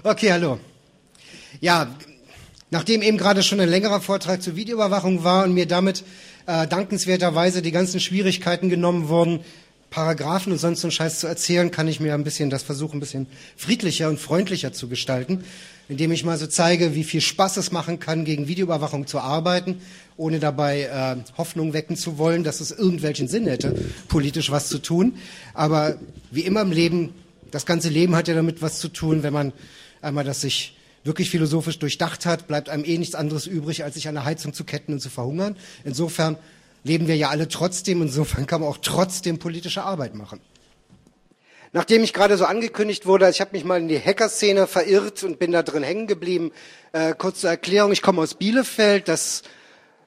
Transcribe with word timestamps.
Okay, 0.00 0.32
hallo. 0.32 0.58
Ja, 1.60 1.94
nachdem 2.70 3.02
eben 3.02 3.18
gerade 3.18 3.42
schon 3.42 3.60
ein 3.60 3.68
längerer 3.68 4.00
Vortrag 4.00 4.42
zur 4.42 4.56
Videoüberwachung 4.56 5.22
war 5.22 5.44
und 5.44 5.52
mir 5.52 5.66
damit 5.66 6.02
äh, 6.46 6.66
dankenswerterweise 6.66 7.60
die 7.60 7.72
ganzen 7.72 8.00
Schwierigkeiten 8.00 8.70
genommen 8.70 9.08
wurden, 9.08 9.40
Paragraphen 9.90 10.50
und 10.50 10.58
sonst 10.58 10.80
so 10.80 10.86
einen 10.86 10.92
Scheiß 10.92 11.20
zu 11.20 11.26
erzählen, 11.26 11.70
kann 11.70 11.86
ich 11.88 12.00
mir 12.00 12.14
ein 12.14 12.24
bisschen 12.24 12.48
das 12.48 12.62
versuchen, 12.62 12.96
ein 12.96 13.00
bisschen 13.00 13.26
friedlicher 13.54 14.08
und 14.08 14.18
freundlicher 14.18 14.72
zu 14.72 14.88
gestalten, 14.88 15.44
indem 15.90 16.10
ich 16.10 16.24
mal 16.24 16.38
so 16.38 16.46
zeige, 16.46 16.94
wie 16.94 17.04
viel 17.04 17.20
Spaß 17.20 17.58
es 17.58 17.70
machen 17.70 18.00
kann, 18.00 18.24
gegen 18.24 18.48
Videoüberwachung 18.48 19.06
zu 19.06 19.20
arbeiten, 19.20 19.82
ohne 20.16 20.40
dabei 20.40 20.84
äh, 20.84 21.16
Hoffnung 21.36 21.74
wecken 21.74 21.96
zu 21.96 22.16
wollen, 22.16 22.44
dass 22.44 22.60
es 22.60 22.70
irgendwelchen 22.70 23.28
Sinn 23.28 23.46
hätte, 23.46 23.74
politisch 24.08 24.50
was 24.50 24.68
zu 24.68 24.78
tun. 24.78 25.16
Aber 25.52 25.98
wie 26.30 26.40
immer 26.40 26.62
im 26.62 26.72
Leben, 26.72 27.10
das 27.50 27.66
ganze 27.66 27.90
Leben 27.90 28.16
hat 28.16 28.26
ja 28.26 28.34
damit 28.34 28.62
was 28.62 28.78
zu 28.78 28.88
tun, 28.88 29.22
wenn 29.22 29.34
man 29.34 29.52
einmal 30.02 30.24
das 30.24 30.40
sich 30.40 30.76
wirklich 31.04 31.30
philosophisch 31.30 31.78
durchdacht 31.78 32.26
hat, 32.26 32.46
bleibt 32.46 32.68
einem 32.68 32.84
eh 32.84 32.98
nichts 32.98 33.14
anderes 33.14 33.46
übrig, 33.46 33.84
als 33.84 33.94
sich 33.94 34.08
an 34.08 34.14
der 34.14 34.24
Heizung 34.24 34.52
zu 34.52 34.64
ketten 34.64 34.92
und 34.92 35.00
zu 35.00 35.10
verhungern. 35.10 35.56
Insofern 35.84 36.36
leben 36.84 37.08
wir 37.08 37.16
ja 37.16 37.30
alle 37.30 37.48
trotzdem, 37.48 38.02
insofern 38.02 38.46
kann 38.46 38.60
man 38.60 38.70
auch 38.70 38.78
trotzdem 38.78 39.38
politische 39.38 39.82
Arbeit 39.82 40.14
machen. 40.14 40.40
Nachdem 41.74 42.04
ich 42.04 42.12
gerade 42.12 42.36
so 42.36 42.44
angekündigt 42.44 43.06
wurde, 43.06 43.30
ich 43.30 43.40
habe 43.40 43.52
mich 43.52 43.64
mal 43.64 43.80
in 43.80 43.88
die 43.88 43.98
Hackerszene 43.98 44.66
verirrt 44.66 45.22
und 45.24 45.38
bin 45.38 45.52
da 45.52 45.62
drin 45.62 45.82
hängen 45.82 46.06
geblieben. 46.06 46.52
Äh, 46.92 47.14
kurze 47.14 47.48
Erklärung, 47.48 47.92
ich 47.92 48.02
komme 48.02 48.20
aus 48.20 48.34
Bielefeld. 48.34 49.08
Das 49.08 49.42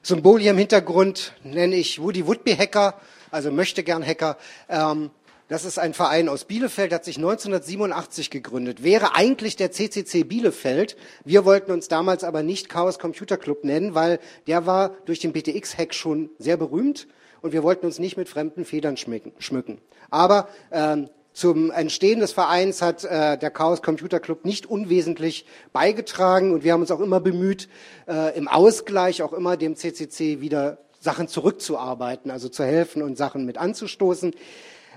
Symbol 0.00 0.40
hier 0.40 0.52
im 0.52 0.58
Hintergrund 0.58 1.32
nenne 1.42 1.74
ich 1.74 2.00
Woody 2.00 2.24
Woodby 2.24 2.54
Hacker, 2.54 3.00
also 3.32 3.50
möchte 3.50 3.82
gern 3.82 4.06
Hacker. 4.06 4.38
Ähm, 4.68 5.10
das 5.48 5.64
ist 5.64 5.78
ein 5.78 5.94
Verein 5.94 6.28
aus 6.28 6.44
Bielefeld, 6.44 6.92
hat 6.92 7.04
sich 7.04 7.16
1987 7.16 8.30
gegründet. 8.30 8.82
Wäre 8.82 9.14
eigentlich 9.14 9.56
der 9.56 9.70
CCC 9.70 10.24
Bielefeld. 10.24 10.96
Wir 11.24 11.44
wollten 11.44 11.70
uns 11.70 11.88
damals 11.88 12.24
aber 12.24 12.42
nicht 12.42 12.68
Chaos 12.68 12.98
Computer 12.98 13.36
Club 13.36 13.62
nennen, 13.62 13.94
weil 13.94 14.18
der 14.46 14.66
war 14.66 14.96
durch 15.04 15.20
den 15.20 15.32
BTX-Hack 15.32 15.94
schon 15.94 16.30
sehr 16.38 16.56
berühmt 16.56 17.06
und 17.42 17.52
wir 17.52 17.62
wollten 17.62 17.86
uns 17.86 17.98
nicht 17.98 18.16
mit 18.16 18.28
fremden 18.28 18.64
Federn 18.64 18.96
schmücken. 18.96 19.78
Aber 20.10 20.48
ähm, 20.72 21.08
zum 21.32 21.70
Entstehen 21.70 22.18
des 22.18 22.32
Vereins 22.32 22.82
hat 22.82 23.04
äh, 23.04 23.38
der 23.38 23.50
Chaos 23.50 23.82
Computer 23.82 24.18
Club 24.18 24.44
nicht 24.44 24.66
unwesentlich 24.66 25.46
beigetragen 25.72 26.52
und 26.52 26.64
wir 26.64 26.72
haben 26.72 26.80
uns 26.80 26.90
auch 26.90 27.00
immer 27.00 27.20
bemüht, 27.20 27.68
äh, 28.08 28.36
im 28.36 28.48
Ausgleich 28.48 29.22
auch 29.22 29.32
immer 29.32 29.56
dem 29.56 29.76
CCC 29.76 30.40
wieder 30.40 30.78
Sachen 30.98 31.28
zurückzuarbeiten, 31.28 32.30
also 32.30 32.48
zu 32.48 32.64
helfen 32.64 33.02
und 33.02 33.16
Sachen 33.16 33.44
mit 33.44 33.58
anzustoßen. 33.58 34.32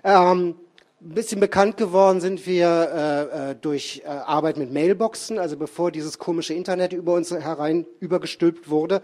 Ähm, 0.03 0.55
ein 1.01 1.13
bisschen 1.13 1.39
bekannt 1.39 1.77
geworden 1.77 2.19
sind 2.19 2.45
wir 2.45 2.67
äh, 2.67 3.51
äh, 3.51 3.55
durch 3.55 4.01
äh, 4.03 4.09
Arbeit 4.09 4.57
mit 4.57 4.73
Mailboxen. 4.73 5.39
Also 5.39 5.55
bevor 5.55 5.91
dieses 5.91 6.19
komische 6.19 6.53
Internet 6.53 6.91
über 6.91 7.13
uns 7.13 7.31
herein 7.31 7.85
übergestülpt 7.99 8.69
wurde, 8.69 9.01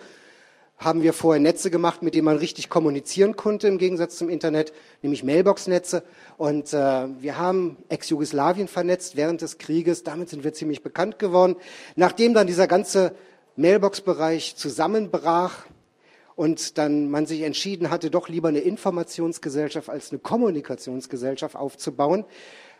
haben 0.77 1.03
wir 1.03 1.13
vorher 1.13 1.41
Netze 1.41 1.71
gemacht, 1.71 2.03
mit 2.03 2.13
denen 2.13 2.25
man 2.25 2.37
richtig 2.37 2.69
kommunizieren 2.69 3.37
konnte, 3.37 3.69
im 3.69 3.77
Gegensatz 3.77 4.17
zum 4.17 4.27
Internet, 4.27 4.73
nämlich 5.01 5.23
Mailbox-Netze. 5.23 6.03
Und 6.37 6.73
äh, 6.73 7.07
wir 7.21 7.37
haben 7.37 7.77
Ex-Jugoslawien 7.87 8.67
vernetzt 8.67 9.15
während 9.15 9.41
des 9.41 9.57
Krieges. 9.57 10.03
Damit 10.03 10.29
sind 10.29 10.43
wir 10.43 10.53
ziemlich 10.53 10.83
bekannt 10.83 11.17
geworden. 11.17 11.55
Nachdem 11.95 12.33
dann 12.33 12.45
dieser 12.45 12.67
ganze 12.67 13.15
Mailbox-Bereich 13.55 14.57
zusammenbrach, 14.57 15.65
und 16.35 16.77
dann 16.77 17.09
man 17.09 17.25
sich 17.25 17.41
entschieden 17.41 17.89
hatte, 17.89 18.09
doch 18.09 18.29
lieber 18.29 18.49
eine 18.49 18.59
Informationsgesellschaft 18.59 19.89
als 19.89 20.11
eine 20.11 20.19
Kommunikationsgesellschaft 20.19 21.55
aufzubauen, 21.55 22.25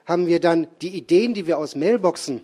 haben 0.05 0.27
wir 0.27 0.39
dann 0.39 0.67
die 0.81 0.95
Ideen, 0.95 1.33
die 1.33 1.47
wir 1.47 1.57
aus 1.57 1.75
Mailboxen 1.75 2.41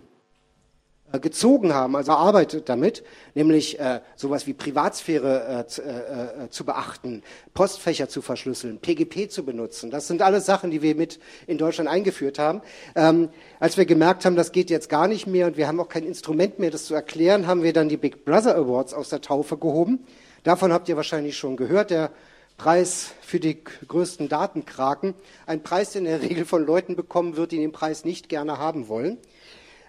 äh, 1.12 1.20
gezogen 1.20 1.74
haben, 1.74 1.94
also 1.94 2.12
arbeitet 2.12 2.68
damit, 2.68 3.04
nämlich 3.34 3.78
äh, 3.78 4.00
sowas 4.16 4.46
wie 4.46 4.54
Privatsphäre 4.54 5.66
äh, 5.78 5.82
äh, 5.82 6.44
äh, 6.44 6.50
zu 6.50 6.64
beachten, 6.64 7.22
Postfächer 7.54 8.08
zu 8.08 8.22
verschlüsseln, 8.22 8.78
PGP 8.78 9.30
zu 9.30 9.44
benutzen. 9.44 9.90
Das 9.90 10.08
sind 10.08 10.22
alles 10.22 10.46
Sachen, 10.46 10.70
die 10.70 10.82
wir 10.82 10.94
mit 10.94 11.20
in 11.46 11.58
Deutschland 11.58 11.88
eingeführt 11.88 12.38
haben. 12.38 12.62
Ähm, 12.96 13.28
als 13.60 13.76
wir 13.76 13.84
gemerkt 13.84 14.24
haben, 14.24 14.34
das 14.34 14.50
geht 14.50 14.70
jetzt 14.70 14.88
gar 14.88 15.06
nicht 15.06 15.26
mehr 15.26 15.46
und 15.46 15.56
wir 15.56 15.68
haben 15.68 15.78
auch 15.78 15.88
kein 15.88 16.04
Instrument 16.04 16.58
mehr, 16.58 16.70
das 16.70 16.86
zu 16.86 16.94
erklären, 16.94 17.46
haben 17.46 17.62
wir 17.62 17.74
dann 17.74 17.90
die 17.90 17.98
Big 17.98 18.24
Brother 18.24 18.56
Awards 18.56 18.94
aus 18.94 19.10
der 19.10 19.20
Taufe 19.20 19.58
gehoben 19.58 20.06
Davon 20.42 20.72
habt 20.72 20.88
ihr 20.88 20.96
wahrscheinlich 20.96 21.36
schon 21.36 21.56
gehört. 21.56 21.90
Der 21.90 22.10
Preis 22.56 23.12
für 23.20 23.38
die 23.38 23.62
größten 23.62 24.28
Datenkraken. 24.28 25.14
Ein 25.46 25.62
Preis, 25.62 25.92
der 25.92 26.00
in 26.00 26.06
der 26.06 26.22
Regel 26.22 26.44
von 26.44 26.66
Leuten 26.66 26.96
bekommen 26.96 27.36
wird, 27.36 27.52
die 27.52 27.58
den 27.58 27.72
Preis 27.72 28.04
nicht 28.04 28.28
gerne 28.28 28.58
haben 28.58 28.88
wollen. 28.88 29.18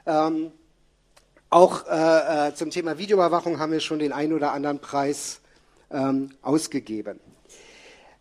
Ähm, 0.05 0.51
auch 1.49 1.85
äh, 1.87 2.49
äh, 2.49 2.55
zum 2.55 2.71
Thema 2.71 2.97
Videoüberwachung 2.97 3.59
haben 3.59 3.71
wir 3.71 3.79
schon 3.79 3.99
den 3.99 4.11
einen 4.11 4.33
oder 4.33 4.53
anderen 4.53 4.79
Preis 4.79 5.41
ähm, 5.91 6.31
ausgegeben. 6.41 7.19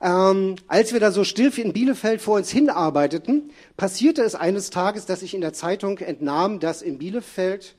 Ähm, 0.00 0.56
als 0.68 0.92
wir 0.92 1.00
da 1.00 1.12
so 1.12 1.24
still 1.24 1.52
in 1.58 1.72
Bielefeld 1.72 2.20
vor 2.20 2.36
uns 2.36 2.50
hinarbeiteten, 2.50 3.50
passierte 3.76 4.22
es 4.22 4.34
eines 4.34 4.70
Tages, 4.70 5.06
dass 5.06 5.22
ich 5.22 5.34
in 5.34 5.40
der 5.40 5.52
Zeitung 5.52 5.98
entnahm, 5.98 6.60
dass 6.60 6.82
in 6.82 6.98
Bielefeld 6.98 7.74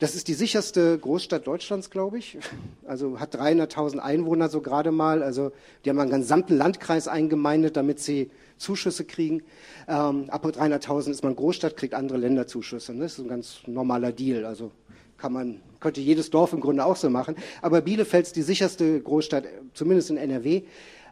das 0.00 0.14
ist 0.14 0.28
die 0.28 0.34
sicherste 0.34 0.98
Großstadt 0.98 1.46
Deutschlands, 1.46 1.90
glaube 1.90 2.18
ich. 2.18 2.38
Also 2.86 3.20
hat 3.20 3.36
300.000 3.36 3.98
Einwohner 3.98 4.48
so 4.48 4.62
gerade 4.62 4.92
mal. 4.92 5.22
Also 5.22 5.52
die 5.84 5.90
haben 5.90 5.98
einen 6.00 6.10
gesamten 6.10 6.56
Landkreis 6.56 7.06
eingemeindet, 7.06 7.76
damit 7.76 8.00
sie 8.00 8.30
Zuschüsse 8.56 9.04
kriegen. 9.04 9.42
Ähm, 9.86 10.30
ab 10.30 10.44
300.000 10.46 11.10
ist 11.10 11.22
man 11.22 11.36
Großstadt, 11.36 11.76
kriegt 11.76 11.92
andere 11.92 12.16
Länder 12.16 12.46
Zuschüsse. 12.46 12.94
Ne? 12.94 13.02
Das 13.02 13.12
ist 13.12 13.24
ein 13.24 13.28
ganz 13.28 13.60
normaler 13.66 14.10
Deal. 14.10 14.46
Also 14.46 14.70
kann 15.18 15.34
man, 15.34 15.60
könnte 15.80 16.00
jedes 16.00 16.30
Dorf 16.30 16.54
im 16.54 16.60
Grunde 16.60 16.86
auch 16.86 16.96
so 16.96 17.10
machen. 17.10 17.36
Aber 17.60 17.82
Bielefeld 17.82 18.24
ist 18.24 18.36
die 18.36 18.42
sicherste 18.42 19.00
Großstadt, 19.02 19.44
zumindest 19.74 20.08
in 20.08 20.16
NRW. 20.16 20.62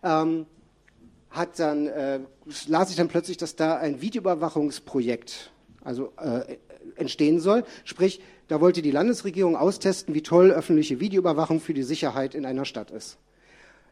Ähm, 0.03 0.47
hat 1.28 1.59
dann, 1.59 1.88
äh, 1.88 2.20
las 2.69 2.88
ich 2.88 2.97
dann 2.97 3.09
plötzlich, 3.09 3.37
dass 3.37 3.55
da 3.55 3.76
ein 3.76 4.00
Videoüberwachungsprojekt 4.00 5.50
also, 5.84 6.10
äh, 6.16 6.56
entstehen 6.97 7.38
soll. 7.38 7.65
Sprich, 7.84 8.22
da 8.48 8.60
wollte 8.60 8.82
die 8.82 8.91
Landesregierung 8.91 9.56
austesten, 9.56 10.14
wie 10.14 10.22
toll 10.22 10.50
öffentliche 10.50 11.00
Videoüberwachung 11.00 11.60
für 11.60 11.75
die 11.75 11.82
Sicherheit 11.82 12.34
in 12.34 12.47
einer 12.47 12.64
Stadt 12.64 12.91
ist. 12.91 13.19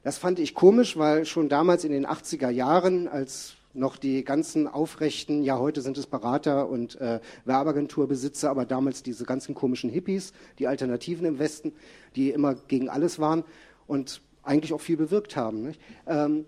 Das 0.02 0.18
fand 0.18 0.38
ich 0.38 0.54
komisch, 0.54 0.96
weil 0.96 1.26
schon 1.26 1.48
damals 1.48 1.84
in 1.84 1.92
den 1.92 2.06
80er 2.06 2.48
Jahren, 2.48 3.08
als 3.08 3.54
noch 3.74 3.98
die 3.98 4.24
ganzen 4.24 4.66
aufrechten, 4.66 5.42
ja 5.42 5.58
heute 5.58 5.82
sind 5.82 5.98
es 5.98 6.06
Berater 6.06 6.68
und 6.68 6.98
äh, 7.00 7.20
Werbeagenturbesitzer, 7.44 8.48
aber 8.48 8.64
damals 8.64 9.02
diese 9.02 9.24
ganzen 9.24 9.54
komischen 9.54 9.90
Hippies, 9.90 10.32
die 10.58 10.66
Alternativen 10.66 11.26
im 11.26 11.38
Westen, 11.38 11.72
die 12.14 12.30
immer 12.30 12.54
gegen 12.54 12.88
alles 12.88 13.18
waren 13.18 13.44
und 13.86 14.22
eigentlich 14.42 14.72
auch 14.72 14.80
viel 14.80 14.96
bewirkt 14.96 15.36
haben, 15.36 15.74
ähm, 16.06 16.46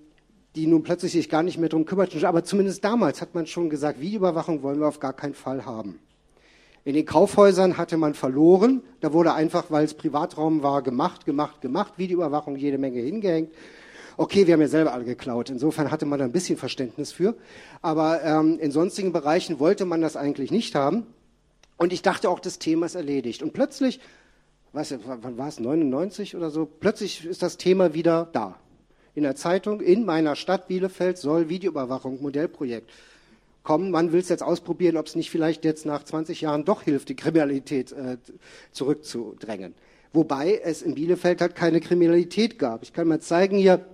die 0.57 0.67
nun 0.67 0.83
plötzlich 0.83 1.13
sich 1.13 1.29
gar 1.29 1.43
nicht 1.43 1.59
mehr 1.59 1.69
darum 1.69 1.85
kümmerten. 1.85 2.25
Aber 2.25 2.45
zumindest 2.45 2.83
damals 2.83 3.21
hat 3.21 3.35
man 3.35 3.47
schon 3.47 3.69
gesagt, 3.69 4.01
Videoüberwachung 4.01 4.63
wollen 4.63 4.81
wir 4.81 4.89
auf 4.89 5.01
gar 5.01 5.13
keinen 5.13 5.35
Fall 5.35 5.67
haben. 5.67 5.99
In 6.89 6.95
den 6.95 7.05
Kaufhäusern 7.05 7.77
hatte 7.77 7.99
man 7.99 8.15
verloren. 8.15 8.81
Da 9.03 9.13
wurde 9.13 9.35
einfach, 9.35 9.71
weil 9.71 9.85
es 9.85 9.93
Privatraum 9.93 10.63
war, 10.63 10.81
gemacht, 10.81 11.27
gemacht, 11.27 11.61
gemacht. 11.61 11.93
Videoüberwachung 11.99 12.57
jede 12.57 12.79
Menge 12.79 13.01
hingehängt. 13.01 13.53
Okay, 14.17 14.47
wir 14.47 14.55
haben 14.55 14.63
ja 14.63 14.69
selber 14.69 14.95
alle 14.95 15.05
geklaut. 15.05 15.51
Insofern 15.51 15.91
hatte 15.91 16.07
man 16.07 16.19
da 16.19 16.25
ein 16.25 16.33
bisschen 16.33 16.57
Verständnis 16.57 17.13
für. 17.13 17.37
Aber 17.83 18.25
ähm, 18.25 18.59
in 18.59 18.71
sonstigen 18.71 19.13
Bereichen 19.13 19.61
wollte 19.61 19.85
man 19.85 20.01
das 20.01 20.17
eigentlich 20.17 20.51
nicht 20.51 20.75
haben. 20.75 21.05
Und 21.77 21.93
ich 21.93 22.01
dachte 22.01 22.31
auch, 22.31 22.41
das 22.41 22.59
Thema 22.59 22.87
ist 22.87 22.95
erledigt. 22.95 23.43
Und 23.43 23.53
plötzlich, 23.53 24.01
was, 24.73 24.95
wann 25.05 25.37
war 25.37 25.49
es, 25.49 25.61
99 25.61 26.37
oder 26.37 26.49
so, 26.49 26.65
plötzlich 26.65 27.27
ist 27.27 27.43
das 27.43 27.59
Thema 27.59 27.93
wieder 27.93 28.31
da. 28.33 28.57
In 29.15 29.25
der 29.25 29.37
Zeitung, 29.37 29.83
in 29.83 30.07
meiner 30.07 30.37
Stadt 30.37 30.69
Bielefeld 30.69 31.19
soll 31.19 31.51
Videoüberwachung, 31.51 32.23
Modellprojekt 32.23 32.91
kommen, 33.69 33.91
man 33.91 34.13
will 34.13 34.21
es 34.21 34.31
jetzt 34.31 34.43
ausprobieren, 34.43 34.97
ob 34.97 35.09
es 35.09 35.15
nicht 35.15 35.31
vielleicht 35.31 35.63
jetzt 35.63 35.85
nach 35.85 36.03
20 36.03 36.41
Jahren 36.41 36.65
doch 36.65 36.85
hilft, 36.85 37.11
die 37.11 37.17
Kriminalität 37.17 37.93
äh, 37.93 38.17
zurückzudrängen. 38.73 39.75
Wobei 40.15 40.59
es 40.65 40.81
in 40.81 40.95
Bielefeld 40.95 41.43
halt 41.43 41.55
keine 41.55 41.83
Kriminalität 41.83 42.59
gab. 42.59 42.83
Ich 42.83 42.95
kann 42.95 43.07
mal 43.07 43.21
zeigen 43.21 43.59
hier, 43.59 43.85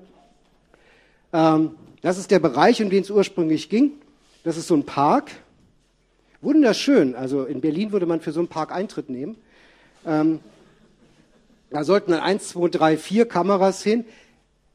ähm, 1.32 1.73
das 2.03 2.19
ist 2.19 2.31
der 2.31 2.38
Bereich, 2.38 2.85
um 2.85 2.88
den 2.88 3.03
es 3.03 3.11
ursprünglich 3.11 3.69
ging. 3.69 3.94
Das 4.44 4.56
ist 4.56 4.69
so 4.69 4.76
ein 4.76 4.85
Park. 4.85 5.32
Wunderschön. 6.41 7.17
Also 7.17 7.43
in 7.43 7.61
Berlin 7.61 7.91
würde 7.91 8.06
man 8.06 8.20
für 8.20 8.31
so 8.31 8.38
einen 8.38 8.49
Park 8.49 8.70
Eintritt 8.70 9.11
nehmen. 9.11 9.35
Ähm, 10.06 10.38
da 11.70 11.82
sollten 11.82 12.12
dann 12.12 12.20
eins, 12.20 12.50
zwei, 12.50 12.69
drei, 12.69 12.97
vier 12.97 13.27
Kameras 13.27 13.82
hin. 13.82 14.05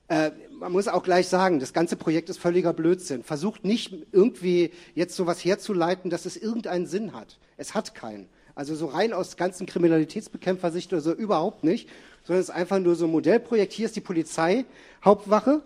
Äh, 0.10 0.32
man 0.60 0.72
muss 0.72 0.88
auch 0.88 1.04
gleich 1.04 1.28
sagen, 1.28 1.60
das 1.60 1.74
ganze 1.74 1.96
Projekt 1.96 2.30
ist 2.30 2.40
völliger 2.40 2.74
Blödsinn. 2.74 3.24
Versucht 3.24 3.64
nicht 3.64 3.94
irgendwie 4.12 4.72
jetzt 4.94 5.16
sowas 5.16 5.44
herzuleiten, 5.44 6.10
dass 6.10 6.26
es 6.26 6.38
irgendeinen 6.38 6.86
Sinn 6.86 7.14
hat. 7.14 7.38
Es 7.58 7.74
hat 7.74 7.96
keinen. 7.96 8.28
Also 8.56 8.76
so 8.76 8.88
rein 8.88 9.14
aus 9.14 9.38
ganzen 9.38 9.66
Kriminalitätsbekämpfersicht 9.66 10.92
oder 10.92 11.02
so 11.02 11.14
überhaupt 11.14 11.64
nicht, 11.64 11.88
sondern 12.24 12.42
es 12.42 12.50
ist 12.50 12.56
einfach 12.56 12.80
nur 12.80 12.96
so 12.96 13.06
ein 13.06 13.12
Modellprojekt. 13.12 13.72
Hier 13.72 13.86
ist 13.86 13.96
die 13.96 14.02
Polizei, 14.02 14.66
Hauptwache. 15.04 15.62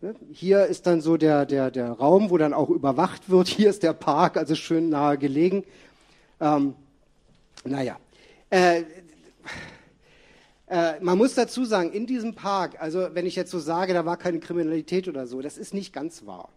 Ne? 0.00 0.14
Hier 0.32 0.66
ist 0.66 0.86
dann 0.86 1.00
so 1.00 1.16
der, 1.16 1.44
der, 1.44 1.72
der 1.72 1.90
Raum, 1.90 2.30
wo 2.30 2.38
dann 2.38 2.54
auch 2.54 2.70
überwacht 2.70 3.28
wird. 3.28 3.48
Hier 3.48 3.70
ist 3.70 3.82
der 3.82 3.92
Park, 3.92 4.36
also 4.36 4.54
schön 4.54 4.88
nahe 4.88 5.18
gelegen. 5.18 5.64
Ähm, 6.40 6.74
naja. 7.64 7.98
Äh, 8.50 8.84
äh, 10.68 11.00
man 11.00 11.16
muss 11.16 11.34
dazu 11.34 11.64
sagen, 11.64 11.92
in 11.92 12.06
diesem 12.06 12.34
Park, 12.34 12.80
also 12.80 13.08
wenn 13.12 13.26
ich 13.26 13.36
jetzt 13.36 13.50
so 13.50 13.58
sage, 13.58 13.94
da 13.94 14.04
war 14.04 14.16
keine 14.16 14.38
Kriminalität 14.38 15.08
oder 15.08 15.26
so, 15.26 15.40
das 15.40 15.56
ist 15.56 15.72
nicht 15.72 15.92
ganz 15.92 16.26
wahr. 16.26 16.50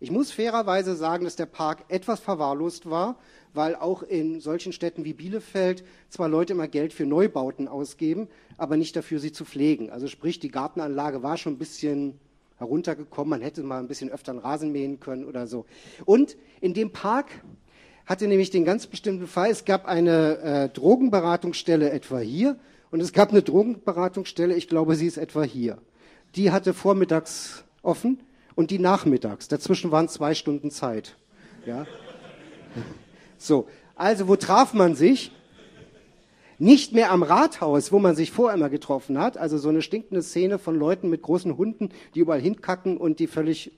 Ich 0.00 0.10
muss 0.10 0.30
fairerweise 0.30 0.94
sagen, 0.94 1.24
dass 1.24 1.36
der 1.36 1.46
Park 1.46 1.84
etwas 1.88 2.20
verwahrlost 2.20 2.88
war, 2.88 3.16
weil 3.52 3.74
auch 3.74 4.02
in 4.02 4.40
solchen 4.40 4.72
Städten 4.72 5.04
wie 5.04 5.12
Bielefeld 5.12 5.84
zwar 6.08 6.28
Leute 6.28 6.52
immer 6.52 6.68
Geld 6.68 6.92
für 6.92 7.04
Neubauten 7.04 7.66
ausgeben, 7.66 8.28
aber 8.56 8.76
nicht 8.76 8.94
dafür, 8.94 9.18
sie 9.18 9.32
zu 9.32 9.44
pflegen. 9.44 9.90
Also 9.90 10.06
sprich, 10.06 10.38
die 10.38 10.50
Gartenanlage 10.50 11.22
war 11.22 11.36
schon 11.36 11.54
ein 11.54 11.58
bisschen 11.58 12.18
heruntergekommen, 12.58 13.30
man 13.30 13.42
hätte 13.42 13.62
mal 13.62 13.80
ein 13.80 13.88
bisschen 13.88 14.10
öfter 14.10 14.32
einen 14.32 14.40
Rasen 14.40 14.72
mähen 14.72 15.00
können 15.00 15.24
oder 15.24 15.46
so. 15.46 15.66
Und 16.04 16.36
in 16.60 16.74
dem 16.74 16.92
Park 16.92 17.26
hatte 18.06 18.28
nämlich 18.28 18.50
den 18.50 18.64
ganz 18.64 18.86
bestimmten 18.86 19.26
Fall, 19.26 19.50
es 19.50 19.64
gab 19.64 19.86
eine 19.86 20.38
äh, 20.38 20.68
Drogenberatungsstelle 20.68 21.90
etwa 21.90 22.18
hier 22.18 22.56
und 22.90 23.00
es 23.00 23.12
gab 23.12 23.30
eine 23.30 23.42
Drogenberatungsstelle, 23.42 24.54
ich 24.54 24.68
glaube, 24.68 24.94
sie 24.94 25.06
ist 25.06 25.18
etwa 25.18 25.42
hier. 25.42 25.78
Die 26.34 26.50
hatte 26.50 26.74
vormittags 26.74 27.64
offen 27.82 28.20
und 28.54 28.70
die 28.70 28.78
nachmittags. 28.78 29.48
Dazwischen 29.48 29.90
waren 29.90 30.08
zwei 30.08 30.34
Stunden 30.34 30.70
Zeit. 30.70 31.16
Ja. 31.66 31.86
So, 33.36 33.68
also 33.94 34.28
wo 34.28 34.36
traf 34.36 34.74
man 34.74 34.94
sich? 34.94 35.32
Nicht 36.60 36.92
mehr 36.92 37.12
am 37.12 37.22
Rathaus, 37.22 37.92
wo 37.92 38.00
man 38.00 38.16
sich 38.16 38.32
vorher 38.32 38.56
immer 38.56 38.68
getroffen 38.68 39.18
hat, 39.18 39.38
also 39.38 39.58
so 39.58 39.68
eine 39.68 39.80
stinkende 39.80 40.22
Szene 40.22 40.58
von 40.58 40.76
Leuten 40.76 41.08
mit 41.08 41.22
großen 41.22 41.56
Hunden, 41.56 41.90
die 42.14 42.20
überall 42.20 42.40
hinkacken 42.40 42.96
und 42.96 43.20
die 43.20 43.28
völlig 43.28 43.70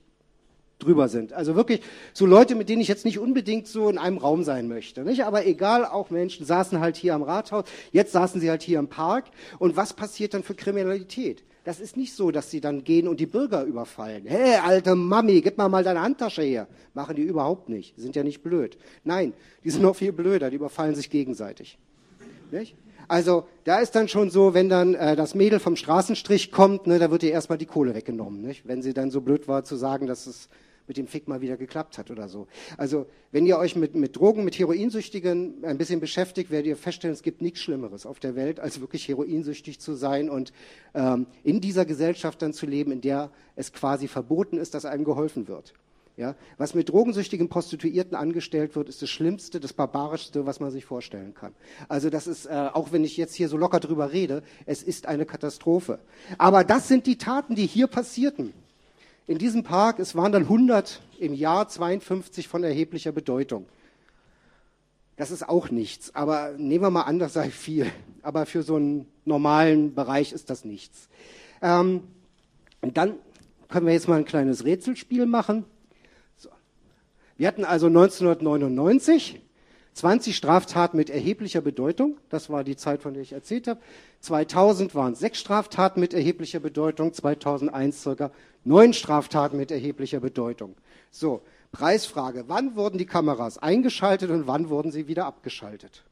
drüber 0.82 1.08
sind. 1.08 1.32
Also 1.32 1.54
wirklich 1.56 1.80
so 2.12 2.26
Leute, 2.26 2.54
mit 2.54 2.68
denen 2.68 2.80
ich 2.82 2.88
jetzt 2.88 3.04
nicht 3.04 3.18
unbedingt 3.18 3.66
so 3.66 3.88
in 3.88 3.98
einem 3.98 4.18
Raum 4.18 4.44
sein 4.44 4.68
möchte. 4.68 5.02
Nicht? 5.02 5.24
Aber 5.24 5.46
egal, 5.46 5.84
auch 5.84 6.10
Menschen 6.10 6.44
saßen 6.46 6.80
halt 6.80 6.96
hier 6.96 7.14
am 7.14 7.22
Rathaus, 7.22 7.64
jetzt 7.92 8.12
saßen 8.12 8.40
sie 8.40 8.50
halt 8.50 8.62
hier 8.62 8.78
im 8.78 8.88
Park. 8.88 9.26
Und 9.58 9.76
was 9.76 9.92
passiert 9.92 10.34
dann 10.34 10.42
für 10.42 10.54
Kriminalität? 10.54 11.44
Das 11.64 11.78
ist 11.78 11.96
nicht 11.96 12.14
so, 12.14 12.30
dass 12.30 12.50
sie 12.50 12.60
dann 12.60 12.84
gehen 12.84 13.06
und 13.06 13.20
die 13.20 13.26
Bürger 13.26 13.64
überfallen. 13.64 14.24
Hey, 14.26 14.56
alte 14.56 14.94
Mami, 14.94 15.42
gib 15.42 15.58
mal 15.58 15.68
mal 15.68 15.84
deine 15.84 16.00
Handtasche 16.00 16.42
her. 16.42 16.66
Machen 16.94 17.16
die 17.16 17.22
überhaupt 17.22 17.68
nicht. 17.68 17.96
Die 17.96 18.00
sind 18.00 18.16
ja 18.16 18.24
nicht 18.24 18.42
blöd. 18.42 18.78
Nein, 19.04 19.34
die 19.62 19.70
sind 19.70 19.82
noch 19.82 19.94
viel 19.94 20.12
blöder. 20.12 20.48
Die 20.48 20.56
überfallen 20.56 20.94
sich 20.94 21.10
gegenseitig. 21.10 21.78
Nicht? 22.50 22.76
Also 23.08 23.46
da 23.64 23.80
ist 23.80 23.94
dann 23.94 24.08
schon 24.08 24.30
so, 24.30 24.54
wenn 24.54 24.68
dann 24.68 24.94
äh, 24.94 25.16
das 25.16 25.34
Mädel 25.34 25.58
vom 25.58 25.76
Straßenstrich 25.76 26.52
kommt, 26.52 26.86
ne, 26.86 26.98
da 26.98 27.10
wird 27.10 27.24
ihr 27.24 27.32
erstmal 27.32 27.58
die 27.58 27.66
Kohle 27.66 27.94
weggenommen. 27.94 28.40
Nicht? 28.40 28.66
Wenn 28.66 28.82
sie 28.82 28.94
dann 28.94 29.10
so 29.10 29.20
blöd 29.20 29.48
war 29.48 29.64
zu 29.64 29.76
sagen, 29.76 30.06
dass 30.06 30.26
es 30.26 30.48
mit 30.90 30.96
dem 30.96 31.06
Fick 31.06 31.28
mal 31.28 31.40
wieder 31.40 31.56
geklappt 31.56 31.98
hat 31.98 32.10
oder 32.10 32.28
so. 32.28 32.48
Also 32.76 33.06
wenn 33.30 33.46
ihr 33.46 33.58
euch 33.58 33.76
mit, 33.76 33.94
mit 33.94 34.16
Drogen, 34.16 34.42
mit 34.42 34.58
Heroinsüchtigen 34.58 35.64
ein 35.64 35.78
bisschen 35.78 36.00
beschäftigt, 36.00 36.50
werdet 36.50 36.66
ihr 36.66 36.76
feststellen, 36.76 37.14
es 37.14 37.22
gibt 37.22 37.42
nichts 37.42 37.60
Schlimmeres 37.60 38.06
auf 38.06 38.18
der 38.18 38.34
Welt, 38.34 38.58
als 38.58 38.80
wirklich 38.80 39.06
heroinsüchtig 39.06 39.78
zu 39.78 39.94
sein 39.94 40.28
und 40.28 40.52
ähm, 40.94 41.26
in 41.44 41.60
dieser 41.60 41.84
Gesellschaft 41.84 42.42
dann 42.42 42.52
zu 42.52 42.66
leben, 42.66 42.90
in 42.90 43.02
der 43.02 43.30
es 43.54 43.72
quasi 43.72 44.08
verboten 44.08 44.58
ist, 44.58 44.74
dass 44.74 44.84
einem 44.84 45.04
geholfen 45.04 45.46
wird. 45.46 45.74
Ja, 46.16 46.34
was 46.58 46.74
mit 46.74 46.88
drogensüchtigen 46.88 47.48
Prostituierten 47.48 48.16
angestellt 48.16 48.74
wird, 48.74 48.88
ist 48.88 49.00
das 49.00 49.10
Schlimmste, 49.10 49.60
das 49.60 49.72
Barbarischste, 49.72 50.44
was 50.44 50.58
man 50.58 50.72
sich 50.72 50.84
vorstellen 50.84 51.34
kann. 51.34 51.54
Also 51.88 52.10
das 52.10 52.26
ist, 52.26 52.46
äh, 52.46 52.68
auch 52.72 52.90
wenn 52.90 53.04
ich 53.04 53.16
jetzt 53.16 53.36
hier 53.36 53.48
so 53.48 53.56
locker 53.56 53.78
drüber 53.78 54.10
rede, 54.12 54.42
es 54.66 54.82
ist 54.82 55.06
eine 55.06 55.24
Katastrophe. 55.24 56.00
Aber 56.36 56.64
das 56.64 56.88
sind 56.88 57.06
die 57.06 57.16
Taten, 57.16 57.54
die 57.54 57.66
hier 57.66 57.86
passierten 57.86 58.52
in 59.30 59.38
diesem 59.38 59.62
Park, 59.62 60.00
es 60.00 60.16
waren 60.16 60.32
dann 60.32 60.42
100 60.42 61.00
im 61.20 61.34
Jahr, 61.34 61.68
52 61.68 62.48
von 62.48 62.64
erheblicher 62.64 63.12
Bedeutung. 63.12 63.68
Das 65.14 65.30
ist 65.30 65.48
auch 65.48 65.70
nichts, 65.70 66.12
aber 66.16 66.54
nehmen 66.58 66.82
wir 66.82 66.90
mal 66.90 67.02
an, 67.02 67.20
das 67.20 67.34
sei 67.34 67.48
viel. 67.48 67.86
Aber 68.22 68.44
für 68.44 68.64
so 68.64 68.74
einen 68.74 69.06
normalen 69.24 69.94
Bereich 69.94 70.32
ist 70.32 70.50
das 70.50 70.64
nichts. 70.64 71.08
Ähm, 71.62 72.02
dann 72.80 73.14
können 73.68 73.86
wir 73.86 73.92
jetzt 73.92 74.08
mal 74.08 74.18
ein 74.18 74.24
kleines 74.24 74.64
Rätselspiel 74.64 75.26
machen. 75.26 75.64
So. 76.36 76.48
Wir 77.36 77.46
hatten 77.46 77.64
also 77.64 77.86
1999 77.86 79.40
20 80.00 80.34
Straftaten 80.34 80.96
mit 80.96 81.10
erheblicher 81.10 81.60
Bedeutung. 81.60 82.16
Das 82.30 82.48
war 82.48 82.64
die 82.64 82.76
Zeit, 82.76 83.02
von 83.02 83.12
der 83.12 83.22
ich 83.22 83.32
erzählt 83.32 83.68
habe. 83.68 83.80
2000 84.20 84.94
waren 84.94 85.14
sechs 85.14 85.40
Straftaten 85.40 86.00
mit 86.00 86.14
erheblicher 86.14 86.58
Bedeutung. 86.58 87.12
2001 87.12 88.00
circa 88.00 88.30
Neun 88.64 88.94
Straftaten 88.94 89.58
mit 89.58 89.70
erheblicher 89.70 90.20
Bedeutung. 90.20 90.74
So, 91.10 91.42
Preisfrage. 91.70 92.44
Wann 92.46 92.76
wurden 92.76 92.96
die 92.96 93.04
Kameras 93.04 93.58
eingeschaltet 93.58 94.30
und 94.30 94.46
wann 94.46 94.70
wurden 94.70 94.90
sie 94.90 95.06
wieder 95.06 95.26
abgeschaltet? 95.26 96.02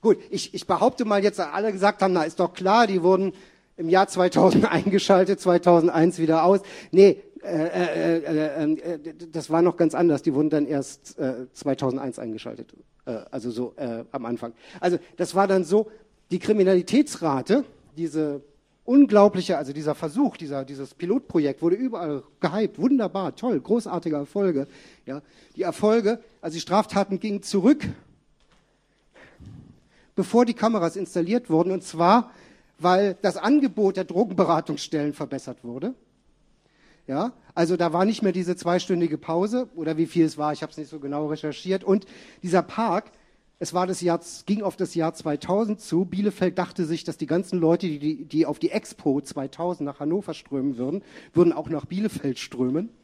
Gut, 0.00 0.16
ich, 0.30 0.54
ich 0.54 0.66
behaupte 0.66 1.04
mal 1.04 1.22
jetzt, 1.22 1.38
alle 1.38 1.70
gesagt 1.70 2.00
haben, 2.00 2.14
na 2.14 2.22
ist 2.22 2.40
doch 2.40 2.54
klar, 2.54 2.86
die 2.86 3.02
wurden 3.02 3.34
im 3.76 3.90
Jahr 3.90 4.08
2000 4.08 4.64
eingeschaltet, 4.72 5.38
2001 5.38 6.18
wieder 6.18 6.44
aus. 6.44 6.60
Nee, 6.92 7.22
äh, 7.44 8.16
äh, 8.16 8.74
äh, 8.74 8.98
das 9.32 9.50
war 9.50 9.62
noch 9.62 9.76
ganz 9.76 9.94
anders. 9.94 10.22
Die 10.22 10.34
wurden 10.34 10.50
dann 10.50 10.66
erst 10.66 11.16
2001 11.52 12.18
äh, 12.18 12.20
eingeschaltet, 12.20 12.72
also 13.30 13.50
so 13.50 13.74
am 14.12 14.26
Anfang. 14.26 14.52
Also 14.80 14.98
das 15.16 15.34
war 15.34 15.48
dann 15.48 15.64
so, 15.64 15.90
die 16.30 16.38
Kriminalitätsrate, 16.38 17.64
diese 17.96 18.42
unglaubliche, 18.84 19.58
also 19.58 19.72
dieser 19.72 19.94
Versuch, 19.94 20.36
dieser, 20.36 20.64
dieses 20.64 20.94
Pilotprojekt 20.94 21.62
wurde 21.62 21.76
überall 21.76 22.22
gehypt, 22.40 22.78
wunderbar, 22.78 23.34
toll, 23.36 23.60
großartige 23.60 24.16
Erfolge. 24.16 24.66
Ja, 25.06 25.22
die 25.56 25.62
Erfolge, 25.62 26.20
also 26.40 26.54
die 26.54 26.60
Straftaten 26.60 27.20
gingen 27.20 27.42
zurück, 27.42 27.86
bevor 30.14 30.44
die 30.44 30.54
Kameras 30.54 30.96
installiert 30.96 31.50
wurden, 31.50 31.72
und 31.72 31.82
zwar, 31.82 32.30
weil 32.78 33.16
das 33.22 33.36
Angebot 33.36 33.96
der 33.96 34.04
Drogenberatungsstellen 34.04 35.12
verbessert 35.12 35.62
wurde. 35.62 35.94
Ja, 37.06 37.32
also 37.54 37.76
da 37.76 37.92
war 37.92 38.04
nicht 38.04 38.22
mehr 38.22 38.32
diese 38.32 38.54
zweistündige 38.56 39.18
Pause 39.18 39.68
oder 39.74 39.96
wie 39.96 40.06
viel 40.06 40.24
es 40.24 40.38
war, 40.38 40.52
ich 40.52 40.62
habe 40.62 40.70
es 40.70 40.78
nicht 40.78 40.88
so 40.88 41.00
genau 41.00 41.26
recherchiert. 41.26 41.82
Und 41.82 42.06
dieser 42.42 42.62
Park 42.62 43.10
es 43.62 43.72
war 43.72 43.86
das 43.86 44.00
Jahr, 44.00 44.20
ging 44.46 44.62
auf 44.62 44.74
das 44.74 44.96
Jahr 44.96 45.14
2000 45.14 45.80
zu. 45.80 46.04
Bielefeld 46.04 46.58
dachte 46.58 46.84
sich, 46.84 47.04
dass 47.04 47.16
die 47.16 47.28
ganzen 47.28 47.60
Leute, 47.60 47.86
die, 47.86 48.24
die 48.24 48.44
auf 48.44 48.58
die 48.58 48.72
Expo 48.72 49.20
2000 49.20 49.86
nach 49.86 50.00
Hannover 50.00 50.34
strömen 50.34 50.78
würden, 50.78 51.04
würden 51.32 51.52
auch 51.52 51.68
nach 51.68 51.86
Bielefeld 51.86 52.40
strömen. 52.40 52.88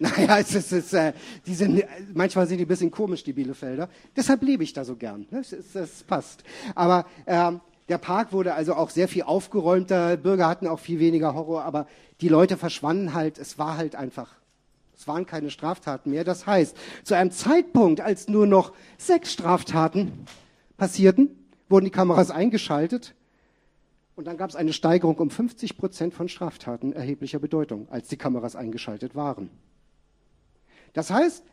Naja, 0.00 0.38
es 0.38 0.54
ist, 0.54 0.70
es, 0.70 0.92
äh, 0.92 1.12
die 1.46 1.54
sind, 1.54 1.82
manchmal 2.14 2.46
sind 2.46 2.58
die 2.58 2.66
ein 2.66 2.68
bisschen 2.68 2.92
komisch, 2.92 3.24
die 3.24 3.32
Bielefelder. 3.32 3.88
Deshalb 4.14 4.42
lebe 4.42 4.62
ich 4.62 4.72
da 4.72 4.84
so 4.84 4.94
gern. 4.94 5.26
Es, 5.32 5.52
es, 5.52 5.74
es 5.74 6.04
passt. 6.04 6.44
Aber 6.76 7.04
ähm, 7.26 7.60
der 7.88 7.98
Park 7.98 8.32
wurde 8.32 8.54
also 8.54 8.74
auch 8.74 8.90
sehr 8.90 9.08
viel 9.08 9.22
aufgeräumter. 9.22 10.16
Bürger 10.16 10.48
hatten 10.48 10.66
auch 10.66 10.78
viel 10.78 10.98
weniger 10.98 11.34
Horror, 11.34 11.64
aber 11.64 11.86
die 12.20 12.28
Leute 12.28 12.56
verschwanden 12.56 13.14
halt. 13.14 13.38
Es 13.38 13.58
war 13.58 13.76
halt 13.76 13.96
einfach 13.96 14.38
es 14.98 15.06
waren 15.06 15.26
keine 15.26 15.50
Straftaten 15.50 16.10
mehr. 16.10 16.24
Das 16.24 16.46
heißt, 16.46 16.76
zu 17.04 17.14
einem 17.14 17.30
Zeitpunkt, 17.30 18.00
als 18.00 18.26
nur 18.26 18.48
noch 18.48 18.72
sechs 18.98 19.32
Straftaten 19.32 20.26
passierten, 20.76 21.30
wurden 21.68 21.84
die 21.84 21.92
Kameras 21.92 22.32
eingeschaltet 22.32 23.14
und 24.16 24.26
dann 24.26 24.36
gab 24.36 24.50
es 24.50 24.56
eine 24.56 24.72
Steigerung 24.72 25.16
um 25.18 25.30
50 25.30 25.78
Prozent 25.78 26.14
von 26.14 26.28
Straftaten 26.28 26.92
erheblicher 26.92 27.38
Bedeutung, 27.38 27.86
als 27.90 28.08
die 28.08 28.16
Kameras 28.16 28.56
eingeschaltet 28.56 29.14
waren. 29.14 29.50
Das 30.94 31.10
heißt, 31.10 31.44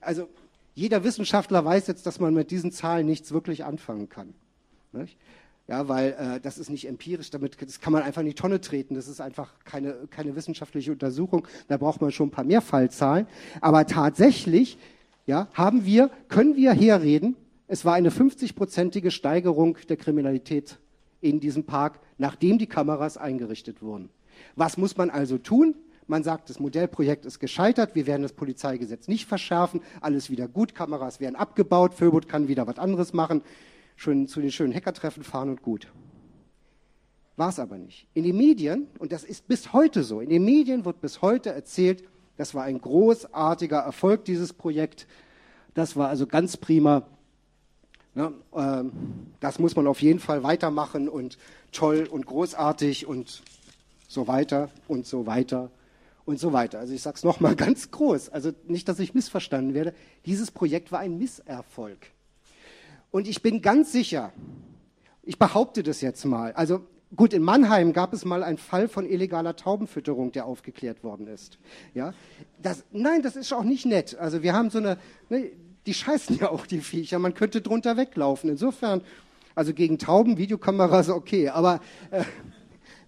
also 0.00 0.28
jeder 0.74 1.04
Wissenschaftler 1.04 1.62
weiß 1.62 1.86
jetzt, 1.88 2.06
dass 2.06 2.18
man 2.18 2.32
mit 2.32 2.50
diesen 2.50 2.72
Zahlen 2.72 3.04
nichts 3.04 3.32
wirklich 3.32 3.64
anfangen 3.64 4.08
kann. 4.08 4.32
Nicht? 4.92 5.18
Ja, 5.70 5.86
weil 5.86 6.16
äh, 6.18 6.40
das 6.40 6.58
ist 6.58 6.68
nicht 6.68 6.88
empirisch, 6.88 7.30
damit 7.30 7.56
das 7.62 7.80
kann 7.80 7.92
man 7.92 8.02
einfach 8.02 8.22
in 8.22 8.26
die 8.26 8.34
Tonne 8.34 8.60
treten. 8.60 8.96
Das 8.96 9.06
ist 9.06 9.20
einfach 9.20 9.52
keine, 9.64 9.94
keine 10.10 10.34
wissenschaftliche 10.34 10.90
Untersuchung. 10.90 11.46
Da 11.68 11.76
braucht 11.76 12.00
man 12.00 12.10
schon 12.10 12.26
ein 12.26 12.32
paar 12.32 12.42
mehr 12.42 12.60
Fallzahlen. 12.60 13.28
Aber 13.60 13.86
tatsächlich 13.86 14.78
ja, 15.26 15.46
haben 15.54 15.84
wir, 15.84 16.10
können 16.26 16.56
wir 16.56 16.72
herreden, 16.72 17.36
es 17.68 17.84
war 17.84 17.94
eine 17.94 18.10
50-prozentige 18.10 19.12
Steigerung 19.12 19.78
der 19.88 19.96
Kriminalität 19.96 20.80
in 21.20 21.38
diesem 21.38 21.62
Park, 21.62 22.00
nachdem 22.18 22.58
die 22.58 22.66
Kameras 22.66 23.16
eingerichtet 23.16 23.80
wurden. 23.80 24.08
Was 24.56 24.76
muss 24.76 24.96
man 24.96 25.08
also 25.08 25.38
tun? 25.38 25.76
Man 26.08 26.24
sagt, 26.24 26.50
das 26.50 26.58
Modellprojekt 26.58 27.24
ist 27.26 27.38
gescheitert, 27.38 27.94
wir 27.94 28.08
werden 28.08 28.22
das 28.22 28.32
Polizeigesetz 28.32 29.06
nicht 29.06 29.26
verschärfen, 29.26 29.82
alles 30.00 30.30
wieder 30.30 30.48
gut, 30.48 30.74
Kameras 30.74 31.20
werden 31.20 31.36
abgebaut, 31.36 31.94
Föbot 31.94 32.28
kann 32.28 32.48
wieder 32.48 32.66
was 32.66 32.80
anderes 32.80 33.12
machen 33.12 33.42
schön, 34.00 34.26
zu 34.26 34.40
den 34.40 34.50
schönen 34.50 34.74
Hackertreffen 34.74 35.22
fahren 35.22 35.50
und 35.50 35.62
gut. 35.62 35.88
War 37.36 37.50
es 37.50 37.58
aber 37.58 37.76
nicht. 37.76 38.06
In 38.14 38.24
den 38.24 38.36
Medien, 38.36 38.86
und 38.98 39.12
das 39.12 39.24
ist 39.24 39.46
bis 39.46 39.74
heute 39.74 40.04
so, 40.04 40.20
in 40.20 40.30
den 40.30 40.42
Medien 40.42 40.86
wird 40.86 41.02
bis 41.02 41.20
heute 41.20 41.50
erzählt, 41.50 42.02
das 42.38 42.54
war 42.54 42.64
ein 42.64 42.80
großartiger 42.80 43.78
Erfolg, 43.78 44.24
dieses 44.24 44.54
Projekt. 44.54 45.06
Das 45.74 45.96
war 45.96 46.08
also 46.08 46.26
ganz 46.26 46.56
prima. 46.56 47.06
Ne, 48.14 48.32
ähm, 48.54 48.92
das 49.38 49.58
muss 49.58 49.76
man 49.76 49.86
auf 49.86 50.00
jeden 50.00 50.18
Fall 50.18 50.42
weitermachen 50.42 51.08
und 51.08 51.36
toll 51.70 52.08
und 52.10 52.24
großartig 52.24 53.06
und 53.06 53.42
so 54.08 54.26
weiter 54.26 54.70
und 54.88 55.06
so 55.06 55.26
weiter 55.26 55.70
und 56.24 56.40
so 56.40 56.54
weiter. 56.54 56.78
Also 56.78 56.94
ich 56.94 57.02
sage 57.02 57.16
es 57.16 57.24
nochmal 57.24 57.54
ganz 57.66 57.90
groß, 57.90 58.30
also 58.30 58.50
nicht, 58.66 58.88
dass 58.88 58.98
ich 58.98 59.12
missverstanden 59.12 59.74
werde. 59.74 59.94
Dieses 60.24 60.50
Projekt 60.50 60.90
war 60.90 61.00
ein 61.00 61.18
Misserfolg. 61.18 62.12
Und 63.10 63.26
ich 63.26 63.42
bin 63.42 63.62
ganz 63.62 63.92
sicher, 63.92 64.32
ich 65.22 65.38
behaupte 65.38 65.82
das 65.82 66.00
jetzt 66.00 66.24
mal, 66.24 66.52
also 66.52 66.84
gut, 67.16 67.32
in 67.32 67.42
Mannheim 67.42 67.92
gab 67.92 68.12
es 68.12 68.24
mal 68.24 68.42
einen 68.42 68.58
Fall 68.58 68.88
von 68.88 69.06
illegaler 69.06 69.56
Taubenfütterung, 69.56 70.32
der 70.32 70.46
aufgeklärt 70.46 71.02
worden 71.02 71.26
ist. 71.26 71.58
Ja, 71.94 72.14
das, 72.62 72.84
nein, 72.92 73.22
das 73.22 73.36
ist 73.36 73.52
auch 73.52 73.64
nicht 73.64 73.86
nett. 73.86 74.16
Also 74.18 74.42
wir 74.42 74.52
haben 74.52 74.70
so 74.70 74.78
eine, 74.78 74.96
ne, 75.28 75.50
die 75.86 75.94
scheißen 75.94 76.38
ja 76.38 76.50
auch 76.50 76.66
die 76.66 76.80
Viecher, 76.80 77.18
man 77.18 77.34
könnte 77.34 77.60
drunter 77.60 77.96
weglaufen. 77.96 78.50
Insofern, 78.50 79.02
also 79.54 79.74
gegen 79.74 79.98
Tauben, 79.98 80.38
Videokameras 80.38 81.08
okay, 81.08 81.48
aber 81.48 81.80
äh, 82.10 82.24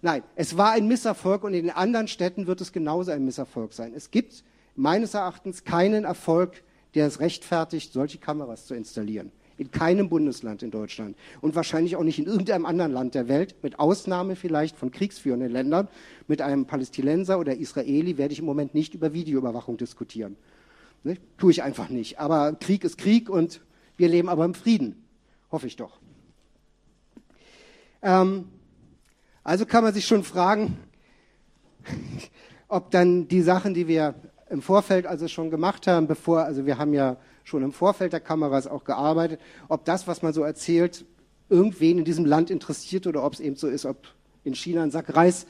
Nein, 0.03 0.21
es 0.35 0.57
war 0.57 0.73
ein 0.73 0.89
Misserfolg 0.89 1.45
und 1.45 1.53
in 1.53 1.67
den 1.67 1.73
anderen 1.73 2.09
Städten 2.09 2.45
wird 2.45 2.59
es 2.59 2.73
genauso 2.73 3.11
ein 3.11 3.23
Misserfolg 3.23 3.71
sein. 3.71 3.93
Es 3.95 4.11
gibt 4.11 4.43
meines 4.75 5.13
Erachtens 5.13 5.63
keinen 5.63 6.03
Erfolg, 6.03 6.61
der 6.93 7.07
es 7.07 7.21
rechtfertigt, 7.21 7.93
solche 7.93 8.17
Kameras 8.17 8.65
zu 8.65 8.75
installieren. 8.75 9.31
In 9.57 9.71
keinem 9.71 10.09
Bundesland 10.09 10.63
in 10.63 10.71
Deutschland 10.71 11.15
und 11.41 11.55
wahrscheinlich 11.55 11.95
auch 11.95 12.03
nicht 12.03 12.17
in 12.17 12.25
irgendeinem 12.25 12.65
anderen 12.65 12.91
Land 12.91 13.13
der 13.13 13.27
Welt, 13.27 13.55
mit 13.61 13.77
Ausnahme 13.79 14.35
vielleicht 14.35 14.77
von 14.77 14.91
kriegsführenden 14.91 15.51
Ländern. 15.51 15.87
Mit 16.27 16.41
einem 16.41 16.65
Palästinenser 16.65 17.37
oder 17.39 17.55
Israeli 17.55 18.17
werde 18.17 18.33
ich 18.33 18.39
im 18.39 18.45
Moment 18.45 18.73
nicht 18.73 18.93
über 18.95 19.13
Videoüberwachung 19.13 19.77
diskutieren. 19.77 20.37
Ne? 21.03 21.17
Tue 21.37 21.51
ich 21.51 21.61
einfach 21.61 21.89
nicht. 21.89 22.19
Aber 22.19 22.53
Krieg 22.53 22.83
ist 22.83 22.97
Krieg 22.97 23.29
und 23.29 23.61
wir 23.97 24.07
leben 24.07 24.29
aber 24.29 24.45
im 24.45 24.53
Frieden. 24.53 25.03
Hoffe 25.51 25.67
ich 25.67 25.75
doch. 25.75 25.99
Ähm, 28.01 28.45
also 29.43 29.65
kann 29.65 29.83
man 29.83 29.93
sich 29.93 30.05
schon 30.05 30.23
fragen, 30.23 30.77
ob 32.67 32.91
dann 32.91 33.27
die 33.27 33.41
Sachen, 33.41 33.73
die 33.73 33.87
wir 33.87 34.15
im 34.49 34.61
Vorfeld 34.61 35.05
also 35.05 35.27
schon 35.27 35.49
gemacht 35.49 35.87
haben, 35.87 36.07
bevor, 36.07 36.43
also 36.43 36.65
wir 36.65 36.77
haben 36.77 36.93
ja 36.93 37.17
schon 37.43 37.63
im 37.63 37.71
Vorfeld 37.71 38.13
der 38.13 38.19
Kameras 38.19 38.67
auch 38.67 38.83
gearbeitet, 38.83 39.39
ob 39.67 39.85
das, 39.85 40.07
was 40.07 40.21
man 40.21 40.33
so 40.33 40.43
erzählt, 40.43 41.05
irgendwen 41.49 41.99
in 41.99 42.05
diesem 42.05 42.25
Land 42.25 42.49
interessiert 42.49 43.07
oder 43.07 43.23
ob 43.23 43.33
es 43.33 43.39
eben 43.39 43.55
so 43.55 43.67
ist, 43.67 43.85
ob 43.85 43.97
in 44.43 44.55
China 44.55 44.83
ein 44.83 44.91
Sack 44.91 45.15
Reis 45.15 45.45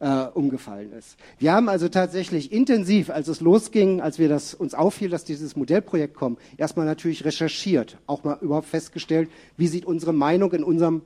äh, 0.00 0.26
umgefallen 0.34 0.92
ist. 0.92 1.16
Wir 1.38 1.52
haben 1.52 1.68
also 1.68 1.88
tatsächlich 1.88 2.52
intensiv, 2.52 3.10
als 3.10 3.28
es 3.28 3.40
losging, 3.40 4.00
als 4.00 4.18
wir 4.18 4.28
das 4.28 4.54
uns 4.54 4.74
auffiel, 4.74 5.08
dass 5.08 5.24
dieses 5.24 5.56
Modellprojekt 5.56 6.14
kommt, 6.14 6.38
erstmal 6.56 6.86
natürlich 6.86 7.24
recherchiert, 7.24 7.96
auch 8.06 8.24
mal 8.24 8.38
überhaupt 8.40 8.66
festgestellt, 8.66 9.30
wie 9.56 9.68
sieht 9.68 9.86
unsere 9.86 10.12
Meinung 10.12 10.52
in 10.52 10.64
unserem 10.64 11.02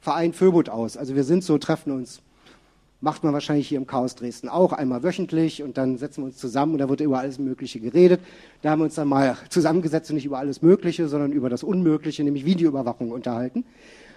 Verein 0.00 0.32
Föbot 0.32 0.68
aus. 0.68 0.96
Also 0.96 1.14
wir 1.14 1.24
sind 1.24 1.44
so, 1.44 1.58
treffen 1.58 1.92
uns, 1.92 2.22
macht 3.00 3.24
man 3.24 3.32
wahrscheinlich 3.32 3.68
hier 3.68 3.78
im 3.78 3.86
Chaos 3.86 4.14
Dresden 4.14 4.48
auch, 4.48 4.72
einmal 4.72 5.02
wöchentlich 5.02 5.62
und 5.62 5.78
dann 5.78 5.96
setzen 5.96 6.22
wir 6.22 6.26
uns 6.26 6.36
zusammen 6.36 6.72
und 6.72 6.78
da 6.78 6.88
wird 6.88 7.00
über 7.00 7.18
alles 7.18 7.38
Mögliche 7.38 7.80
geredet. 7.80 8.20
Da 8.62 8.70
haben 8.70 8.80
wir 8.80 8.84
uns 8.84 8.94
dann 8.94 9.08
mal 9.08 9.36
zusammengesetzt 9.48 10.10
und 10.10 10.16
nicht 10.16 10.26
über 10.26 10.38
alles 10.38 10.60
Mögliche, 10.62 11.08
sondern 11.08 11.32
über 11.32 11.48
das 11.48 11.62
Unmögliche, 11.62 12.22
nämlich 12.24 12.44
Videoüberwachung 12.44 13.10
unterhalten. 13.10 13.64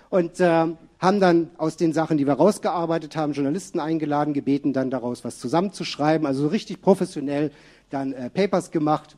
Und 0.10 0.40
äh, 0.40 0.68
haben 1.00 1.20
dann 1.20 1.50
aus 1.58 1.76
den 1.76 1.92
Sachen, 1.92 2.18
die 2.18 2.28
wir 2.28 2.34
rausgearbeitet 2.34 3.16
haben, 3.16 3.34
Journalisten 3.34 3.80
eingeladen, 3.80 4.34
gebeten, 4.34 4.72
dann 4.72 4.92
daraus 4.92 5.24
was 5.24 5.40
zusammenzuschreiben. 5.40 6.28
Also 6.28 6.44
so 6.44 6.48
richtig 6.50 6.82
professionell 6.82 7.52
dann 7.90 8.14
äh, 8.14 8.30
Papers 8.30 8.70
gemacht. 8.70 9.16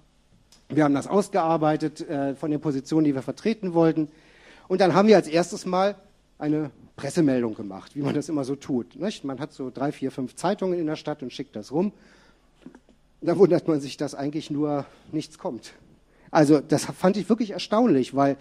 Wir 0.69 0.83
haben 0.83 0.93
das 0.93 1.07
ausgearbeitet 1.07 2.07
äh, 2.07 2.35
von 2.35 2.49
den 2.49 2.61
Positionen, 2.61 3.05
die 3.05 3.13
wir 3.13 3.21
vertreten 3.21 3.73
wollten. 3.73 4.07
Und 4.67 4.81
dann 4.81 4.93
haben 4.93 5.07
wir 5.07 5.15
als 5.15 5.27
erstes 5.27 5.65
mal 5.65 5.95
eine 6.37 6.71
Pressemeldung 6.95 7.55
gemacht, 7.55 7.95
wie 7.95 8.01
man 8.01 8.13
das 8.13 8.29
immer 8.29 8.43
so 8.43 8.55
tut. 8.55 8.95
Nicht? 8.95 9.23
Man 9.23 9.39
hat 9.39 9.53
so 9.53 9.69
drei, 9.69 9.91
vier, 9.91 10.11
fünf 10.11 10.35
Zeitungen 10.35 10.79
in 10.79 10.85
der 10.85 10.95
Stadt 10.95 11.21
und 11.23 11.33
schickt 11.33 11.55
das 11.55 11.71
rum. 11.71 11.91
Da 13.21 13.37
wundert 13.37 13.67
man 13.67 13.79
sich, 13.79 13.97
dass 13.97 14.15
eigentlich 14.15 14.49
nur 14.49 14.85
nichts 15.11 15.37
kommt. 15.37 15.73
Also 16.31 16.59
das 16.59 16.85
fand 16.85 17.17
ich 17.17 17.29
wirklich 17.29 17.51
erstaunlich, 17.51 18.15
weil 18.15 18.37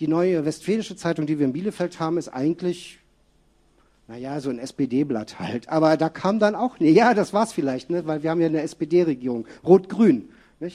die 0.00 0.08
neue 0.08 0.44
Westfälische 0.44 0.96
Zeitung, 0.96 1.26
die 1.26 1.38
wir 1.38 1.46
in 1.46 1.52
Bielefeld 1.52 2.00
haben, 2.00 2.18
ist 2.18 2.28
eigentlich, 2.28 2.98
naja, 4.08 4.40
so 4.40 4.50
ein 4.50 4.58
SPD-Blatt 4.58 5.38
halt. 5.38 5.68
Aber 5.68 5.96
da 5.96 6.08
kam 6.08 6.38
dann 6.38 6.54
auch, 6.54 6.78
nee, 6.78 6.90
ja, 6.90 7.14
das 7.14 7.32
war's 7.32 7.52
vielleicht, 7.52 7.90
ne? 7.90 8.06
weil 8.06 8.22
wir 8.22 8.30
haben 8.30 8.40
ja 8.40 8.46
eine 8.46 8.62
SPD-Regierung, 8.62 9.46
rot-grün. 9.64 10.28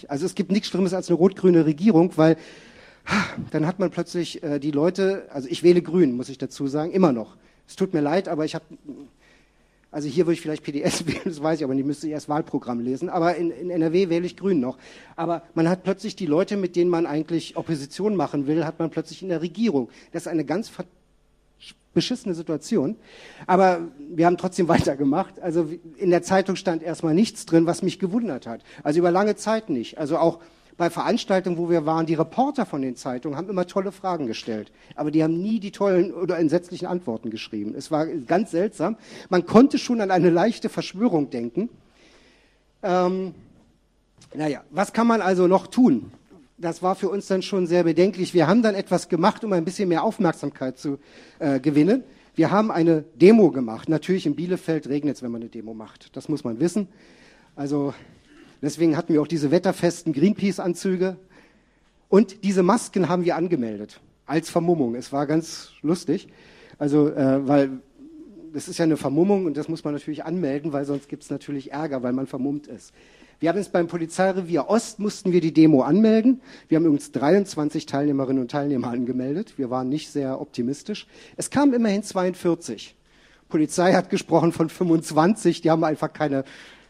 Also 0.07 0.25
es 0.25 0.35
gibt 0.35 0.51
nichts 0.51 0.69
Schlimmes 0.69 0.93
als 0.93 1.09
eine 1.09 1.17
rot-grüne 1.17 1.65
Regierung, 1.65 2.15
weil 2.15 2.37
dann 3.51 3.65
hat 3.67 3.79
man 3.79 3.91
plötzlich 3.91 4.43
äh, 4.43 4.60
die 4.60 4.72
Leute, 4.72 5.27
also 5.31 5.48
ich 5.50 5.63
wähle 5.63 5.81
Grün, 5.81 6.15
muss 6.15 6.29
ich 6.29 6.38
dazu 6.38 6.67
sagen, 6.67 6.91
immer 6.91 7.12
noch. 7.12 7.36
Es 7.67 7.75
tut 7.75 7.93
mir 7.93 8.01
leid, 8.01 8.27
aber 8.27 8.46
ich 8.46 8.55
habe, 8.55 8.65
also 9.91 10.08
hier 10.08 10.25
würde 10.25 10.34
ich 10.34 10.41
vielleicht 10.41 10.63
PDS 10.63 11.05
wählen, 11.08 11.22
das 11.25 11.41
weiß 11.41 11.60
ich 11.60 11.63
aber 11.63 11.74
nicht, 11.74 11.86
müsste 11.86 12.08
ich 12.08 12.13
erst 12.13 12.29
Wahlprogramm 12.29 12.79
lesen, 12.79 13.10
aber 13.10 13.36
in, 13.36 13.51
in 13.51 13.70
NRW 13.70 14.10
wähle 14.10 14.25
ich 14.25 14.38
Grün 14.38 14.60
noch. 14.60 14.77
Aber 15.15 15.43
man 15.53 15.67
hat 15.67 15.84
plötzlich 15.84 16.15
die 16.15 16.25
Leute, 16.25 16.58
mit 16.58 16.75
denen 16.75 16.89
man 16.89 17.05
eigentlich 17.05 17.58
Opposition 17.58 18.15
machen 18.15 18.48
will, 18.48 18.65
hat 18.65 18.79
man 18.79 18.89
plötzlich 18.89 19.22
in 19.22 19.29
der 19.29 19.41
Regierung. 19.41 19.89
Das 20.12 20.24
ist 20.24 20.27
eine 20.27 20.46
ganz 20.46 20.72
beschissene 21.93 22.34
Situation. 22.34 22.96
Aber 23.48 23.81
wir 23.98 24.25
haben 24.25 24.38
trotzdem 24.38 24.67
weitergemacht. 24.70 25.39
Also 25.39 25.70
in 25.98 26.10
der 26.10 26.24
Zeitung 26.24 26.55
stand 26.55 26.84
erstmal 26.84 27.13
nichts 27.13 27.46
drin, 27.46 27.65
was 27.65 27.81
mich 27.81 28.00
gewundert 28.00 28.48
hat. 28.48 28.63
Also 28.84 29.00
über 29.00 29.12
lange 29.12 29.36
Zeit 29.36 29.70
nicht. 29.70 29.98
Also 29.98 30.17
auch 30.17 30.39
bei 30.81 30.89
Veranstaltungen, 30.89 31.59
wo 31.59 31.69
wir 31.69 31.85
waren, 31.85 32.07
die 32.07 32.15
Reporter 32.15 32.65
von 32.65 32.81
den 32.81 32.95
Zeitungen 32.95 33.38
haben 33.38 33.47
immer 33.47 33.67
tolle 33.67 33.91
Fragen 33.91 34.25
gestellt, 34.25 34.71
aber 34.95 35.11
die 35.11 35.21
haben 35.21 35.39
nie 35.39 35.59
die 35.59 35.69
tollen 35.69 36.11
oder 36.11 36.39
entsetzlichen 36.39 36.88
Antworten 36.88 37.29
geschrieben. 37.29 37.75
Es 37.77 37.91
war 37.91 38.07
ganz 38.07 38.50
seltsam. 38.50 38.97
Man 39.29 39.45
konnte 39.45 39.77
schon 39.77 40.01
an 40.01 40.09
eine 40.09 40.31
leichte 40.31 40.69
Verschwörung 40.69 41.29
denken. 41.29 41.69
Ähm, 42.81 43.35
naja, 44.33 44.63
was 44.71 44.91
kann 44.91 45.05
man 45.05 45.21
also 45.21 45.45
noch 45.45 45.67
tun? 45.67 46.13
Das 46.57 46.81
war 46.81 46.95
für 46.95 47.09
uns 47.09 47.27
dann 47.27 47.43
schon 47.43 47.67
sehr 47.67 47.83
bedenklich. 47.83 48.33
Wir 48.33 48.47
haben 48.47 48.63
dann 48.63 48.73
etwas 48.73 49.07
gemacht, 49.07 49.43
um 49.43 49.53
ein 49.53 49.63
bisschen 49.63 49.88
mehr 49.88 50.03
Aufmerksamkeit 50.03 50.79
zu 50.79 50.97
äh, 51.38 51.59
gewinnen. 51.59 52.03
Wir 52.33 52.50
haben 52.50 52.71
eine 52.71 53.03
Demo 53.13 53.51
gemacht. 53.51 53.88
Natürlich 53.88 54.25
in 54.25 54.35
Bielefeld 54.35 54.89
regnet 54.89 55.17
es, 55.17 55.21
wenn 55.21 55.29
man 55.29 55.41
eine 55.41 55.51
Demo 55.51 55.75
macht. 55.75 56.15
Das 56.15 56.27
muss 56.27 56.43
man 56.43 56.59
wissen. 56.59 56.88
Also 57.55 57.93
Deswegen 58.61 58.95
hatten 58.95 59.13
wir 59.13 59.21
auch 59.21 59.27
diese 59.27 59.51
wetterfesten 59.51 60.13
Greenpeace-Anzüge. 60.13 61.17
Und 62.09 62.43
diese 62.43 62.63
Masken 62.63 63.09
haben 63.09 63.25
wir 63.25 63.35
angemeldet 63.35 63.99
als 64.25 64.49
Vermummung. 64.49 64.95
Es 64.95 65.11
war 65.11 65.25
ganz 65.27 65.71
lustig. 65.81 66.27
Also, 66.77 67.09
äh, 67.09 67.47
weil 67.47 67.81
das 68.53 68.67
ist 68.67 68.79
ja 68.79 68.83
eine 68.83 68.97
Vermummung 68.97 69.45
und 69.45 69.57
das 69.57 69.67
muss 69.67 69.83
man 69.83 69.93
natürlich 69.93 70.25
anmelden, 70.25 70.73
weil 70.73 70.85
sonst 70.85 71.07
gibt 71.07 71.23
es 71.23 71.29
natürlich 71.29 71.71
Ärger, 71.71 72.03
weil 72.03 72.13
man 72.13 72.27
vermummt 72.27 72.67
ist. 72.67 72.93
Wir 73.39 73.49
haben 73.49 73.57
jetzt 73.57 73.71
beim 73.71 73.87
Polizeirevier 73.87 74.69
Ost 74.69 74.99
mussten 74.99 75.31
wir 75.31 75.41
die 75.41 75.53
Demo 75.53 75.81
anmelden. 75.81 76.41
Wir 76.67 76.75
haben 76.75 76.85
übrigens 76.85 77.11
23 77.11 77.87
Teilnehmerinnen 77.87 78.41
und 78.41 78.51
Teilnehmer 78.51 78.89
angemeldet. 78.89 79.57
Wir 79.57 79.71
waren 79.71 79.89
nicht 79.89 80.11
sehr 80.11 80.39
optimistisch. 80.39 81.07
Es 81.37 81.49
kamen 81.49 81.73
immerhin 81.73 82.03
42. 82.03 82.95
Polizei 83.49 83.93
hat 83.93 84.11
gesprochen 84.11 84.51
von 84.51 84.69
25. 84.69 85.61
Die 85.61 85.71
haben 85.71 85.83
einfach 85.83 86.13
keine, 86.13 86.43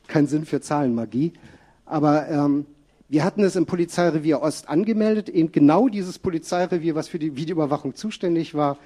keinen 0.07 0.27
Sinn 0.27 0.45
für 0.45 0.59
Zahlenmagie. 0.59 1.31
Aber 1.91 2.29
ähm, 2.29 2.65
wir 3.09 3.25
hatten 3.25 3.43
es 3.43 3.57
im 3.57 3.65
Polizeirevier 3.65 4.41
Ost 4.41 4.69
angemeldet, 4.69 5.27
eben 5.27 5.51
genau 5.51 5.89
dieses 5.89 6.19
Polizeirevier, 6.19 6.95
was 6.95 7.09
für 7.09 7.19
die 7.19 7.35
Videoüberwachung 7.35 7.95
zuständig 7.95 8.55
war. 8.55 8.77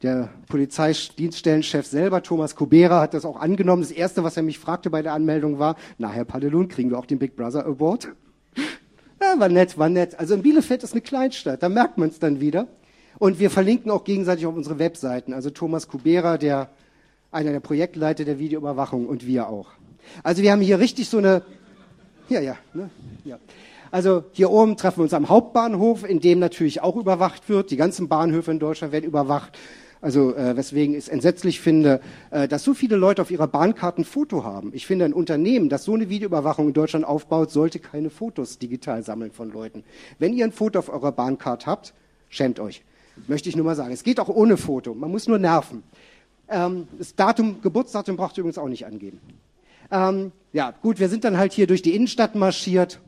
Der 0.00 0.30
Polizeidienststellenchef 0.48 1.86
selber, 1.86 2.22
Thomas 2.22 2.56
Kubera, 2.56 3.02
hat 3.02 3.12
das 3.12 3.26
auch 3.26 3.38
angenommen. 3.38 3.82
Das 3.82 3.90
Erste, 3.90 4.24
was 4.24 4.38
er 4.38 4.44
mich 4.44 4.58
fragte 4.58 4.88
bei 4.88 5.02
der 5.02 5.12
Anmeldung 5.12 5.58
war, 5.58 5.76
na, 5.98 6.08
Herr 6.08 6.24
Padelun, 6.24 6.68
kriegen 6.68 6.88
wir 6.88 6.98
auch 6.98 7.04
den 7.04 7.18
Big 7.18 7.36
Brother 7.36 7.66
Award? 7.66 8.08
Ja, 9.20 9.38
war 9.40 9.48
nett, 9.48 9.76
war 9.76 9.88
nett. 9.88 10.16
Also 10.16 10.34
in 10.34 10.42
Bielefeld 10.42 10.84
ist 10.84 10.92
eine 10.92 11.00
Kleinstadt, 11.00 11.60
da 11.64 11.68
merkt 11.68 11.98
man 11.98 12.08
es 12.08 12.20
dann 12.20 12.40
wieder. 12.40 12.68
Und 13.18 13.40
wir 13.40 13.50
verlinken 13.50 13.90
auch 13.90 14.04
gegenseitig 14.04 14.46
auf 14.46 14.54
unsere 14.54 14.78
Webseiten. 14.78 15.32
Also 15.34 15.50
Thomas 15.50 15.88
Kubera, 15.88 16.38
der, 16.38 16.70
einer 17.32 17.50
der 17.50 17.58
Projektleiter 17.58 18.24
der 18.24 18.38
Videoüberwachung 18.38 19.06
und 19.06 19.26
wir 19.26 19.48
auch. 19.48 19.72
Also 20.22 20.42
wir 20.42 20.52
haben 20.52 20.60
hier 20.60 20.78
richtig 20.78 21.08
so 21.08 21.18
eine 21.18 21.42
ja, 22.28 22.40
ja, 22.40 22.56
ne? 22.74 22.90
ja. 23.24 23.38
Also 23.90 24.24
hier 24.32 24.50
oben 24.50 24.76
treffen 24.76 24.98
wir 24.98 25.04
uns 25.04 25.14
am 25.14 25.28
Hauptbahnhof, 25.28 26.08
in 26.08 26.20
dem 26.20 26.38
natürlich 26.38 26.82
auch 26.82 26.96
überwacht 26.96 27.48
wird. 27.48 27.70
Die 27.70 27.76
ganzen 27.76 28.08
Bahnhöfe 28.08 28.50
in 28.50 28.58
Deutschland 28.58 28.92
werden 28.92 29.06
überwacht. 29.06 29.58
Also 30.00 30.34
äh, 30.36 30.56
weswegen 30.56 30.94
ich 30.94 31.04
es 31.04 31.08
entsetzlich 31.08 31.60
finde, 31.60 32.00
äh, 32.30 32.46
dass 32.46 32.62
so 32.62 32.74
viele 32.74 32.96
Leute 32.96 33.20
auf 33.22 33.30
ihrer 33.30 33.48
Bahnkarte 33.48 34.02
ein 34.02 34.04
Foto 34.04 34.44
haben. 34.44 34.70
Ich 34.72 34.86
finde, 34.86 35.04
ein 35.04 35.12
Unternehmen, 35.12 35.68
das 35.68 35.84
so 35.84 35.94
eine 35.94 36.08
Videoüberwachung 36.08 36.68
in 36.68 36.72
Deutschland 36.72 37.04
aufbaut, 37.04 37.50
sollte 37.50 37.80
keine 37.80 38.10
Fotos 38.10 38.58
digital 38.58 39.02
sammeln 39.02 39.32
von 39.32 39.50
Leuten. 39.50 39.82
Wenn 40.18 40.34
ihr 40.34 40.44
ein 40.44 40.52
Foto 40.52 40.78
auf 40.78 40.88
eurer 40.88 41.10
Bahnkarte 41.10 41.66
habt, 41.66 41.94
schämt 42.28 42.60
euch. 42.60 42.82
Möchte 43.26 43.48
ich 43.48 43.56
nur 43.56 43.64
mal 43.64 43.74
sagen. 43.74 43.92
Es 43.92 44.04
geht 44.04 44.20
auch 44.20 44.28
ohne 44.28 44.56
Foto. 44.56 44.94
Man 44.94 45.10
muss 45.10 45.26
nur 45.26 45.38
nerven. 45.38 45.82
Ähm, 46.48 46.86
das 46.96 47.16
Datum, 47.16 47.60
Geburtsdatum 47.60 48.16
braucht 48.16 48.36
ihr 48.36 48.42
übrigens 48.42 48.58
auch 48.58 48.68
nicht 48.68 48.86
angeben. 48.86 49.20
Ähm, 49.90 50.32
ja, 50.52 50.70
gut, 50.70 50.98
wir 50.98 51.08
sind 51.08 51.24
dann 51.24 51.38
halt 51.38 51.52
hier 51.52 51.66
durch 51.66 51.82
die 51.82 51.94
Innenstadt 51.94 52.34
marschiert. 52.34 53.00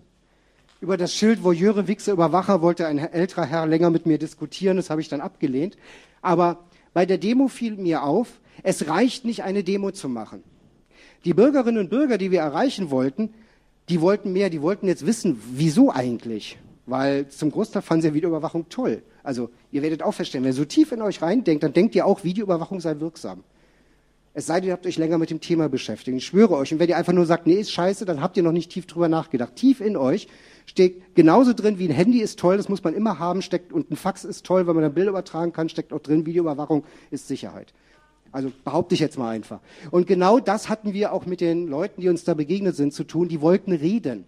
Über 0.81 0.97
das 0.97 1.15
Schild 1.15 1.45
Voyeure, 1.45 1.89
Wichse, 1.89 2.13
Überwacher 2.13 2.63
wollte 2.63 2.87
ein 2.87 2.99
älterer 2.99 3.45
Herr 3.45 3.67
länger 3.67 3.91
mit 3.91 4.07
mir 4.07 4.19
diskutieren. 4.19 4.77
Das 4.77 4.89
habe 4.89 5.01
ich 5.01 5.09
dann 5.09 5.21
abgelehnt. 5.21 5.77
Aber 6.23 6.65
bei 6.95 7.07
der 7.07 7.19
Demo 7.19 7.49
fiel 7.49 7.77
mir 7.77 8.03
auf, 8.03 8.41
es 8.63 8.89
reicht 8.89 9.25
nicht, 9.25 9.43
eine 9.43 9.63
Demo 9.63 9.91
zu 9.91 10.09
machen. 10.09 10.43
Die 11.25 11.35
Bürgerinnen 11.35 11.79
und 11.79 11.91
Bürger, 11.91 12.17
die 12.17 12.31
wir 12.31 12.41
erreichen 12.41 12.91
wollten, 12.91 13.35
die 13.91 14.01
wollten 14.01 14.33
mehr, 14.33 14.49
die 14.49 14.63
wollten 14.63 14.87
jetzt 14.87 15.05
wissen, 15.05 15.41
wieso 15.53 15.91
eigentlich. 15.93 16.59
Weil 16.87 17.29
zum 17.29 17.51
Großteil 17.51 17.83
fanden 17.83 18.03
sie 18.03 18.09
ja 18.09 18.15
Videoüberwachung 18.15 18.69
toll. 18.69 19.03
Also 19.23 19.51
ihr 19.71 19.83
werdet 19.83 20.03
auch 20.03 20.13
feststellen, 20.13 20.45
wenn 20.45 20.53
ihr 20.53 20.57
so 20.57 20.65
tief 20.65 20.93
in 20.93 21.03
euch 21.03 21.21
reindenkt, 21.21 21.63
dann 21.63 21.73
denkt 21.73 21.95
ihr 21.95 22.07
auch, 22.07 22.25
Videoüberwachung 22.25 22.81
sei 22.81 22.99
wirksam. 22.99 23.45
Es 24.33 24.47
sei 24.47 24.61
denn, 24.61 24.69
ihr 24.69 24.73
habt 24.73 24.87
euch 24.87 24.97
länger 24.97 25.19
mit 25.19 25.31
dem 25.31 25.41
Thema 25.41 25.69
beschäftigt. 25.69 26.17
Ich 26.17 26.27
schwöre 26.27 26.55
euch. 26.57 26.73
Und 26.73 26.79
wenn 26.79 26.89
ihr 26.89 26.97
einfach 26.97 27.13
nur 27.13 27.27
sagt, 27.27 27.47
nee, 27.47 27.55
ist 27.55 27.73
scheiße, 27.73 28.05
dann 28.05 28.23
habt 28.23 28.37
ihr 28.37 28.45
noch 28.45 28.53
nicht 28.53 28.71
tief 28.71 28.87
drüber 28.87 29.09
nachgedacht. 29.09 29.57
Tief 29.57 29.81
in 29.81 29.97
euch 29.97 30.29
steht 30.67 31.17
genauso 31.17 31.53
drin, 31.53 31.79
wie 31.81 31.89
ein 31.89 31.95
Handy 31.95 32.21
ist 32.21 32.39
toll, 32.39 32.57
das 32.57 32.69
muss 32.69 32.85
man 32.85 32.95
immer 32.95 33.19
haben, 33.19 33.43
steckt, 33.43 33.73
und 33.73 33.91
ein 33.91 33.97
Fax 33.97 34.25
ist 34.25 34.47
toll, 34.47 34.69
weil 34.69 34.75
man 34.75 34.85
dann 34.85 34.95
Bilder 34.95 35.11
übertragen 35.11 35.53
kann, 35.53 35.69
steckt 35.69 35.93
auch 35.93 35.99
drin, 35.99 36.27
Videoüberwachung 36.27 36.85
ist 37.11 37.27
Sicherheit. 37.27 37.73
Also 38.31 38.53
behaupte 38.65 38.95
ich 38.95 39.01
jetzt 39.01 39.19
mal 39.19 39.31
einfach. 39.31 39.59
Und 39.91 40.07
genau 40.07 40.39
das 40.39 40.69
hatten 40.69 40.93
wir 40.93 41.13
auch 41.13 41.27
mit 41.27 41.41
den 41.41 41.67
Leuten, 41.67 42.01
die 42.01 42.09
uns 42.09 42.23
da 42.23 42.35
begegnet 42.35 42.77
sind, 42.77 42.95
zu 42.95 43.03
tun. 43.03 43.29
Die 43.29 43.41
wollten 43.41 43.73
reden. 43.73 44.25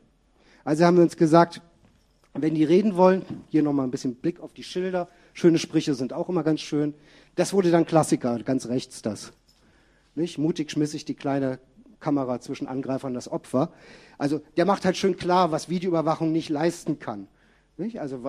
Also 0.64 0.84
haben 0.84 0.96
wir 0.96 1.04
uns 1.04 1.16
gesagt, 1.16 1.60
wenn 2.34 2.54
die 2.54 2.64
reden 2.64 2.96
wollen, 2.96 3.22
hier 3.50 3.62
nochmal 3.62 3.86
ein 3.86 3.92
bisschen 3.92 4.16
Blick 4.16 4.40
auf 4.40 4.52
die 4.52 4.64
Schilder. 4.64 5.08
Schöne 5.34 5.58
Sprüche 5.58 5.94
sind 5.94 6.12
auch 6.12 6.28
immer 6.28 6.42
ganz 6.42 6.60
schön. 6.60 6.94
Das 7.36 7.52
wurde 7.52 7.70
dann 7.70 7.86
Klassiker, 7.86 8.40
ganz 8.40 8.66
rechts 8.66 9.02
das. 9.02 9.32
Nicht? 10.14 10.38
Mutig 10.38 10.70
schmiss 10.70 10.94
ich 10.94 11.04
die 11.04 11.14
kleine 11.14 11.58
Kamera 12.00 12.40
zwischen 12.40 12.66
Angreifer 12.66 13.06
und 13.06 13.14
das 13.14 13.30
Opfer. 13.30 13.72
Also 14.18 14.40
der 14.56 14.66
macht 14.66 14.84
halt 14.84 14.96
schön 14.96 15.16
klar, 15.16 15.52
was 15.52 15.68
Videoüberwachung 15.68 16.32
nicht 16.32 16.48
leisten 16.48 16.98
kann. 16.98 17.28
Nicht? 17.78 18.00
Also 18.00 18.20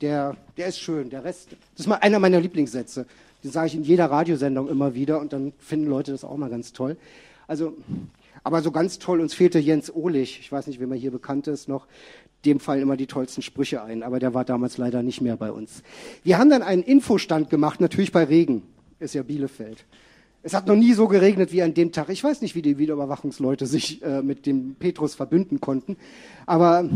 der, 0.00 0.36
der 0.56 0.68
ist 0.68 0.78
schön. 0.78 1.10
Der 1.10 1.24
Rest, 1.24 1.56
das 1.74 1.80
ist 1.80 1.86
mal 1.88 1.96
einer 1.96 2.20
meiner 2.20 2.40
Lieblingssätze. 2.40 3.06
Den 3.42 3.50
sage 3.50 3.66
ich 3.66 3.74
in 3.74 3.82
jeder 3.82 4.06
Radiosendung 4.10 4.68
immer 4.68 4.94
wieder 4.94 5.20
und 5.20 5.32
dann 5.32 5.52
finden 5.58 5.88
Leute 5.88 6.12
das 6.12 6.24
auch 6.24 6.36
mal 6.36 6.50
ganz 6.50 6.72
toll. 6.72 6.96
Also, 7.48 7.76
aber 8.44 8.62
so 8.62 8.70
ganz 8.70 8.98
toll, 8.98 9.20
uns 9.20 9.34
fehlte 9.34 9.58
Jens 9.58 9.92
Ohlich. 9.92 10.38
Ich 10.40 10.52
weiß 10.52 10.68
nicht, 10.68 10.78
wem 10.78 10.92
er 10.92 10.98
hier 10.98 11.10
bekannt 11.10 11.48
ist 11.48 11.68
noch. 11.68 11.86
Dem 12.44 12.60
fallen 12.60 12.82
immer 12.82 12.96
die 12.96 13.06
tollsten 13.06 13.42
Sprüche 13.42 13.82
ein, 13.82 14.02
aber 14.02 14.18
der 14.18 14.34
war 14.34 14.44
damals 14.44 14.78
leider 14.78 15.02
nicht 15.02 15.20
mehr 15.20 15.36
bei 15.36 15.52
uns. 15.52 15.82
Wir 16.24 16.38
haben 16.38 16.50
dann 16.50 16.62
einen 16.62 16.82
Infostand 16.82 17.50
gemacht, 17.50 17.80
natürlich 17.80 18.12
bei 18.12 18.24
Regen. 18.24 18.62
Ist 18.98 19.14
ja 19.14 19.22
Bielefeld. 19.22 19.84
Es 20.44 20.54
hat 20.54 20.66
noch 20.66 20.74
nie 20.74 20.92
so 20.92 21.06
geregnet 21.06 21.52
wie 21.52 21.62
an 21.62 21.72
dem 21.72 21.92
Tag. 21.92 22.08
Ich 22.08 22.24
weiß 22.24 22.40
nicht, 22.40 22.56
wie 22.56 22.62
die 22.62 22.76
Videoüberwachungsleute 22.76 23.66
sich 23.66 24.02
äh, 24.02 24.22
mit 24.22 24.44
dem 24.44 24.74
Petrus 24.74 25.14
verbünden 25.14 25.60
konnten. 25.60 25.96
Aber 26.46 26.88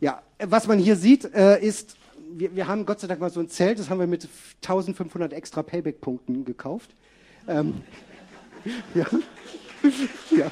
ja, 0.00 0.22
was 0.38 0.68
man 0.68 0.78
hier 0.78 0.94
sieht, 0.94 1.24
äh, 1.34 1.60
ist, 1.60 1.96
wir, 2.32 2.54
wir, 2.54 2.68
haben 2.68 2.86
Gott 2.86 3.00
sei 3.00 3.08
Dank 3.08 3.20
mal 3.20 3.30
so 3.30 3.40
ein 3.40 3.48
Zelt, 3.48 3.80
das 3.80 3.90
haben 3.90 3.98
wir 3.98 4.06
mit 4.06 4.28
1500 4.62 5.32
extra 5.32 5.64
Payback-Punkten 5.64 6.44
gekauft. 6.44 6.90
Ähm, 7.48 7.82
ja. 8.94 9.06
ja. 10.30 10.50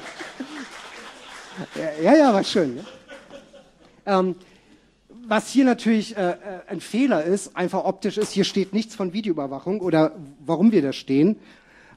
ja. 2.03 2.15
Ja, 2.15 2.33
war 2.33 2.43
schön. 2.43 2.77
Ja? 4.05 4.19
Ähm, 4.19 4.35
was 5.29 5.49
hier 5.49 5.65
natürlich 5.65 6.17
äh, 6.17 6.31
äh, 6.31 6.35
ein 6.67 6.81
Fehler 6.81 7.23
ist, 7.23 7.55
einfach 7.55 7.85
optisch 7.85 8.17
ist, 8.17 8.31
hier 8.31 8.43
steht 8.43 8.73
nichts 8.73 8.95
von 8.95 9.13
Videoüberwachung 9.13 9.81
oder 9.81 10.13
warum 10.45 10.71
wir 10.71 10.81
da 10.81 10.91
stehen. 10.91 11.37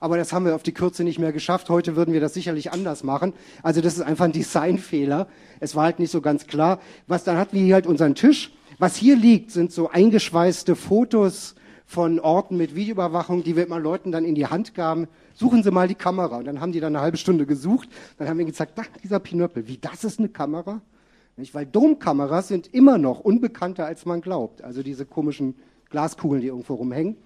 Aber 0.00 0.16
das 0.16 0.32
haben 0.32 0.44
wir 0.44 0.54
auf 0.56 0.64
die 0.64 0.72
Kürze 0.72 1.04
nicht 1.04 1.20
mehr 1.20 1.32
geschafft. 1.32 1.70
Heute 1.70 1.94
würden 1.94 2.12
wir 2.12 2.20
das 2.20 2.34
sicherlich 2.34 2.72
anders 2.72 3.04
machen. 3.04 3.34
Also 3.62 3.80
das 3.80 3.94
ist 3.94 4.02
einfach 4.02 4.24
ein 4.24 4.32
Designfehler. 4.32 5.28
Es 5.60 5.76
war 5.76 5.84
halt 5.84 6.00
nicht 6.00 6.10
so 6.10 6.20
ganz 6.20 6.48
klar. 6.48 6.80
Was 7.06 7.22
dann 7.22 7.36
hatten 7.36 7.56
wir 7.56 7.62
hier 7.62 7.74
halt 7.74 7.86
unseren 7.86 8.16
Tisch. 8.16 8.52
Was 8.78 8.96
hier 8.96 9.14
liegt, 9.14 9.52
sind 9.52 9.70
so 9.70 9.90
eingeschweißte 9.90 10.74
Fotos 10.74 11.54
von 11.86 12.18
Orten 12.18 12.56
mit 12.56 12.74
Videoüberwachung, 12.74 13.44
die 13.44 13.54
wir 13.54 13.64
immer 13.64 13.78
Leuten 13.78 14.10
dann 14.10 14.24
in 14.24 14.34
die 14.34 14.46
Hand 14.46 14.74
gaben. 14.74 15.06
Suchen 15.34 15.62
Sie 15.62 15.70
mal 15.70 15.86
die 15.86 15.94
Kamera. 15.94 16.38
Und 16.38 16.46
dann 16.46 16.60
haben 16.60 16.72
die 16.72 16.80
dann 16.80 16.96
eine 16.96 17.02
halbe 17.04 17.16
Stunde 17.16 17.46
gesucht. 17.46 17.88
Dann 18.18 18.28
haben 18.28 18.38
wir 18.38 18.44
gesagt, 18.44 18.72
ach, 18.76 18.88
dieser 19.04 19.20
Pinöppel, 19.20 19.68
wie, 19.68 19.78
das 19.78 20.02
ist 20.02 20.18
eine 20.18 20.28
Kamera? 20.28 20.80
Nicht? 21.36 21.54
Weil 21.54 21.66
Domkameras 21.66 22.48
sind 22.48 22.72
immer 22.72 22.98
noch 22.98 23.20
unbekannter, 23.20 23.86
als 23.86 24.04
man 24.04 24.20
glaubt. 24.20 24.62
Also 24.62 24.82
diese 24.82 25.06
komischen 25.06 25.54
Glaskugeln, 25.90 26.40
die 26.40 26.48
irgendwo 26.48 26.74
rumhängen. 26.74 27.16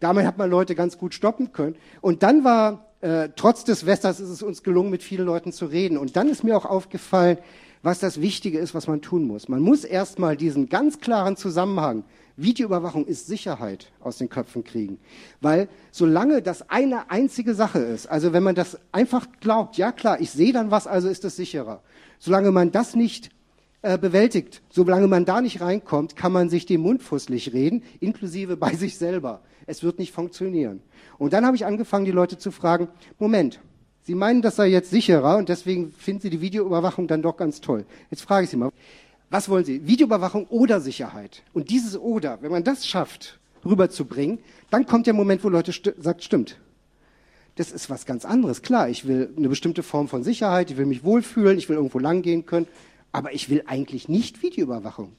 Damit 0.00 0.26
hat 0.26 0.38
man 0.38 0.50
Leute 0.50 0.74
ganz 0.74 0.98
gut 0.98 1.14
stoppen 1.14 1.52
können. 1.52 1.76
Und 2.00 2.22
dann 2.22 2.44
war, 2.44 2.86
äh, 3.00 3.30
trotz 3.34 3.64
des 3.64 3.86
Westers 3.86 4.20
ist 4.20 4.28
es 4.28 4.42
uns 4.42 4.62
gelungen, 4.62 4.90
mit 4.90 5.02
vielen 5.02 5.26
Leuten 5.26 5.52
zu 5.52 5.66
reden. 5.66 5.98
Und 5.98 6.16
dann 6.16 6.28
ist 6.28 6.44
mir 6.44 6.56
auch 6.56 6.66
aufgefallen, 6.66 7.38
was 7.82 7.98
das 8.00 8.20
Wichtige 8.20 8.58
ist, 8.58 8.74
was 8.74 8.86
man 8.86 9.02
tun 9.02 9.24
muss. 9.24 9.48
Man 9.48 9.60
muss 9.60 9.84
erstmal 9.84 10.36
diesen 10.36 10.68
ganz 10.68 11.00
klaren 11.00 11.36
Zusammenhang, 11.36 12.04
Videoüberwachung 12.36 13.06
ist 13.06 13.26
Sicherheit, 13.26 13.90
aus 14.00 14.18
den 14.18 14.28
Köpfen 14.28 14.62
kriegen. 14.62 14.98
Weil 15.40 15.68
solange 15.90 16.40
das 16.40 16.70
eine 16.70 17.10
einzige 17.10 17.54
Sache 17.54 17.80
ist, 17.80 18.06
also 18.06 18.32
wenn 18.32 18.42
man 18.42 18.54
das 18.54 18.78
einfach 18.92 19.26
glaubt, 19.40 19.76
ja 19.76 19.90
klar, 19.90 20.20
ich 20.20 20.30
sehe 20.30 20.52
dann 20.52 20.70
was, 20.70 20.86
also 20.86 21.08
ist 21.08 21.24
es 21.24 21.36
sicherer. 21.36 21.82
Solange 22.20 22.52
man 22.52 22.70
das 22.70 22.94
nicht 22.94 23.30
äh, 23.82 23.96
bewältigt. 23.96 24.62
Solange 24.70 25.06
man 25.06 25.24
da 25.24 25.40
nicht 25.40 25.60
reinkommt, 25.60 26.16
kann 26.16 26.32
man 26.32 26.50
sich 26.50 26.66
den 26.66 26.80
Mund 26.80 27.02
fusselig 27.02 27.52
reden, 27.52 27.84
inklusive 28.00 28.56
bei 28.56 28.74
sich 28.74 28.98
selber. 28.98 29.40
Es 29.66 29.82
wird 29.82 29.98
nicht 29.98 30.12
funktionieren. 30.12 30.80
Und 31.18 31.32
dann 31.32 31.46
habe 31.46 31.56
ich 31.56 31.64
angefangen, 31.64 32.04
die 32.04 32.10
Leute 32.10 32.38
zu 32.38 32.50
fragen, 32.50 32.88
Moment, 33.18 33.60
Sie 34.02 34.14
meinen, 34.14 34.40
das 34.40 34.56
sei 34.56 34.68
jetzt 34.68 34.90
sicherer 34.90 35.36
und 35.36 35.50
deswegen 35.50 35.92
finden 35.92 36.22
Sie 36.22 36.30
die 36.30 36.40
Videoüberwachung 36.40 37.06
dann 37.06 37.20
doch 37.20 37.36
ganz 37.36 37.60
toll. 37.60 37.84
Jetzt 38.10 38.22
frage 38.22 38.44
ich 38.44 38.50
Sie 38.50 38.56
mal, 38.56 38.70
was 39.28 39.50
wollen 39.50 39.64
Sie? 39.64 39.86
Videoüberwachung 39.86 40.46
oder 40.46 40.80
Sicherheit? 40.80 41.42
Und 41.52 41.68
dieses 41.68 41.96
oder, 41.96 42.38
wenn 42.40 42.50
man 42.50 42.64
das 42.64 42.86
schafft, 42.86 43.38
rüberzubringen, 43.64 44.38
dann 44.70 44.86
kommt 44.86 45.06
der 45.06 45.14
Moment, 45.14 45.44
wo 45.44 45.50
Leute 45.50 45.72
st 45.72 45.92
sagt, 45.98 46.24
stimmt. 46.24 46.58
Das 47.56 47.70
ist 47.70 47.90
was 47.90 48.06
ganz 48.06 48.24
anderes. 48.24 48.62
Klar, 48.62 48.88
ich 48.88 49.06
will 49.06 49.32
eine 49.36 49.48
bestimmte 49.48 49.82
Form 49.82 50.08
von 50.08 50.24
Sicherheit, 50.24 50.70
ich 50.70 50.78
will 50.78 50.86
mich 50.86 51.04
wohlfühlen, 51.04 51.58
ich 51.58 51.68
will 51.68 51.76
irgendwo 51.76 51.98
langgehen 51.98 52.46
können 52.46 52.66
aber 53.12 53.32
ich 53.32 53.50
will 53.50 53.62
eigentlich 53.66 54.08
nicht 54.08 54.42
Videoüberwachung. 54.42 55.12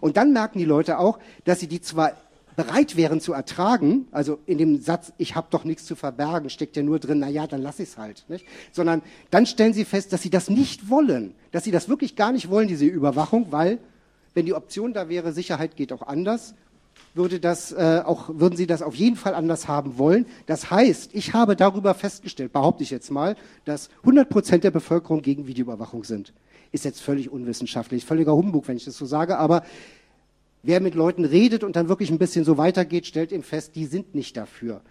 Und 0.00 0.16
dann 0.16 0.32
merken 0.32 0.58
die 0.58 0.64
Leute 0.64 0.98
auch, 0.98 1.18
dass 1.44 1.60
sie 1.60 1.66
die 1.66 1.80
zwar 1.80 2.12
bereit 2.56 2.96
wären 2.96 3.20
zu 3.20 3.32
ertragen, 3.32 4.06
also 4.10 4.38
in 4.44 4.58
dem 4.58 4.80
Satz, 4.80 5.12
ich 5.16 5.34
habe 5.34 5.46
doch 5.50 5.64
nichts 5.64 5.86
zu 5.86 5.94
verbergen, 5.96 6.50
steckt 6.50 6.76
ja 6.76 6.82
nur 6.82 6.98
drin, 6.98 7.20
na 7.20 7.28
ja, 7.28 7.46
dann 7.46 7.62
lass 7.62 7.78
ich 7.78 7.90
es 7.90 7.98
halt, 7.98 8.24
nicht? 8.28 8.44
sondern 8.72 9.02
dann 9.30 9.46
stellen 9.46 9.72
sie 9.72 9.84
fest, 9.84 10.12
dass 10.12 10.22
sie 10.22 10.30
das 10.30 10.50
nicht 10.50 10.90
wollen, 10.90 11.34
dass 11.52 11.64
sie 11.64 11.70
das 11.70 11.88
wirklich 11.88 12.16
gar 12.16 12.32
nicht 12.32 12.50
wollen, 12.50 12.68
diese 12.68 12.84
Überwachung, 12.84 13.46
weil 13.50 13.78
wenn 14.34 14.46
die 14.46 14.54
Option 14.54 14.92
da 14.92 15.08
wäre, 15.08 15.32
Sicherheit 15.32 15.76
geht 15.76 15.92
auch 15.92 16.02
anders, 16.02 16.54
würde 17.14 17.40
das 17.40 17.72
äh, 17.72 18.02
auch, 18.04 18.28
würden 18.28 18.56
sie 18.56 18.66
das 18.66 18.82
auf 18.82 18.94
jeden 18.94 19.16
Fall 19.16 19.34
anders 19.34 19.66
haben 19.66 19.98
wollen. 19.98 20.26
Das 20.46 20.70
heißt, 20.70 21.14
ich 21.14 21.32
habe 21.32 21.56
darüber 21.56 21.94
festgestellt, 21.94 22.52
behaupte 22.52 22.82
ich 22.82 22.90
jetzt 22.90 23.10
mal, 23.10 23.36
dass 23.64 23.88
100 24.00 24.28
Prozent 24.28 24.64
der 24.64 24.70
Bevölkerung 24.70 25.22
gegen 25.22 25.46
Videoüberwachung 25.46 26.04
sind. 26.04 26.32
Ist 26.72 26.84
jetzt 26.84 27.00
völlig 27.00 27.30
unwissenschaftlich, 27.30 28.04
völliger 28.04 28.34
Humbug, 28.34 28.68
wenn 28.68 28.76
ich 28.76 28.84
das 28.84 28.96
so 28.96 29.06
sage, 29.06 29.38
aber 29.38 29.64
wer 30.62 30.80
mit 30.80 30.94
Leuten 30.94 31.24
redet 31.24 31.64
und 31.64 31.76
dann 31.76 31.88
wirklich 31.88 32.10
ein 32.10 32.18
bisschen 32.18 32.44
so 32.44 32.58
weitergeht, 32.58 33.06
stellt 33.06 33.32
eben 33.32 33.42
fest, 33.42 33.74
die 33.74 33.86
sind 33.86 34.14
nicht 34.14 34.36
dafür. 34.36 34.82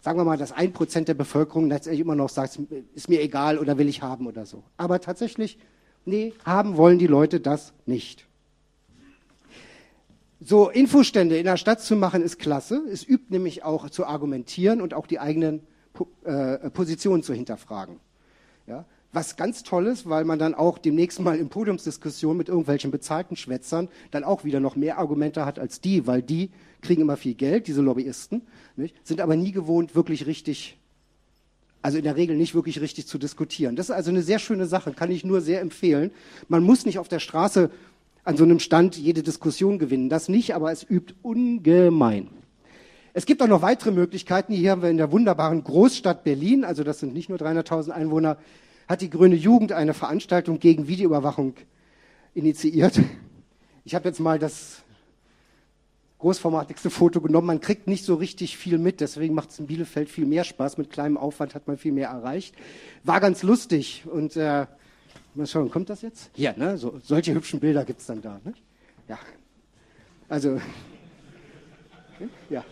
Sagen 0.00 0.18
wir 0.18 0.24
mal, 0.24 0.36
dass 0.36 0.52
ein 0.52 0.72
Prozent 0.72 1.08
der 1.08 1.14
Bevölkerung 1.14 1.68
letztendlich 1.68 2.00
immer 2.00 2.14
noch 2.14 2.28
sagt, 2.28 2.58
ist 2.94 3.08
mir 3.08 3.22
egal 3.22 3.58
oder 3.58 3.78
will 3.78 3.88
ich 3.88 4.02
haben 4.02 4.26
oder 4.26 4.44
so. 4.44 4.62
Aber 4.76 5.00
tatsächlich, 5.00 5.58
nee, 6.04 6.34
haben 6.44 6.76
wollen 6.76 6.98
die 6.98 7.06
Leute 7.06 7.40
das 7.40 7.72
nicht. 7.86 8.26
So 10.40 10.68
Infostände 10.68 11.38
in 11.38 11.44
der 11.44 11.56
Stadt 11.56 11.80
zu 11.80 11.96
machen, 11.96 12.20
ist 12.20 12.38
klasse. 12.38 12.82
Es 12.92 13.02
übt 13.02 13.26
nämlich 13.30 13.64
auch 13.64 13.88
zu 13.88 14.04
argumentieren 14.04 14.82
und 14.82 14.92
auch 14.92 15.06
die 15.06 15.18
eigenen 15.18 15.62
äh, 16.24 16.70
Positionen 16.70 17.22
zu 17.22 17.32
hinterfragen. 17.32 17.98
Ja? 18.66 18.84
Was 19.14 19.36
ganz 19.36 19.62
toll 19.62 19.86
ist, 19.86 20.08
weil 20.08 20.24
man 20.24 20.40
dann 20.40 20.56
auch 20.56 20.76
demnächst 20.76 21.20
mal 21.20 21.38
in 21.38 21.48
Podiumsdiskussionen 21.48 22.36
mit 22.36 22.48
irgendwelchen 22.48 22.90
bezahlten 22.90 23.36
Schwätzern 23.36 23.88
dann 24.10 24.24
auch 24.24 24.42
wieder 24.42 24.58
noch 24.58 24.74
mehr 24.74 24.98
Argumente 24.98 25.46
hat 25.46 25.60
als 25.60 25.80
die, 25.80 26.08
weil 26.08 26.20
die 26.20 26.50
kriegen 26.82 27.02
immer 27.02 27.16
viel 27.16 27.34
Geld, 27.34 27.68
diese 27.68 27.80
Lobbyisten, 27.80 28.42
nicht? 28.74 28.96
sind 29.06 29.20
aber 29.20 29.36
nie 29.36 29.52
gewohnt, 29.52 29.94
wirklich 29.94 30.26
richtig, 30.26 30.78
also 31.80 31.96
in 31.96 32.02
der 32.02 32.16
Regel 32.16 32.36
nicht 32.36 32.56
wirklich 32.56 32.80
richtig 32.80 33.06
zu 33.06 33.16
diskutieren. 33.16 33.76
Das 33.76 33.88
ist 33.88 33.94
also 33.94 34.10
eine 34.10 34.20
sehr 34.20 34.40
schöne 34.40 34.66
Sache, 34.66 34.92
kann 34.92 35.12
ich 35.12 35.24
nur 35.24 35.40
sehr 35.40 35.60
empfehlen. 35.60 36.10
Man 36.48 36.64
muss 36.64 36.84
nicht 36.84 36.98
auf 36.98 37.06
der 37.06 37.20
Straße 37.20 37.70
an 38.24 38.36
so 38.36 38.42
einem 38.42 38.58
Stand 38.58 38.96
jede 38.96 39.22
Diskussion 39.22 39.78
gewinnen, 39.78 40.08
das 40.08 40.28
nicht, 40.28 40.56
aber 40.56 40.72
es 40.72 40.82
übt 40.82 41.14
ungemein. 41.22 42.30
Es 43.12 43.26
gibt 43.26 43.40
auch 43.42 43.46
noch 43.46 43.62
weitere 43.62 43.92
Möglichkeiten. 43.92 44.52
Hier 44.52 44.72
haben 44.72 44.82
wir 44.82 44.90
in 44.90 44.96
der 44.96 45.12
wunderbaren 45.12 45.62
Großstadt 45.62 46.24
Berlin, 46.24 46.64
also 46.64 46.82
das 46.82 46.98
sind 46.98 47.14
nicht 47.14 47.28
nur 47.28 47.38
300.000 47.38 47.90
Einwohner, 47.90 48.38
hat 48.88 49.00
die 49.00 49.10
Grüne 49.10 49.34
Jugend 49.34 49.72
eine 49.72 49.94
Veranstaltung 49.94 50.58
gegen 50.58 50.88
Videoüberwachung 50.88 51.54
initiiert. 52.34 53.00
Ich 53.84 53.94
habe 53.94 54.08
jetzt 54.08 54.20
mal 54.20 54.38
das 54.38 54.82
großformatigste 56.18 56.88
Foto 56.88 57.20
genommen. 57.20 57.46
Man 57.46 57.60
kriegt 57.60 57.86
nicht 57.86 58.04
so 58.04 58.14
richtig 58.14 58.56
viel 58.56 58.78
mit, 58.78 59.00
deswegen 59.00 59.34
macht 59.34 59.50
es 59.50 59.58
in 59.58 59.66
Bielefeld 59.66 60.08
viel 60.08 60.24
mehr 60.24 60.44
Spaß. 60.44 60.78
Mit 60.78 60.90
kleinem 60.90 61.18
Aufwand 61.18 61.54
hat 61.54 61.66
man 61.66 61.76
viel 61.76 61.92
mehr 61.92 62.08
erreicht. 62.08 62.54
War 63.02 63.20
ganz 63.20 63.42
lustig 63.42 64.04
und 64.10 64.36
äh, 64.36 64.66
mal 65.34 65.46
schauen, 65.46 65.70
kommt 65.70 65.90
das 65.90 66.02
jetzt? 66.02 66.30
Ja, 66.34 66.54
ne? 66.56 66.78
So, 66.78 66.98
solche 67.02 67.34
hübschen 67.34 67.60
Bilder 67.60 67.84
gibt 67.84 68.00
es 68.00 68.06
dann 68.06 68.22
da. 68.22 68.40
Ne? 68.42 68.54
Ja, 69.06 69.18
also 70.28 70.60
ja. 72.48 72.64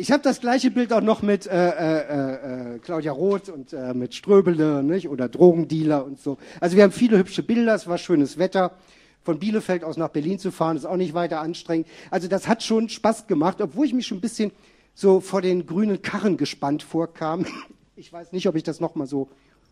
Ich 0.00 0.12
habe 0.12 0.22
das 0.22 0.40
gleiche 0.40 0.70
Bild 0.70 0.92
auch 0.92 1.00
noch 1.00 1.22
mit 1.22 1.48
äh, 1.48 1.70
äh, 1.70 2.74
äh, 2.76 2.78
Claudia 2.78 3.10
Roth 3.10 3.48
und 3.48 3.72
äh, 3.72 3.94
mit 3.94 4.14
Ströbele 4.14 4.84
nicht? 4.84 5.08
oder 5.08 5.28
Drogendealer 5.28 6.04
und 6.04 6.20
so. 6.20 6.38
Also 6.60 6.76
wir 6.76 6.84
haben 6.84 6.92
viele 6.92 7.18
hübsche 7.18 7.42
Bilder, 7.42 7.74
es 7.74 7.88
war 7.88 7.98
schönes 7.98 8.38
Wetter. 8.38 8.76
Von 9.24 9.40
Bielefeld 9.40 9.82
aus 9.82 9.96
nach 9.96 10.10
Berlin 10.10 10.38
zu 10.38 10.52
fahren, 10.52 10.76
ist 10.76 10.84
auch 10.84 10.96
nicht 10.96 11.14
weiter 11.14 11.40
anstrengend. 11.40 11.88
Also 12.12 12.28
das 12.28 12.46
hat 12.46 12.62
schon 12.62 12.88
Spaß 12.88 13.26
gemacht, 13.26 13.60
obwohl 13.60 13.86
ich 13.86 13.92
mich 13.92 14.06
schon 14.06 14.18
ein 14.18 14.20
bisschen 14.20 14.52
so 14.94 15.18
vor 15.18 15.42
den 15.42 15.66
grünen 15.66 16.00
Karren 16.00 16.36
gespannt 16.36 16.84
vorkam. 16.84 17.44
Ich 17.96 18.12
weiß 18.12 18.30
nicht, 18.30 18.46
ob 18.46 18.54
ich 18.54 18.62
das 18.62 18.78
nochmal 18.78 19.08
so 19.08 19.28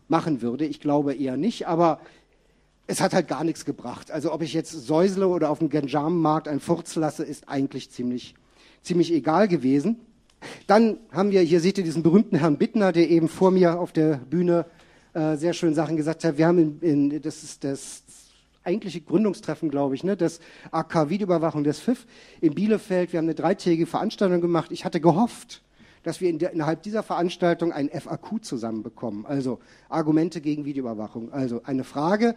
machen 0.09 0.41
würde. 0.41 0.65
Ich 0.65 0.81
glaube 0.81 1.15
eher 1.15 1.37
nicht, 1.37 1.69
aber 1.69 2.01
es 2.85 2.99
hat 2.99 3.13
halt 3.13 3.29
gar 3.29 3.45
nichts 3.45 3.63
gebracht. 3.63 4.11
Also 4.11 4.33
ob 4.33 4.41
ich 4.41 4.51
jetzt 4.51 4.71
säusle 4.71 5.29
oder 5.29 5.49
auf 5.49 5.59
dem 5.59 5.69
Genjarmenmarkt 5.69 6.49
einen 6.49 6.59
Furz 6.59 6.97
lasse, 6.97 7.23
ist 7.23 7.47
eigentlich 7.47 7.89
ziemlich, 7.91 8.35
ziemlich 8.81 9.13
egal 9.13 9.47
gewesen. 9.47 10.01
Dann 10.67 10.97
haben 11.11 11.31
wir, 11.31 11.41
hier 11.41 11.59
seht 11.59 11.77
ihr 11.77 11.83
diesen 11.83 12.03
berühmten 12.03 12.37
Herrn 12.37 12.57
Bittner, 12.57 12.91
der 12.91 13.09
eben 13.09 13.27
vor 13.27 13.51
mir 13.51 13.79
auf 13.79 13.91
der 13.91 14.17
Bühne 14.17 14.65
äh, 15.13 15.35
sehr 15.35 15.53
schön 15.53 15.73
Sachen 15.73 15.97
gesagt 15.97 16.23
hat. 16.23 16.37
Wir 16.37 16.47
haben 16.47 16.79
in, 16.81 17.11
in, 17.11 17.21
das 17.21 17.43
ist 17.43 17.63
das 17.63 18.03
eigentliche 18.63 19.01
Gründungstreffen, 19.01 19.69
glaube 19.69 19.95
ich, 19.95 20.03
ne, 20.03 20.17
das 20.17 20.39
AK 20.71 21.09
Videoüberwachung 21.09 21.63
des 21.63 21.79
FIF 21.79 22.05
in 22.41 22.53
Bielefeld. 22.53 23.13
Wir 23.13 23.19
haben 23.19 23.25
eine 23.25 23.35
dreitägige 23.35 23.85
Veranstaltung 23.85 24.41
gemacht. 24.41 24.71
Ich 24.71 24.83
hatte 24.83 24.99
gehofft, 24.99 25.63
dass 26.03 26.21
wir 26.21 26.29
in 26.29 26.37
der, 26.37 26.51
innerhalb 26.51 26.83
dieser 26.83 27.01
Veranstaltung 27.01 27.71
ein 27.71 27.89
FAQ 27.89 28.43
zusammenbekommen, 28.43 29.25
also 29.25 29.59
Argumente 29.89 30.41
gegen 30.41 30.65
Videoüberwachung. 30.65 31.31
Also 31.31 31.63
eine 31.63 31.83
Frage, 31.83 32.35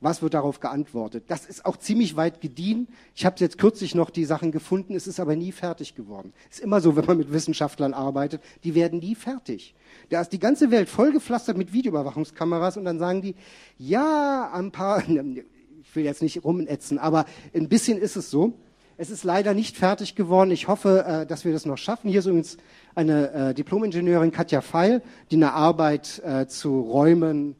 was 0.00 0.20
wird 0.22 0.34
darauf 0.34 0.60
geantwortet? 0.60 1.24
Das 1.28 1.46
ist 1.46 1.64
auch 1.64 1.76
ziemlich 1.76 2.16
weit 2.16 2.40
gediehen. 2.40 2.88
Ich 3.14 3.24
habe 3.24 3.36
jetzt 3.38 3.58
kürzlich 3.58 3.94
noch 3.94 4.10
die 4.10 4.24
Sachen 4.24 4.52
gefunden, 4.52 4.94
es 4.94 5.06
ist 5.06 5.20
aber 5.20 5.36
nie 5.36 5.52
fertig 5.52 5.94
geworden. 5.94 6.32
Ist 6.50 6.60
immer 6.60 6.80
so, 6.80 6.96
wenn 6.96 7.06
man 7.06 7.16
mit 7.16 7.32
Wissenschaftlern 7.32 7.94
arbeitet, 7.94 8.42
die 8.64 8.74
werden 8.74 8.98
nie 8.98 9.14
fertig. 9.14 9.74
Da 10.10 10.20
ist 10.20 10.32
die 10.32 10.38
ganze 10.38 10.70
Welt 10.70 10.88
vollgepflastert 10.88 11.56
mit 11.56 11.72
Videoüberwachungskameras 11.72 12.76
und 12.76 12.84
dann 12.84 12.98
sagen 12.98 13.22
die, 13.22 13.34
ja, 13.78 14.50
ein 14.52 14.70
paar, 14.70 14.98
ich 15.08 15.96
will 15.96 16.04
jetzt 16.04 16.22
nicht 16.22 16.44
rumätzen, 16.44 16.98
aber 16.98 17.24
ein 17.54 17.68
bisschen 17.68 17.98
ist 17.98 18.16
es 18.16 18.30
so. 18.30 18.54
Es 18.98 19.10
ist 19.10 19.24
leider 19.24 19.52
nicht 19.52 19.76
fertig 19.76 20.14
geworden. 20.14 20.50
Ich 20.50 20.68
hoffe, 20.68 21.04
äh, 21.04 21.26
dass 21.26 21.44
wir 21.44 21.52
das 21.52 21.66
noch 21.66 21.76
schaffen. 21.76 22.08
Hier 22.08 22.20
ist 22.20 22.26
übrigens 22.26 22.56
eine 22.94 23.30
äh, 23.30 23.54
Diplomingenieurin 23.54 24.32
Katja 24.32 24.62
Feil, 24.62 25.02
die 25.30 25.36
eine 25.36 25.52
Arbeit 25.52 26.22
äh, 26.24 26.46
zu 26.46 26.80
Räumen 26.80 27.56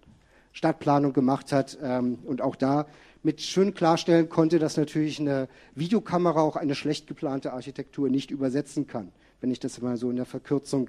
Stadtplanung 0.56 1.12
gemacht 1.12 1.52
hat 1.52 1.76
ähm, 1.82 2.18
und 2.24 2.40
auch 2.40 2.56
da 2.56 2.86
mit 3.22 3.42
schön 3.42 3.74
klarstellen 3.74 4.30
konnte, 4.30 4.58
dass 4.58 4.78
natürlich 4.78 5.20
eine 5.20 5.48
Videokamera 5.74 6.40
auch 6.40 6.56
eine 6.56 6.74
schlecht 6.74 7.06
geplante 7.06 7.52
Architektur 7.52 8.08
nicht 8.08 8.30
übersetzen 8.30 8.86
kann, 8.86 9.12
wenn 9.42 9.50
ich 9.50 9.60
das 9.60 9.82
mal 9.82 9.98
so 9.98 10.08
in 10.08 10.16
der 10.16 10.24
Verkürzung 10.24 10.88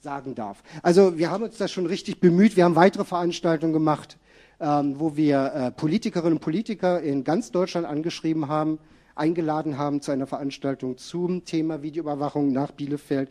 sagen 0.00 0.36
darf. 0.36 0.62
Also 0.84 1.18
wir 1.18 1.32
haben 1.32 1.42
uns 1.42 1.56
da 1.56 1.66
schon 1.66 1.86
richtig 1.86 2.20
bemüht. 2.20 2.56
Wir 2.56 2.64
haben 2.64 2.76
weitere 2.76 3.04
Veranstaltungen 3.04 3.72
gemacht, 3.72 4.18
ähm, 4.60 5.00
wo 5.00 5.16
wir 5.16 5.52
äh, 5.52 5.70
Politikerinnen 5.72 6.34
und 6.34 6.40
Politiker 6.40 7.00
in 7.00 7.24
ganz 7.24 7.50
Deutschland 7.50 7.88
angeschrieben 7.88 8.46
haben, 8.46 8.78
eingeladen 9.16 9.78
haben 9.78 10.00
zu 10.00 10.12
einer 10.12 10.28
Veranstaltung 10.28 10.96
zum 10.96 11.44
Thema 11.44 11.82
Videoüberwachung 11.82 12.52
nach 12.52 12.70
Bielefeld. 12.70 13.30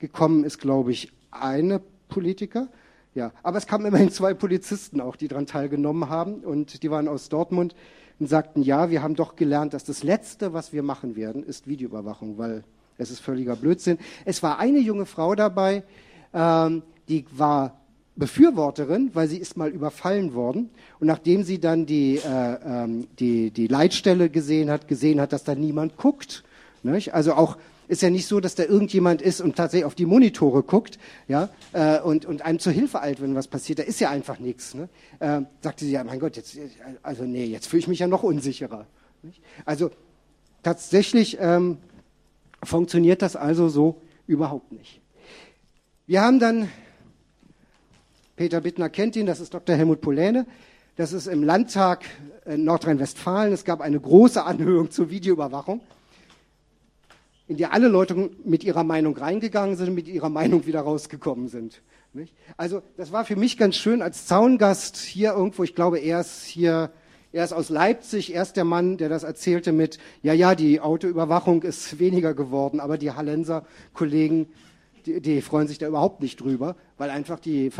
Gekommen 0.00 0.42
ist, 0.42 0.58
glaube 0.58 0.90
ich, 0.90 1.12
eine 1.30 1.80
Politiker. 2.08 2.66
Ja, 3.16 3.32
aber 3.42 3.56
es 3.56 3.66
kamen 3.66 3.86
immerhin 3.86 4.10
zwei 4.10 4.34
Polizisten 4.34 5.00
auch, 5.00 5.16
die 5.16 5.26
daran 5.26 5.46
teilgenommen 5.46 6.10
haben 6.10 6.44
und 6.44 6.82
die 6.82 6.90
waren 6.90 7.08
aus 7.08 7.30
Dortmund 7.30 7.74
und 8.18 8.28
sagten, 8.28 8.60
ja, 8.60 8.90
wir 8.90 9.02
haben 9.02 9.14
doch 9.14 9.36
gelernt, 9.36 9.72
dass 9.72 9.84
das 9.84 10.02
Letzte, 10.02 10.52
was 10.52 10.74
wir 10.74 10.82
machen 10.82 11.16
werden, 11.16 11.42
ist 11.42 11.66
Videoüberwachung, 11.66 12.36
weil 12.36 12.62
es 12.98 13.10
ist 13.10 13.20
völliger 13.20 13.56
Blödsinn. 13.56 13.96
Es 14.26 14.42
war 14.42 14.58
eine 14.58 14.80
junge 14.80 15.06
Frau 15.06 15.34
dabei, 15.34 15.82
ähm, 16.34 16.82
die 17.08 17.24
war 17.32 17.80
Befürworterin, 18.16 19.10
weil 19.14 19.28
sie 19.28 19.38
ist 19.38 19.56
mal 19.56 19.70
überfallen 19.70 20.34
worden. 20.34 20.68
Und 21.00 21.06
nachdem 21.06 21.42
sie 21.42 21.58
dann 21.58 21.86
die, 21.86 22.16
äh, 22.16 22.58
ähm, 22.66 23.06
die, 23.18 23.50
die 23.50 23.66
Leitstelle 23.66 24.28
gesehen 24.28 24.70
hat, 24.70 24.88
gesehen 24.88 25.22
hat, 25.22 25.32
dass 25.32 25.42
da 25.42 25.54
niemand 25.54 25.96
guckt, 25.96 26.44
nicht? 26.82 27.14
also 27.14 27.32
auch 27.32 27.56
ist 27.88 28.02
ja 28.02 28.10
nicht 28.10 28.26
so, 28.26 28.40
dass 28.40 28.54
da 28.54 28.64
irgendjemand 28.64 29.22
ist 29.22 29.40
und 29.40 29.56
tatsächlich 29.56 29.84
auf 29.84 29.94
die 29.94 30.06
Monitore 30.06 30.62
guckt 30.62 30.98
ja, 31.28 31.48
äh, 31.72 32.00
und, 32.00 32.26
und 32.26 32.42
einem 32.42 32.58
zur 32.58 32.72
Hilfe 32.72 33.00
eilt, 33.00 33.20
wenn 33.20 33.34
was 33.34 33.48
passiert. 33.48 33.78
Da 33.78 33.82
ist 33.82 34.00
ja 34.00 34.10
einfach 34.10 34.38
nichts. 34.38 34.74
Ne? 34.74 34.88
Äh, 35.20 35.42
sagte 35.60 35.84
sie, 35.84 35.92
ja, 35.92 36.04
mein 36.04 36.18
Gott, 36.18 36.36
jetzt, 36.36 36.58
also 37.02 37.24
nee, 37.24 37.44
jetzt 37.44 37.66
fühle 37.66 37.80
ich 37.80 37.88
mich 37.88 38.00
ja 38.00 38.08
noch 38.08 38.22
unsicherer. 38.22 38.86
Nicht? 39.22 39.40
Also 39.64 39.90
tatsächlich 40.62 41.38
ähm, 41.40 41.78
funktioniert 42.62 43.22
das 43.22 43.36
also 43.36 43.68
so 43.68 44.00
überhaupt 44.26 44.72
nicht. 44.72 45.00
Wir 46.06 46.22
haben 46.22 46.38
dann, 46.38 46.68
Peter 48.36 48.60
Bittner 48.60 48.88
kennt 48.88 49.16
ihn, 49.16 49.26
das 49.26 49.40
ist 49.40 49.54
Dr. 49.54 49.76
Helmut 49.76 50.00
Poläne, 50.00 50.46
das 50.96 51.12
ist 51.12 51.26
im 51.26 51.42
Landtag 51.42 52.04
in 52.46 52.64
Nordrhein-Westfalen. 52.64 53.52
Es 53.52 53.64
gab 53.64 53.80
eine 53.80 54.00
große 54.00 54.42
Anhörung 54.42 54.90
zur 54.90 55.10
Videoüberwachung 55.10 55.80
in 57.48 57.56
die 57.56 57.66
alle 57.66 57.88
Leute 57.88 58.30
mit 58.44 58.64
ihrer 58.64 58.84
Meinung 58.84 59.16
reingegangen 59.16 59.76
sind 59.76 59.94
mit 59.94 60.08
ihrer 60.08 60.28
Meinung 60.28 60.66
wieder 60.66 60.80
rausgekommen 60.80 61.48
sind. 61.48 61.82
Also 62.56 62.82
das 62.96 63.12
war 63.12 63.24
für 63.24 63.36
mich 63.36 63.58
ganz 63.58 63.76
schön 63.76 64.02
als 64.02 64.26
Zaungast 64.26 64.96
hier 64.96 65.32
irgendwo, 65.32 65.62
ich 65.62 65.74
glaube, 65.74 65.98
er 65.98 66.20
ist 66.20 66.44
hier, 66.44 66.90
er 67.32 67.44
ist 67.44 67.52
aus 67.52 67.68
Leipzig, 67.68 68.34
er 68.34 68.42
ist 68.42 68.56
der 68.56 68.64
Mann, 68.64 68.96
der 68.96 69.08
das 69.08 69.22
erzählte 69.22 69.72
mit, 69.72 69.98
ja, 70.22 70.32
ja, 70.32 70.54
die 70.54 70.80
Autoüberwachung 70.80 71.62
ist 71.62 71.98
weniger 71.98 72.34
geworden, 72.34 72.80
aber 72.80 72.96
die 72.96 73.12
Hallenser 73.12 73.66
Kollegen, 73.92 74.48
die, 75.04 75.20
die 75.20 75.42
freuen 75.42 75.68
sich 75.68 75.78
da 75.78 75.86
überhaupt 75.86 76.22
nicht 76.22 76.40
drüber, 76.40 76.74
weil 76.96 77.10
einfach 77.10 77.38
die, 77.38 77.70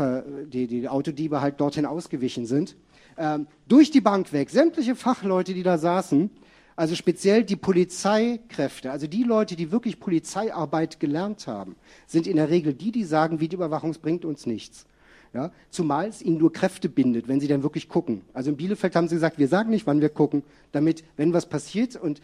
die, 0.45 0.67
die 0.67 0.87
Autodiebe 0.87 1.41
halt 1.41 1.59
dorthin 1.59 1.85
ausgewichen 1.85 2.45
sind. 2.45 2.75
Ähm, 3.17 3.47
durch 3.67 3.89
die 3.89 4.01
Bank 4.01 4.31
weg, 4.31 4.51
sämtliche 4.51 4.95
Fachleute, 4.95 5.55
die 5.55 5.63
da 5.63 5.79
saßen, 5.79 6.29
also 6.77 6.93
speziell 6.93 7.43
die 7.43 7.55
Polizeikräfte, 7.55 8.91
also 8.91 9.07
die 9.07 9.23
Leute, 9.23 9.55
die 9.55 9.71
wirklich 9.71 9.99
Polizeiarbeit 9.99 10.99
gelernt 10.99 11.47
haben, 11.47 11.75
sind 12.05 12.27
in 12.27 12.37
der 12.37 12.51
Regel 12.51 12.75
die, 12.75 12.91
die 12.91 13.03
sagen, 13.03 13.39
Videoüberwachung 13.39 13.93
bringt 13.99 14.23
uns 14.23 14.45
nichts. 14.45 14.85
Ja, 15.33 15.51
zumal 15.71 16.07
es 16.07 16.21
ihnen 16.21 16.37
nur 16.37 16.53
Kräfte 16.53 16.87
bindet, 16.87 17.27
wenn 17.27 17.39
sie 17.39 17.47
dann 17.47 17.63
wirklich 17.63 17.89
gucken. 17.89 18.21
Also 18.31 18.51
in 18.51 18.57
Bielefeld 18.57 18.95
haben 18.95 19.07
sie 19.07 19.15
gesagt, 19.15 19.39
wir 19.39 19.47
sagen 19.47 19.71
nicht, 19.71 19.87
wann 19.87 20.01
wir 20.01 20.09
gucken, 20.09 20.43
damit, 20.71 21.03
wenn 21.17 21.33
was 21.33 21.49
passiert 21.49 21.95
und, 21.95 22.21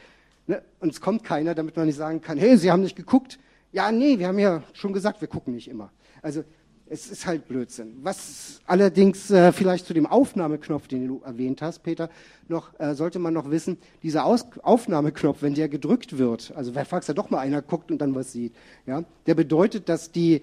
ne, 0.48 0.62
und 0.80 0.90
es 0.90 1.02
kommt 1.02 1.24
keiner, 1.24 1.56
damit 1.56 1.76
man 1.76 1.88
nicht 1.88 1.98
sagen 1.98 2.22
kann, 2.22 2.38
hey, 2.38 2.56
Sie 2.56 2.72
haben 2.72 2.82
nicht 2.82 2.96
geguckt. 2.96 3.40
Ja, 3.72 3.92
nee, 3.92 4.20
wir 4.20 4.28
haben 4.28 4.40
ja 4.40 4.64
schon 4.74 4.94
gesagt, 4.94 5.20
wir 5.20 5.28
gucken 5.28 5.54
nicht 5.56 5.68
immer. 5.68 5.92
Also 6.22 6.44
es 6.88 7.10
ist 7.10 7.26
halt 7.26 7.48
Blödsinn. 7.48 7.98
Was 8.04 8.62
allerdings 8.68 9.32
äh, 9.32 9.52
vielleicht 9.52 9.86
zu 9.86 9.94
dem 9.94 10.06
Aufnahmeknopf, 10.06 10.88
den 10.88 11.08
du 11.08 11.22
erwähnt 11.26 11.62
hast, 11.62 11.80
Peter, 11.80 12.10
noch 12.48 12.78
äh, 12.80 12.94
sollte 12.94 13.20
man 13.20 13.34
noch 13.34 13.50
wissen, 13.50 13.78
dieser 14.04 14.26
Aus 14.26 14.46
Aufnahmeknopf, 14.62 15.42
wenn 15.42 15.54
der 15.54 15.70
gedrückt 15.70 16.18
wird, 16.18 16.54
also 16.56 16.76
wer 16.76 16.86
falls 16.86 17.06
da 17.06 17.14
doch 17.14 17.30
mal 17.30 17.40
einer 17.40 17.62
guckt 17.62 17.92
und 17.92 18.00
dann 18.00 18.16
was 18.16 18.32
sieht, 18.32 18.54
ja, 18.86 19.04
der 19.26 19.36
bedeutet, 19.36 19.90
dass 19.90 20.12
die, 20.12 20.42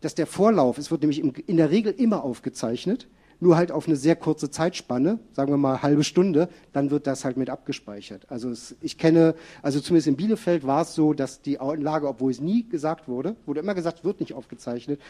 dass 0.00 0.14
der 0.14 0.26
Vorlauf, 0.26 0.78
es 0.78 0.90
wird 0.90 1.02
nämlich 1.02 1.20
im, 1.20 1.32
in 1.46 1.56
der 1.56 1.70
Regel 1.70 1.92
immer 1.92 2.24
aufgezeichnet, 2.24 3.06
nur 3.38 3.56
halt 3.56 3.70
auf 3.70 3.86
eine 3.86 3.96
sehr 3.96 4.16
kurze 4.16 4.50
Zeitspanne, 4.50 5.18
sagen 5.32 5.52
wir 5.52 5.58
mal 5.58 5.82
halbe 5.82 6.04
Stunde, 6.04 6.48
dann 6.72 6.90
wird 6.90 7.06
das 7.06 7.24
halt 7.24 7.36
mit 7.36 7.50
abgespeichert. 7.50 8.26
Also 8.30 8.48
es, 8.48 8.76
ich 8.80 8.96
kenne, 8.96 9.34
also 9.62 9.80
zumindest 9.80 10.08
in 10.08 10.16
Bielefeld 10.16 10.66
war 10.66 10.82
es 10.82 10.94
so, 10.94 11.12
dass 11.12 11.42
die 11.42 11.60
Anlage, 11.60 12.08
obwohl 12.08 12.30
es 12.30 12.40
nie 12.40 12.66
gesagt 12.66 13.08
wurde, 13.08 13.36
wurde 13.44 13.60
immer 13.60 13.74
gesagt, 13.74 14.04
wird 14.04 14.20
nicht 14.20 14.32
aufgezeichnet, 14.32 15.00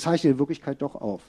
zeichnet 0.00 0.32
in 0.32 0.38
Wirklichkeit 0.38 0.82
doch 0.82 0.94
auf. 0.94 1.22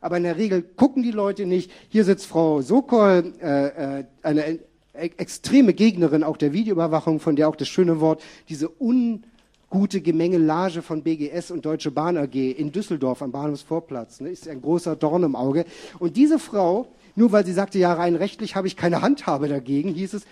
Aber 0.00 0.18
in 0.18 0.24
der 0.24 0.36
Regel 0.36 0.62
gucken 0.62 1.02
die 1.02 1.10
Leute 1.10 1.46
nicht. 1.46 1.70
Hier 1.88 2.04
sitzt 2.04 2.26
Frau 2.26 2.60
Sokol, 2.60 3.32
äh, 3.40 4.00
äh, 4.00 4.04
eine 4.22 4.50
e-, 4.50 4.58
extreme 4.92 5.72
Gegnerin 5.72 6.22
auch 6.22 6.36
der 6.36 6.52
Videoüberwachung, 6.52 7.20
von 7.20 7.36
der 7.36 7.48
auch 7.48 7.56
das 7.56 7.68
schöne 7.68 8.00
Wort, 8.00 8.22
diese 8.50 8.70
ungute 8.78 10.02
Gemengelage 10.02 10.82
von 10.82 11.02
BGS 11.02 11.50
und 11.50 11.64
Deutsche 11.64 11.90
Bahn 11.90 12.18
AG 12.18 12.34
in 12.34 12.70
Düsseldorf 12.70 13.22
am 13.22 13.32
Bahnhofsvorplatz, 13.32 14.20
ne, 14.20 14.28
ist 14.28 14.46
ein 14.46 14.60
großer 14.60 14.94
Dorn 14.94 15.22
im 15.22 15.36
Auge. 15.36 15.64
Und 15.98 16.18
diese 16.18 16.38
Frau, 16.38 16.86
nur 17.16 17.32
weil 17.32 17.46
sie 17.46 17.52
sagte, 17.52 17.78
ja, 17.78 17.94
rein 17.94 18.14
rechtlich 18.14 18.56
habe 18.56 18.66
ich 18.66 18.76
keine 18.76 19.00
Handhabe 19.00 19.48
dagegen, 19.48 19.94
hieß 19.94 20.12
es, 20.14 20.24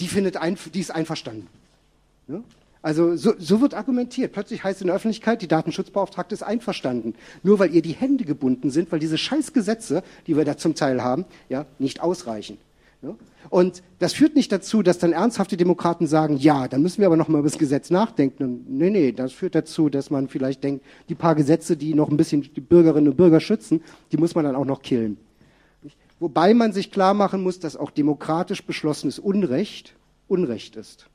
die 0.00 0.08
findet 0.08 0.38
ein, 0.38 0.58
die 0.74 0.80
ist 0.80 0.90
einverstanden. 0.90 1.46
Ne? 2.26 2.42
Also 2.82 3.16
so, 3.16 3.34
so 3.38 3.60
wird 3.60 3.74
argumentiert. 3.74 4.32
Plötzlich 4.32 4.64
heißt 4.64 4.80
in 4.80 4.86
der 4.86 4.96
Öffentlichkeit, 4.96 5.42
die 5.42 5.48
Datenschutzbeauftragte 5.48 6.34
ist 6.34 6.42
einverstanden. 6.42 7.14
Nur 7.42 7.58
weil 7.58 7.74
ihr 7.74 7.82
die 7.82 7.92
Hände 7.92 8.24
gebunden 8.24 8.70
sind, 8.70 8.90
weil 8.90 8.98
diese 8.98 9.18
Scheißgesetze, 9.18 10.02
die 10.26 10.36
wir 10.36 10.44
da 10.44 10.56
zum 10.56 10.74
Teil 10.74 11.02
haben, 11.02 11.26
ja, 11.48 11.66
nicht 11.78 12.00
ausreichen. 12.00 12.56
Und 13.48 13.82
das 13.98 14.12
führt 14.12 14.36
nicht 14.36 14.52
dazu, 14.52 14.82
dass 14.82 14.98
dann 14.98 15.12
ernsthafte 15.12 15.56
Demokraten 15.56 16.06
sagen, 16.06 16.36
ja, 16.36 16.68
dann 16.68 16.82
müssen 16.82 16.98
wir 16.98 17.06
aber 17.06 17.16
noch 17.16 17.28
mal 17.28 17.38
über 17.38 17.48
das 17.48 17.58
Gesetz 17.58 17.90
nachdenken. 17.90 18.44
Und 18.44 18.70
nee, 18.70 18.90
nee, 18.90 19.12
das 19.12 19.32
führt 19.32 19.54
dazu, 19.54 19.88
dass 19.88 20.10
man 20.10 20.28
vielleicht 20.28 20.62
denkt, 20.62 20.84
die 21.08 21.14
paar 21.14 21.34
Gesetze, 21.34 21.76
die 21.76 21.94
noch 21.94 22.10
ein 22.10 22.16
bisschen 22.16 22.42
die 22.42 22.60
Bürgerinnen 22.60 23.08
und 23.08 23.16
Bürger 23.16 23.40
schützen, 23.40 23.82
die 24.12 24.18
muss 24.18 24.34
man 24.34 24.44
dann 24.44 24.54
auch 24.54 24.66
noch 24.66 24.82
killen. 24.82 25.16
Wobei 26.18 26.52
man 26.52 26.72
sich 26.72 26.92
klar 26.92 27.14
machen 27.14 27.42
muss, 27.42 27.58
dass 27.58 27.76
auch 27.76 27.90
demokratisch 27.90 28.64
beschlossenes 28.64 29.18
Unrecht 29.18 29.94
Unrecht 30.28 30.76
ist. 30.76 31.09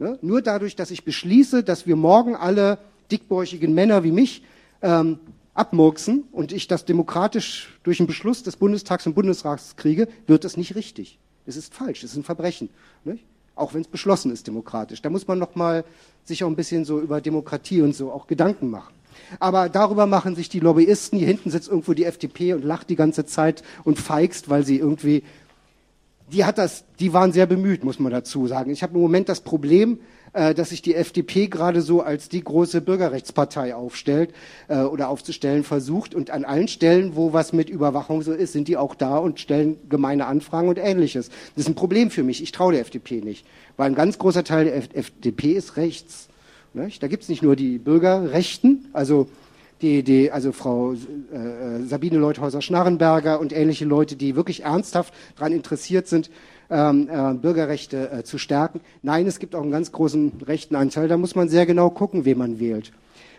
Ne? 0.00 0.18
Nur 0.22 0.40
dadurch, 0.40 0.76
dass 0.76 0.90
ich 0.90 1.04
beschließe, 1.04 1.62
dass 1.62 1.86
wir 1.86 1.94
morgen 1.94 2.34
alle 2.34 2.78
dickbäuchigen 3.12 3.74
Männer 3.74 4.02
wie 4.02 4.12
mich 4.12 4.42
ähm, 4.80 5.18
abmurksen 5.52 6.24
und 6.32 6.52
ich 6.52 6.68
das 6.68 6.86
demokratisch 6.86 7.78
durch 7.82 8.00
einen 8.00 8.06
Beschluss 8.06 8.42
des 8.42 8.56
Bundestags 8.56 9.06
und 9.06 9.14
Bundesrats 9.14 9.76
kriege, 9.76 10.08
wird 10.26 10.44
das 10.44 10.56
nicht 10.56 10.74
richtig. 10.74 11.18
Es 11.44 11.56
ist 11.56 11.74
falsch, 11.74 12.02
es 12.02 12.12
ist 12.12 12.16
ein 12.16 12.24
Verbrechen. 12.24 12.70
Nicht? 13.04 13.24
Auch 13.54 13.74
wenn 13.74 13.82
es 13.82 13.88
beschlossen 13.88 14.32
ist 14.32 14.46
demokratisch. 14.46 15.02
Da 15.02 15.10
muss 15.10 15.28
man 15.28 15.38
noch 15.38 15.54
mal 15.54 15.84
sich 16.24 16.42
auch 16.44 16.48
ein 16.48 16.56
bisschen 16.56 16.86
so 16.86 16.98
über 16.98 17.20
Demokratie 17.20 17.82
und 17.82 17.94
so 17.94 18.10
auch 18.10 18.26
Gedanken 18.26 18.70
machen. 18.70 18.94
Aber 19.38 19.68
darüber 19.68 20.06
machen 20.06 20.34
sich 20.34 20.48
die 20.48 20.60
Lobbyisten. 20.60 21.18
Hier 21.18 21.28
hinten 21.28 21.50
sitzt 21.50 21.68
irgendwo 21.68 21.92
die 21.92 22.04
FDP 22.04 22.54
und 22.54 22.64
lacht 22.64 22.88
die 22.88 22.96
ganze 22.96 23.26
Zeit 23.26 23.62
und 23.84 23.98
feigst, 23.98 24.48
weil 24.48 24.64
sie 24.64 24.78
irgendwie, 24.78 25.24
die 26.32 26.44
hat 26.44 26.58
das, 26.58 26.84
die 26.98 27.12
waren 27.12 27.32
sehr 27.32 27.46
bemüht, 27.46 27.84
muss 27.84 27.98
man 27.98 28.12
dazu 28.12 28.46
sagen. 28.46 28.70
Ich 28.70 28.82
habe 28.82 28.94
im 28.94 29.00
Moment 29.00 29.28
das 29.28 29.40
Problem, 29.40 29.98
äh, 30.32 30.54
dass 30.54 30.70
sich 30.70 30.82
die 30.82 30.94
FDP 30.94 31.48
gerade 31.48 31.82
so 31.82 32.02
als 32.02 32.28
die 32.28 32.42
große 32.42 32.80
Bürgerrechtspartei 32.80 33.74
aufstellt 33.74 34.32
äh, 34.68 34.78
oder 34.78 35.08
aufzustellen 35.08 35.64
versucht. 35.64 36.14
Und 36.14 36.30
an 36.30 36.44
allen 36.44 36.68
Stellen, 36.68 37.16
wo 37.16 37.32
was 37.32 37.52
mit 37.52 37.68
Überwachung 37.68 38.22
so 38.22 38.32
ist, 38.32 38.52
sind 38.52 38.68
die 38.68 38.76
auch 38.76 38.94
da 38.94 39.18
und 39.18 39.40
stellen 39.40 39.76
gemeine 39.88 40.26
Anfragen 40.26 40.68
und 40.68 40.78
ähnliches. 40.78 41.28
Das 41.28 41.64
ist 41.64 41.68
ein 41.68 41.74
Problem 41.74 42.10
für 42.10 42.22
mich. 42.22 42.42
Ich 42.42 42.52
traue 42.52 42.72
der 42.72 42.82
FDP 42.82 43.20
nicht, 43.20 43.44
weil 43.76 43.86
ein 43.86 43.96
ganz 43.96 44.18
großer 44.18 44.44
Teil 44.44 44.66
der 44.66 44.76
FDP 44.76 45.52
ist 45.52 45.76
rechts. 45.76 46.28
Da 46.72 47.08
gibt 47.08 47.24
es 47.24 47.28
nicht 47.28 47.42
nur 47.42 47.56
die 47.56 47.78
Bürgerrechten, 47.78 48.88
also 48.92 49.28
die, 49.82 50.02
die, 50.02 50.30
also 50.30 50.52
Frau 50.52 50.92
äh, 50.92 51.82
Sabine 51.86 52.18
Leuthäuser-Schnarrenberger 52.18 53.40
und 53.40 53.52
ähnliche 53.52 53.84
Leute, 53.84 54.16
die 54.16 54.36
wirklich 54.36 54.64
ernsthaft 54.64 55.14
daran 55.36 55.52
interessiert 55.52 56.06
sind, 56.06 56.30
ähm, 56.70 57.08
äh, 57.10 57.34
Bürgerrechte 57.34 58.10
äh, 58.10 58.22
zu 58.24 58.38
stärken. 58.38 58.80
Nein, 59.02 59.26
es 59.26 59.38
gibt 59.38 59.54
auch 59.54 59.62
einen 59.62 59.72
ganz 59.72 59.92
großen 59.92 60.32
rechten 60.46 60.76
Anteil. 60.76 61.08
Da 61.08 61.16
muss 61.16 61.34
man 61.34 61.48
sehr 61.48 61.66
genau 61.66 61.90
gucken, 61.90 62.24
wen 62.24 62.38
man 62.38 62.60
wählt. 62.60 62.92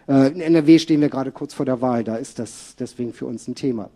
Äh, 0.08 0.28
in 0.28 0.42
NRW 0.42 0.80
stehen 0.80 1.02
wir 1.02 1.10
gerade 1.10 1.32
kurz 1.32 1.54
vor 1.54 1.66
der 1.66 1.82
Wahl. 1.82 2.04
Da 2.04 2.16
ist 2.16 2.40
das 2.40 2.76
deswegen 2.78 3.14
für 3.14 3.26
uns 3.26 3.48
ein 3.48 3.56
Thema. 3.56 3.90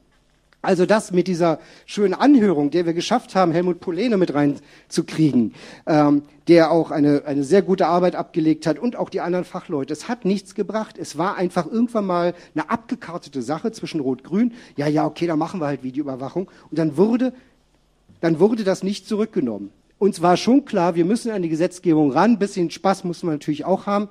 Also 0.66 0.86
das 0.88 1.12
mit 1.12 1.28
dieser 1.28 1.60
schönen 1.86 2.16
Anhörung, 2.16 2.72
der 2.72 2.88
wir 2.88 2.94
geschafft 2.94 3.36
haben, 3.36 3.52
Helmut 3.52 3.80
Polene 3.80 4.18
mit 4.18 4.34
reinzukriegen, 4.34 5.54
ähm, 5.86 6.24
der 6.48 6.72
auch 6.72 6.90
eine, 6.90 7.24
eine 7.26 7.44
sehr 7.44 7.62
gute 7.62 7.86
Arbeit 7.86 8.16
abgelegt 8.16 8.66
hat 8.66 8.80
und 8.80 8.96
auch 8.96 9.10
die 9.10 9.22
anderen 9.22 9.46
Fachleute. 9.46 9.94
Es 9.94 10.08
hat 10.08 10.26
nichts 10.26 10.56
gebracht. 10.56 10.98
Es 10.98 11.18
war 11.18 11.38
einfach 11.38 11.68
irgendwann 11.68 12.06
mal 12.06 12.34
eine 12.56 12.70
abgekartete 12.70 13.44
Sache 13.44 13.72
zwischen 13.72 14.00
Rot-Grün. 14.00 14.54
Ja, 14.76 14.88
ja, 14.88 15.06
okay, 15.06 15.28
dann 15.28 15.38
machen 15.38 15.62
wir 15.62 15.68
halt 15.68 15.84
Videoüberwachung. 15.84 16.50
Und 16.70 16.80
dann 16.80 16.98
wurde, 16.98 17.34
dann 18.22 18.40
wurde 18.40 18.64
das 18.64 18.82
nicht 18.82 19.08
zurückgenommen. 19.08 19.72
Uns 20.00 20.22
war 20.22 20.36
schon 20.36 20.66
klar, 20.66 20.96
wir 20.96 21.06
müssen 21.06 21.32
an 21.32 21.44
die 21.44 21.50
Gesetzgebung 21.50 22.12
ran. 22.12 22.32
Ein 22.32 22.40
bisschen 22.40 22.72
Spaß 22.72 23.04
muss 23.04 23.24
man 23.24 23.36
natürlich 23.36 23.66
auch 23.66 23.86
haben. 23.86 24.10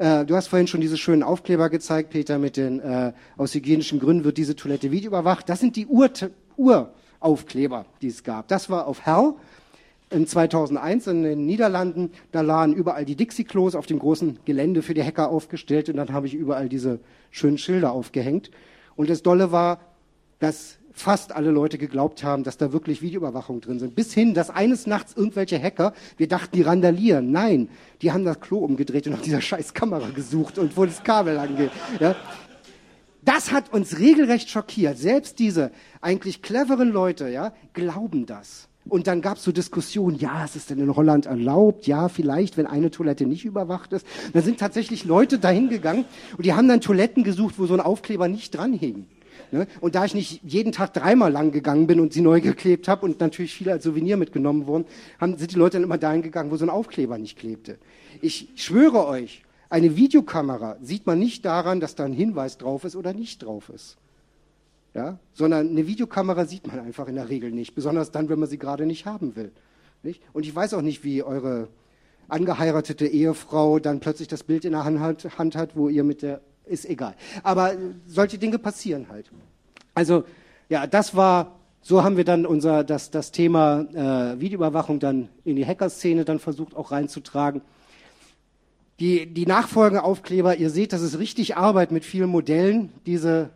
Äh, 0.00 0.24
du 0.24 0.34
hast 0.34 0.46
vorhin 0.48 0.66
schon 0.66 0.80
diese 0.80 0.96
schönen 0.96 1.22
Aufkleber 1.22 1.68
gezeigt, 1.68 2.08
Peter, 2.08 2.38
mit 2.38 2.56
den, 2.56 2.80
äh, 2.80 3.12
aus 3.36 3.54
hygienischen 3.54 4.00
Gründen 4.00 4.24
wird 4.24 4.38
diese 4.38 4.56
Toilette 4.56 4.90
videoüberwacht. 4.90 5.46
Das 5.46 5.60
sind 5.60 5.76
die 5.76 5.86
Uraufkleber, 5.86 7.84
die 8.00 8.08
es 8.08 8.24
gab. 8.24 8.48
Das 8.48 8.70
war 8.70 8.86
auf 8.86 9.04
Hell 9.04 9.34
in 10.08 10.26
2001 10.26 11.06
in 11.06 11.22
den 11.22 11.44
Niederlanden. 11.44 12.12
Da 12.32 12.40
lagen 12.40 12.72
überall 12.72 13.04
die 13.04 13.14
Dixie-Klos 13.14 13.74
auf 13.74 13.84
dem 13.84 13.98
großen 13.98 14.38
Gelände 14.46 14.80
für 14.80 14.94
die 14.94 15.04
Hacker 15.04 15.28
aufgestellt 15.28 15.90
und 15.90 15.96
dann 15.96 16.14
habe 16.14 16.26
ich 16.26 16.32
überall 16.32 16.70
diese 16.70 17.00
schönen 17.30 17.58
Schilder 17.58 17.92
aufgehängt. 17.92 18.50
Und 18.96 19.10
das 19.10 19.22
Dolle 19.22 19.52
war, 19.52 19.80
dass 20.38 20.78
fast 20.92 21.32
alle 21.32 21.50
Leute 21.50 21.78
geglaubt 21.78 22.24
haben, 22.24 22.44
dass 22.44 22.56
da 22.56 22.72
wirklich 22.72 23.02
Videoüberwachung 23.02 23.60
drin 23.60 23.78
sind. 23.78 23.94
Bis 23.94 24.12
hin, 24.12 24.34
dass 24.34 24.50
eines 24.50 24.86
Nachts 24.86 25.14
irgendwelche 25.16 25.60
Hacker, 25.60 25.92
wir 26.16 26.28
dachten, 26.28 26.56
die 26.56 26.62
randalieren. 26.62 27.30
Nein, 27.30 27.68
die 28.02 28.12
haben 28.12 28.24
das 28.24 28.40
Klo 28.40 28.58
umgedreht 28.58 29.06
und 29.06 29.14
nach 29.14 29.22
dieser 29.22 29.40
scheiß 29.40 29.74
Kamera 29.74 30.08
gesucht 30.10 30.58
und 30.58 30.76
wo 30.76 30.84
das 30.84 31.02
Kabel 31.02 31.38
angeht. 31.38 31.70
Ja. 32.00 32.16
Das 33.22 33.52
hat 33.52 33.72
uns 33.72 33.98
regelrecht 33.98 34.48
schockiert. 34.48 34.98
Selbst 34.98 35.38
diese 35.38 35.72
eigentlich 36.00 36.42
cleveren 36.42 36.90
Leute 36.90 37.28
ja, 37.28 37.52
glauben 37.74 38.26
das. 38.26 38.68
Und 38.88 39.06
dann 39.06 39.20
gab 39.20 39.36
es 39.36 39.44
so 39.44 39.52
Diskussionen, 39.52 40.16
ja, 40.16 40.44
ist 40.44 40.56
es 40.56 40.66
denn 40.66 40.78
in 40.78 40.96
Holland 40.96 41.26
erlaubt? 41.26 41.86
Ja, 41.86 42.08
vielleicht, 42.08 42.56
wenn 42.56 42.66
eine 42.66 42.90
Toilette 42.90 43.26
nicht 43.26 43.44
überwacht 43.44 43.92
ist. 43.92 44.06
Da 44.32 44.40
sind 44.40 44.58
tatsächlich 44.58 45.04
Leute 45.04 45.38
dahin 45.38 45.68
gegangen 45.68 46.06
und 46.36 46.46
die 46.46 46.54
haben 46.54 46.66
dann 46.66 46.80
Toiletten 46.80 47.22
gesucht, 47.22 47.58
wo 47.58 47.66
so 47.66 47.74
ein 47.74 47.80
Aufkleber 47.80 48.26
nicht 48.26 48.56
dran 48.56 48.72
hing. 48.72 49.06
Ne? 49.52 49.66
Und 49.80 49.94
da 49.94 50.04
ich 50.04 50.14
nicht 50.14 50.42
jeden 50.44 50.72
Tag 50.72 50.94
dreimal 50.94 51.32
lang 51.32 51.50
gegangen 51.50 51.86
bin 51.86 52.00
und 52.00 52.12
sie 52.12 52.20
neu 52.20 52.40
geklebt 52.40 52.88
habe 52.88 53.04
und 53.04 53.20
natürlich 53.20 53.54
viele 53.54 53.72
als 53.72 53.84
Souvenir 53.84 54.16
mitgenommen 54.16 54.66
wurden, 54.66 54.84
haben, 55.20 55.36
sind 55.38 55.52
die 55.52 55.56
Leute 55.56 55.76
dann 55.76 55.84
immer 55.84 55.98
dahin 55.98 56.22
gegangen, 56.22 56.50
wo 56.50 56.56
so 56.56 56.64
ein 56.64 56.70
Aufkleber 56.70 57.18
nicht 57.18 57.38
klebte. 57.38 57.78
Ich 58.20 58.48
schwöre 58.56 59.06
euch, 59.06 59.42
eine 59.68 59.96
Videokamera 59.96 60.76
sieht 60.80 61.06
man 61.06 61.18
nicht 61.18 61.44
daran, 61.44 61.80
dass 61.80 61.94
da 61.94 62.04
ein 62.04 62.12
Hinweis 62.12 62.58
drauf 62.58 62.84
ist 62.84 62.96
oder 62.96 63.12
nicht 63.12 63.44
drauf 63.44 63.70
ist. 63.70 63.96
Ja? 64.94 65.18
Sondern 65.32 65.68
eine 65.68 65.86
Videokamera 65.86 66.44
sieht 66.44 66.66
man 66.66 66.80
einfach 66.80 67.08
in 67.08 67.16
der 67.16 67.28
Regel 67.28 67.50
nicht, 67.50 67.74
besonders 67.74 68.10
dann, 68.10 68.28
wenn 68.28 68.38
man 68.38 68.48
sie 68.48 68.58
gerade 68.58 68.86
nicht 68.86 69.06
haben 69.06 69.36
will. 69.36 69.52
Nicht? 70.02 70.22
Und 70.32 70.44
ich 70.44 70.54
weiß 70.54 70.74
auch 70.74 70.82
nicht, 70.82 71.04
wie 71.04 71.22
eure 71.22 71.68
angeheiratete 72.28 73.06
Ehefrau 73.06 73.78
dann 73.78 74.00
plötzlich 74.00 74.28
das 74.28 74.44
Bild 74.44 74.64
in 74.64 74.72
der 74.72 74.84
Hand, 74.84 75.00
Hand 75.38 75.56
hat, 75.56 75.76
wo 75.76 75.88
ihr 75.88 76.04
mit 76.04 76.22
der 76.22 76.40
ist 76.70 76.88
egal. 76.88 77.14
Aber 77.42 77.72
solche 78.06 78.38
Dinge 78.38 78.58
passieren 78.58 79.08
halt. 79.10 79.30
Also 79.94 80.24
ja, 80.68 80.86
das 80.86 81.16
war, 81.16 81.58
so 81.82 82.04
haben 82.04 82.16
wir 82.16 82.24
dann 82.24 82.46
unser, 82.46 82.84
das, 82.84 83.10
das 83.10 83.32
Thema 83.32 83.80
äh, 83.92 84.40
Videoüberwachung 84.40 85.00
dann 85.00 85.28
in 85.44 85.56
die 85.56 85.66
Hackerszene 85.66 86.24
dann 86.24 86.38
versucht 86.38 86.76
auch 86.76 86.92
reinzutragen. 86.92 87.60
Die, 89.00 89.26
die 89.26 89.46
nachfolgende 89.46 90.04
Aufkleber, 90.04 90.56
ihr 90.56 90.70
seht, 90.70 90.92
das 90.92 91.00
ist 91.00 91.18
richtig 91.18 91.56
Arbeit 91.56 91.90
mit 91.90 92.04
vielen 92.04 92.28
Modellen. 92.28 92.92
Diese 93.06 93.50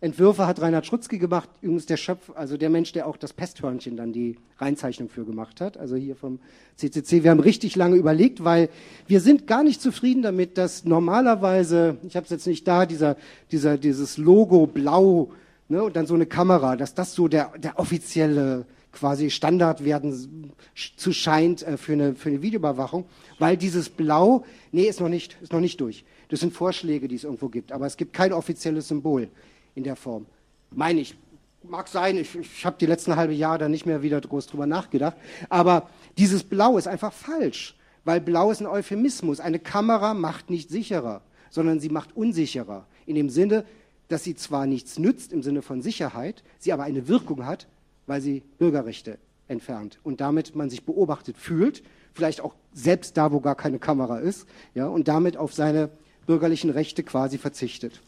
Entwürfe 0.00 0.46
hat 0.46 0.60
Reinhard 0.60 0.84
Schrutzki 0.84 1.18
gemacht, 1.18 1.48
übrigens 1.62 1.86
der 1.86 1.96
Schöpf, 1.96 2.30
also 2.34 2.56
der 2.56 2.68
Mensch, 2.68 2.92
der 2.92 3.06
auch 3.06 3.16
das 3.16 3.32
Pesthörnchen 3.32 3.96
dann 3.96 4.12
die 4.12 4.36
Reinzeichnung 4.58 5.08
für 5.08 5.24
gemacht 5.24 5.60
hat, 5.60 5.78
also 5.78 5.96
hier 5.96 6.16
vom 6.16 6.38
CCC. 6.76 7.24
Wir 7.24 7.30
haben 7.30 7.40
richtig 7.40 7.76
lange 7.76 7.96
überlegt, 7.96 8.44
weil 8.44 8.68
wir 9.06 9.20
sind 9.20 9.46
gar 9.46 9.62
nicht 9.62 9.80
zufrieden 9.80 10.22
damit, 10.22 10.58
dass 10.58 10.84
normalerweise, 10.84 11.96
ich 12.06 12.14
habe 12.14 12.24
es 12.24 12.30
jetzt 12.30 12.46
nicht 12.46 12.68
da, 12.68 12.84
dieser, 12.84 13.16
dieser, 13.50 13.78
dieses 13.78 14.18
Logo 14.18 14.66
blau 14.66 15.30
ne, 15.68 15.82
und 15.82 15.96
dann 15.96 16.06
so 16.06 16.14
eine 16.14 16.26
Kamera, 16.26 16.76
dass 16.76 16.94
das 16.94 17.14
so 17.14 17.26
der, 17.26 17.52
der 17.56 17.78
offizielle 17.78 18.66
quasi 18.92 19.30
Standard 19.30 19.84
werden 19.84 20.52
zu 20.96 21.12
scheint 21.12 21.62
äh, 21.62 21.76
für, 21.76 21.92
eine, 21.92 22.14
für 22.14 22.28
eine 22.28 22.42
Videoüberwachung, 22.42 23.06
weil 23.38 23.56
dieses 23.56 23.88
Blau, 23.88 24.44
nee, 24.72 24.84
ist 24.84 25.00
noch 25.00 25.08
nicht, 25.08 25.36
ist 25.42 25.52
noch 25.52 25.60
nicht 25.60 25.80
durch. 25.80 26.04
Das 26.28 26.40
sind 26.40 26.52
Vorschläge, 26.52 27.08
die 27.08 27.14
es 27.14 27.24
irgendwo 27.24 27.48
gibt, 27.48 27.72
aber 27.72 27.86
es 27.86 27.96
gibt 27.96 28.12
kein 28.12 28.32
offizielles 28.32 28.88
Symbol 28.88 29.28
in 29.76 29.84
der 29.84 29.94
Form. 29.94 30.26
Meine 30.72 31.00
ich. 31.00 31.16
Mag 31.62 31.88
sein, 31.88 32.16
ich, 32.16 32.36
ich 32.36 32.64
habe 32.64 32.76
die 32.78 32.86
letzten 32.86 33.16
halbe 33.16 33.32
Jahre 33.32 33.58
da 33.58 33.68
nicht 33.68 33.86
mehr 33.86 34.00
wieder 34.00 34.20
groß 34.20 34.46
drüber 34.46 34.66
nachgedacht. 34.66 35.16
Aber 35.48 35.88
dieses 36.16 36.44
Blau 36.44 36.78
ist 36.78 36.86
einfach 36.86 37.12
falsch, 37.12 37.76
weil 38.04 38.20
Blau 38.20 38.52
ist 38.52 38.60
ein 38.60 38.68
Euphemismus. 38.68 39.40
Eine 39.40 39.58
Kamera 39.58 40.14
macht 40.14 40.48
nicht 40.48 40.70
sicherer, 40.70 41.22
sondern 41.50 41.80
sie 41.80 41.88
macht 41.88 42.16
unsicherer. 42.16 42.86
In 43.04 43.16
dem 43.16 43.30
Sinne, 43.30 43.64
dass 44.06 44.22
sie 44.22 44.36
zwar 44.36 44.66
nichts 44.66 44.98
nützt 45.00 45.32
im 45.32 45.42
Sinne 45.42 45.62
von 45.62 45.82
Sicherheit, 45.82 46.44
sie 46.60 46.72
aber 46.72 46.84
eine 46.84 47.08
Wirkung 47.08 47.46
hat, 47.46 47.66
weil 48.06 48.20
sie 48.20 48.44
Bürgerrechte 48.58 49.18
entfernt 49.48 49.98
und 50.04 50.20
damit 50.20 50.54
man 50.54 50.70
sich 50.70 50.84
beobachtet 50.84 51.36
fühlt, 51.36 51.82
vielleicht 52.14 52.40
auch 52.40 52.54
selbst 52.72 53.16
da, 53.16 53.32
wo 53.32 53.40
gar 53.40 53.56
keine 53.56 53.78
Kamera 53.78 54.18
ist, 54.18 54.46
ja, 54.74 54.86
und 54.86 55.08
damit 55.08 55.36
auf 55.36 55.52
seine 55.52 55.90
bürgerlichen 56.26 56.70
Rechte 56.70 57.02
quasi 57.02 57.38
verzichtet. 57.38 58.00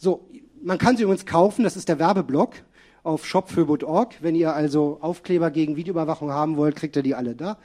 So, 0.00 0.28
man 0.62 0.78
kann 0.78 0.96
sie 0.96 1.02
übrigens 1.02 1.26
kaufen, 1.26 1.64
das 1.64 1.76
ist 1.76 1.88
der 1.88 1.98
Werbeblock 1.98 2.54
auf 3.02 3.26
shopföbot.org. 3.26 4.14
Wenn 4.20 4.36
ihr 4.36 4.54
also 4.54 4.98
Aufkleber 5.00 5.50
gegen 5.50 5.74
Videoüberwachung 5.74 6.30
haben 6.30 6.56
wollt, 6.56 6.76
kriegt 6.76 6.94
ihr 6.94 7.02
die 7.02 7.16
alle 7.16 7.34
da. 7.34 7.58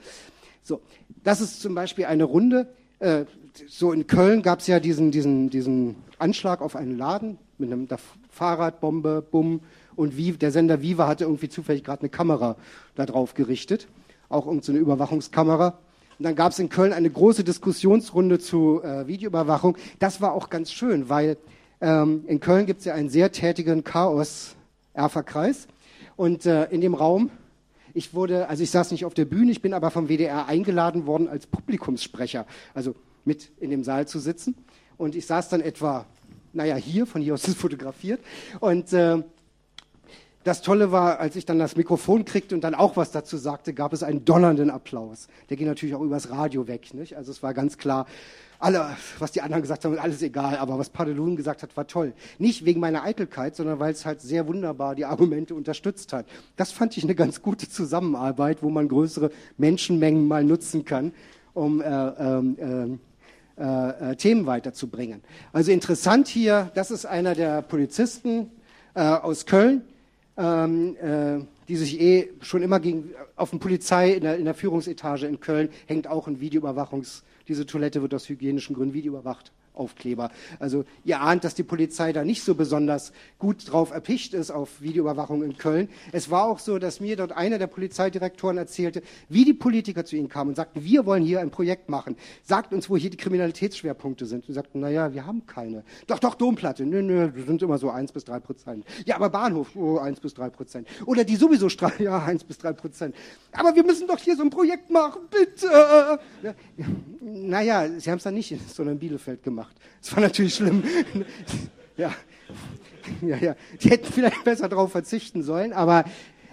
So, 0.63 0.81
das 1.23 1.41
ist 1.41 1.61
zum 1.61 1.75
Beispiel 1.75 2.05
eine 2.05 2.23
Runde. 2.23 2.73
Äh, 2.97 3.25
so 3.67 3.91
in 3.91 4.07
Köln 4.07 4.41
gab 4.41 4.59
es 4.59 4.67
ja 4.67 4.79
diesen, 4.79 5.11
diesen, 5.11 5.51
diesen 5.51 5.95
Anschlag 6.17 6.61
auf 6.61 6.75
einen 6.75 6.97
Laden 6.97 7.37
mit 7.59 7.71
einem 7.71 7.87
Fahrradbombe, 8.29 9.21
Bumm 9.29 9.61
und 9.95 10.17
wie, 10.17 10.31
der 10.31 10.51
Sender 10.51 10.81
Viva 10.81 11.07
hatte 11.07 11.25
irgendwie 11.25 11.49
zufällig 11.49 11.83
gerade 11.83 12.01
eine 12.01 12.09
Kamera 12.09 12.55
da 12.95 13.05
drauf 13.05 13.35
gerichtet, 13.35 13.87
auch 14.27 14.47
irgendeine 14.47 14.79
so 14.79 14.81
Überwachungskamera. 14.81 15.77
Und 16.17 16.23
dann 16.25 16.35
gab 16.35 16.51
es 16.51 16.57
in 16.57 16.69
Köln 16.69 16.93
eine 16.93 17.11
große 17.11 17.43
Diskussionsrunde 17.43 18.39
zu 18.39 18.81
äh, 18.81 19.05
Videoüberwachung. 19.05 19.77
Das 19.99 20.19
war 20.19 20.33
auch 20.33 20.49
ganz 20.49 20.71
schön, 20.71 21.09
weil 21.09 21.37
ähm, 21.83 22.23
in 22.27 22.39
Köln 22.39 22.65
gibt 22.65 22.79
es 22.79 22.85
ja 22.85 22.93
einen 22.93 23.09
sehr 23.09 23.33
tätigen 23.33 23.83
Chaos-Erferkreis. 23.83 25.67
Und 26.15 26.45
äh, 26.45 26.65
in 26.71 26.79
dem 26.79 26.93
Raum, 26.93 27.29
ich 27.93 28.13
wurde, 28.13 28.47
also 28.47 28.63
ich 28.63 28.71
saß 28.71 28.91
nicht 28.91 29.03
auf 29.03 29.13
der 29.13 29.25
Bühne, 29.25 29.51
ich 29.51 29.61
bin 29.61 29.73
aber 29.73 29.91
vom 29.91 30.07
WDR 30.07 30.47
eingeladen 30.47 31.05
worden 31.05 31.27
als 31.27 31.45
Publikumssprecher, 31.45 32.45
also 32.73 32.95
mit 33.25 33.51
in 33.59 33.69
dem 33.69 33.83
Saal 33.83 34.07
zu 34.07 34.19
sitzen. 34.19 34.55
Und 34.97 35.13
ich 35.13 35.25
saß 35.25 35.49
dann 35.49 35.59
etwa, 35.59 36.05
naja, 36.53 36.75
hier, 36.75 37.05
von 37.05 37.21
hier 37.21 37.33
aus 37.33 37.47
ist 37.47 37.57
fotografiert. 37.59 38.21
Und 38.61 38.93
äh, 38.93 39.21
das 40.43 40.61
Tolle 40.61 40.91
war, 40.91 41.19
als 41.19 41.35
ich 41.35 41.45
dann 41.45 41.59
das 41.59 41.75
Mikrofon 41.75 42.25
kriegte 42.25 42.55
und 42.55 42.63
dann 42.63 42.75
auch 42.75 42.97
was 42.97 43.11
dazu 43.11 43.37
sagte, 43.37 43.73
gab 43.73 43.93
es 43.93 44.03
einen 44.03 44.25
donnernden 44.25 44.69
Applaus. 44.69 45.27
Der 45.49 45.57
ging 45.57 45.67
natürlich 45.67 45.95
auch 45.95 46.01
übers 46.01 46.29
Radio 46.29 46.67
weg. 46.67 46.93
Nicht? 46.93 47.15
Also 47.15 47.31
es 47.31 47.41
war 47.41 47.53
ganz 47.53 47.77
klar, 47.77 48.05
alle, 48.59 48.95
was 49.19 49.31
die 49.31 49.41
anderen 49.41 49.61
gesagt 49.61 49.83
haben, 49.83 49.97
alles 49.99 50.21
egal, 50.21 50.57
aber 50.57 50.79
was 50.79 50.89
Padelun 50.89 51.35
gesagt 51.35 51.63
hat, 51.63 51.75
war 51.75 51.85
toll. 51.85 52.13
Nicht 52.39 52.63
wegen 52.63 52.79
meiner 52.79 53.03
Eitelkeit, 53.03 53.55
sondern 53.55 53.79
weil 53.79 53.91
es 53.91 54.05
halt 54.05 54.21
sehr 54.21 54.47
wunderbar 54.47 54.95
die 54.95 55.05
Argumente 55.05 55.53
unterstützt 55.53 56.13
hat. 56.13 56.25
Das 56.55 56.71
fand 56.71 56.95
ich 56.95 57.03
eine 57.03 57.15
ganz 57.15 57.41
gute 57.41 57.69
Zusammenarbeit, 57.69 58.63
wo 58.63 58.69
man 58.69 58.87
größere 58.87 59.31
Menschenmengen 59.57 60.27
mal 60.27 60.45
nutzen 60.45 60.85
kann, 60.85 61.13
um 61.53 61.81
äh, 61.81 61.85
ähm, 61.85 62.99
äh, 63.57 63.61
äh, 63.61 64.11
äh, 64.11 64.15
Themen 64.15 64.47
weiterzubringen. 64.47 65.21
Also 65.51 65.71
interessant 65.71 66.27
hier, 66.27 66.71
das 66.73 66.89
ist 66.89 67.05
einer 67.05 67.35
der 67.35 67.61
Polizisten 67.61 68.49
äh, 68.95 69.01
aus 69.01 69.45
Köln, 69.45 69.83
ähm, 70.37 70.95
äh, 70.97 71.45
die 71.67 71.75
sich 71.75 71.99
eh 71.99 72.29
schon 72.41 72.61
immer 72.61 72.79
gegen, 72.79 73.11
auf 73.35 73.51
den 73.51 73.59
Polizei 73.59 74.13
in 74.13 74.21
der, 74.21 74.37
in 74.37 74.45
der 74.45 74.53
Führungsetage 74.53 75.27
in 75.27 75.39
Köln 75.39 75.69
hängt 75.87 76.07
auch 76.07 76.27
ein 76.27 76.39
Videoüberwachungs- 76.39 77.23
diese 77.47 77.65
Toilette 77.65 78.01
wird 78.01 78.13
aus 78.13 78.29
hygienischen 78.29 78.75
Gründen 78.75 78.93
videoüberwacht. 78.93 79.51
Aufkleber. 79.73 80.31
Also 80.59 80.85
ihr 81.03 81.21
ahnt, 81.21 81.43
dass 81.43 81.55
die 81.55 81.63
Polizei 81.63 82.13
da 82.13 82.23
nicht 82.23 82.43
so 82.43 82.55
besonders 82.55 83.11
gut 83.39 83.71
drauf 83.71 83.91
erpicht 83.91 84.33
ist 84.33 84.51
auf 84.51 84.81
Videoüberwachung 84.81 85.43
in 85.43 85.57
Köln. 85.57 85.89
Es 86.11 86.29
war 86.29 86.45
auch 86.45 86.59
so, 86.59 86.77
dass 86.79 86.99
mir 86.99 87.15
dort 87.15 87.31
einer 87.31 87.57
der 87.57 87.67
Polizeidirektoren 87.67 88.57
erzählte, 88.57 89.01
wie 89.29 89.45
die 89.45 89.53
Politiker 89.53 90.05
zu 90.05 90.15
ihnen 90.15 90.29
kamen 90.29 90.49
und 90.49 90.55
sagten, 90.55 90.83
wir 90.83 91.05
wollen 91.05 91.23
hier 91.23 91.39
ein 91.39 91.49
Projekt 91.49 91.89
machen. 91.89 92.15
Sagt 92.43 92.73
uns, 92.73 92.89
wo 92.89 92.97
hier 92.97 93.09
die 93.09 93.17
Kriminalitätsschwerpunkte 93.17 94.25
sind. 94.25 94.47
Und 94.47 94.53
sagten, 94.53 94.79
naja, 94.79 95.13
wir 95.13 95.25
haben 95.25 95.45
keine. 95.45 95.83
Doch, 96.07 96.19
doch, 96.19 96.35
Domplatte. 96.35 96.85
Nö, 96.85 97.01
nö, 97.01 97.31
das 97.35 97.45
sind 97.45 97.61
immer 97.61 97.77
so 97.77 97.89
eins 97.89 98.11
bis 98.11 98.25
drei 98.25 98.39
Prozent. 98.39 98.85
Ja, 99.05 99.15
aber 99.15 99.29
Bahnhof, 99.29 99.75
oh, 99.75 99.97
eins 99.97 100.19
bis 100.19 100.33
drei 100.33 100.49
Prozent. 100.49 100.87
Oder 101.05 101.23
die 101.23 101.35
sowieso 101.35 101.69
Straße, 101.69 102.03
ja, 102.03 102.23
eins 102.23 102.43
bis 102.43 102.57
drei 102.57 102.73
Prozent. 102.73 103.15
Aber 103.51 103.75
wir 103.75 103.83
müssen 103.83 104.07
doch 104.07 104.19
hier 104.19 104.35
so 104.35 104.43
ein 104.43 104.49
Projekt 104.49 104.89
machen, 104.89 105.21
bitte. 105.29 106.19
Ja, 106.43 106.53
naja, 107.21 107.87
sie 107.99 108.11
haben 108.11 108.17
es 108.17 108.23
dann 108.23 108.33
nicht, 108.33 108.53
sondern 108.69 108.95
in 108.95 108.99
Bielefeld 108.99 109.43
gemacht 109.43 109.62
gemacht. 109.63 109.75
Das 110.01 110.13
war 110.13 110.21
natürlich 110.21 110.55
schlimm. 110.55 110.83
ja. 111.97 112.13
ja, 113.21 113.37
ja. 113.37 113.55
Die 113.81 113.89
hätten 113.89 114.11
vielleicht 114.11 114.43
besser 114.43 114.69
darauf 114.69 114.91
verzichten 114.91 115.43
sollen, 115.43 115.73
aber 115.73 116.05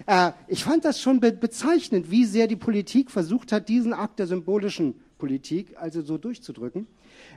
äh, 0.05 0.31
ich 0.47 0.63
fand 0.63 0.85
das 0.85 1.01
schon 1.01 1.19
be 1.19 1.31
bezeichnend, 1.31 2.11
wie 2.11 2.25
sehr 2.25 2.47
die 2.47 2.55
Politik 2.55 3.11
versucht 3.11 3.51
hat, 3.51 3.69
diesen 3.69 3.93
Akt 3.93 4.19
der 4.19 4.27
symbolischen 4.27 4.95
Politik 5.17 5.75
also 5.77 6.01
so 6.01 6.17
durchzudrücken. 6.17 6.87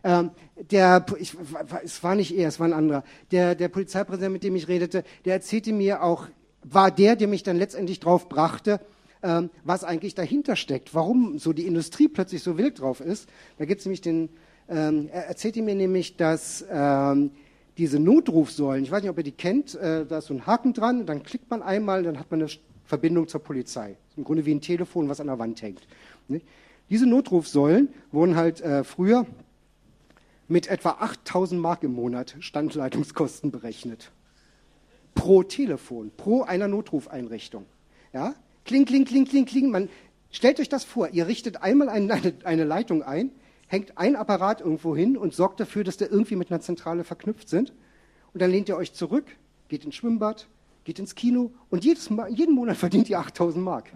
Ähm, 0.02 0.30
der, 0.70 1.04
ich, 1.18 1.36
es 1.82 2.02
war 2.02 2.14
nicht 2.14 2.34
er, 2.34 2.48
es 2.48 2.58
war 2.58 2.66
ein 2.66 2.72
anderer. 2.72 3.04
Der, 3.30 3.54
der 3.54 3.68
Polizeipräsident, 3.68 4.32
mit 4.32 4.42
dem 4.42 4.56
ich 4.56 4.68
redete, 4.68 5.04
der 5.24 5.34
erzählte 5.34 5.72
mir 5.72 6.02
auch, 6.02 6.28
war 6.62 6.90
der, 6.90 7.16
der 7.16 7.28
mich 7.28 7.42
dann 7.42 7.58
letztendlich 7.58 8.00
drauf 8.00 8.28
brachte, 8.28 8.80
ähm, 9.22 9.50
was 9.64 9.84
eigentlich 9.84 10.14
dahinter 10.14 10.56
steckt, 10.56 10.94
warum 10.94 11.38
so 11.38 11.52
die 11.52 11.66
Industrie 11.66 12.08
plötzlich 12.08 12.42
so 12.42 12.56
wild 12.56 12.80
drauf 12.80 13.00
ist. 13.00 13.28
Da 13.58 13.66
gibt 13.66 13.80
es 13.80 13.86
nämlich 13.86 14.00
den 14.00 14.30
ähm, 14.68 15.08
er 15.12 15.26
erzählte 15.26 15.62
mir 15.62 15.74
nämlich, 15.74 16.16
dass 16.16 16.64
ähm, 16.70 17.30
diese 17.76 17.98
Notrufsäulen, 17.98 18.84
ich 18.84 18.90
weiß 18.90 19.02
nicht, 19.02 19.10
ob 19.10 19.18
ihr 19.18 19.24
die 19.24 19.32
kennt, 19.32 19.74
äh, 19.74 20.06
da 20.06 20.18
ist 20.18 20.26
so 20.26 20.34
ein 20.34 20.46
Haken 20.46 20.72
dran, 20.72 21.06
dann 21.06 21.22
klickt 21.22 21.50
man 21.50 21.62
einmal, 21.62 22.02
dann 22.02 22.18
hat 22.18 22.30
man 22.30 22.40
eine 22.40 22.50
Verbindung 22.84 23.28
zur 23.28 23.42
Polizei. 23.42 23.96
Im 24.16 24.24
Grunde 24.24 24.46
wie 24.46 24.54
ein 24.54 24.60
Telefon, 24.60 25.08
was 25.08 25.20
an 25.20 25.26
der 25.26 25.38
Wand 25.38 25.60
hängt. 25.62 25.80
Nicht? 26.28 26.46
Diese 26.90 27.06
Notrufsäulen 27.06 27.88
wurden 28.12 28.36
halt 28.36 28.60
äh, 28.60 28.84
früher 28.84 29.26
mit 30.48 30.68
etwa 30.68 30.90
8000 31.00 31.60
Mark 31.60 31.82
im 31.82 31.94
Monat 31.94 32.36
Standleitungskosten 32.40 33.50
berechnet. 33.50 34.12
Pro 35.14 35.42
Telefon, 35.42 36.10
pro 36.16 36.42
einer 36.42 36.68
Notrufeinrichtung. 36.68 37.64
Ja? 38.12 38.34
Kling, 38.64 38.84
kling, 38.84 39.04
kling, 39.04 39.24
kling, 39.24 39.46
kling. 39.46 39.70
Man, 39.70 39.88
stellt 40.30 40.60
euch 40.60 40.68
das 40.68 40.84
vor, 40.84 41.08
ihr 41.08 41.26
richtet 41.26 41.62
einmal 41.62 41.88
eine, 41.88 42.34
eine 42.44 42.64
Leitung 42.64 43.02
ein, 43.02 43.30
hängt 43.74 43.98
ein 43.98 44.16
Apparat 44.16 44.60
irgendwo 44.60 44.96
hin 44.96 45.16
und 45.16 45.34
sorgt 45.34 45.60
dafür, 45.60 45.84
dass 45.84 45.96
der 45.96 46.10
irgendwie 46.10 46.36
mit 46.36 46.50
einer 46.50 46.60
Zentrale 46.60 47.04
verknüpft 47.04 47.48
sind. 47.48 47.72
Und 48.32 48.40
dann 48.40 48.50
lehnt 48.50 48.68
ihr 48.68 48.76
euch 48.76 48.92
zurück, 48.92 49.26
geht 49.68 49.84
ins 49.84 49.96
Schwimmbad, 49.96 50.48
geht 50.84 50.98
ins 50.98 51.14
Kino 51.14 51.50
und 51.70 51.84
jedes 51.84 52.10
Mal, 52.10 52.32
jeden 52.32 52.54
Monat 52.54 52.76
verdient 52.76 53.08
ihr 53.08 53.18
8000 53.18 53.64
Mark. 53.64 53.92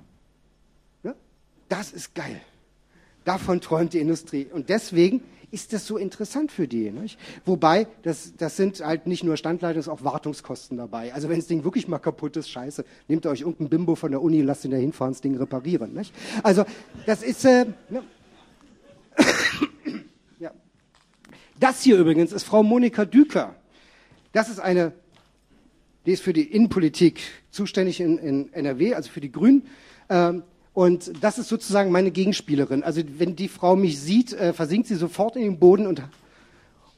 Ja? 1.03 1.15
Das 1.69 1.93
ist 1.93 2.15
geil. 2.15 2.41
Davon 3.25 3.61
träumt 3.61 3.93
die 3.93 3.99
Industrie. 3.99 4.47
Und 4.53 4.69
deswegen 4.69 5.23
ist 5.51 5.73
das 5.73 5.87
so 5.87 5.97
interessant 5.97 6.53
für 6.53 6.69
die. 6.69 6.91
Nicht? 6.91 7.19
Wobei, 7.45 7.87
das, 8.03 8.35
das 8.37 8.57
sind 8.57 8.81
halt 8.81 9.07
nicht 9.07 9.25
nur 9.25 9.37
Standleitung, 9.37 9.81
es 9.81 9.87
sind 9.87 9.95
auch 9.95 10.05
Wartungskosten 10.05 10.77
dabei. 10.77 11.13
Also 11.15 11.29
wenn 11.29 11.37
das 11.37 11.47
Ding 11.47 11.65
wirklich 11.65 11.89
mal 11.89 11.99
kaputt 11.99 12.37
ist, 12.37 12.51
scheiße, 12.51 12.85
nehmt 13.07 13.27
euch 13.27 13.41
irgendein 13.41 13.69
Bimbo 13.69 13.95
von 13.95 14.11
der 14.11 14.23
Uni, 14.23 14.43
lasst 14.43 14.65
ihn 14.65 14.71
da 14.71 14.77
hinfahren, 14.77 15.13
das 15.13 15.21
Ding 15.21 15.37
reparieren. 15.37 15.95
Nicht? 15.95 16.15
Also 16.43 16.65
das 17.07 17.23
ist... 17.23 17.45
Äh, 17.45 17.67
ne? 17.89 18.03
ja. 20.39 20.53
Das 21.59 21.83
hier 21.83 21.99
übrigens 21.99 22.33
ist 22.33 22.45
Frau 22.45 22.63
Monika 22.63 23.05
Düker. 23.05 23.55
Das 24.33 24.49
ist 24.49 24.61
eine, 24.61 24.93
die 26.07 26.13
ist 26.13 26.23
für 26.23 26.33
die 26.33 26.43
Innenpolitik 26.43 27.21
zuständig 27.51 28.01
in, 28.01 28.19
in 28.19 28.53
NRW, 28.53 28.95
also 28.95 29.11
für 29.11 29.21
die 29.21 29.33
Grünen. 29.33 29.67
Ähm, 30.09 30.43
und 30.75 31.13
das 31.23 31.39
ist 31.39 31.49
sozusagen 31.49 31.91
meine 31.91 32.13
Gegenspielerin. 32.13 32.85
Also 32.85 33.03
wenn 33.19 33.35
die 33.35 33.49
Frau 33.49 33.75
mich 33.75 33.99
sieht, 33.99 34.33
äh, 34.33 34.53
versinkt 34.53 34.87
sie 34.87 34.95
sofort 34.95 35.35
in 35.35 35.43
den 35.43 35.59
Boden 35.59 35.87
und, 35.87 36.03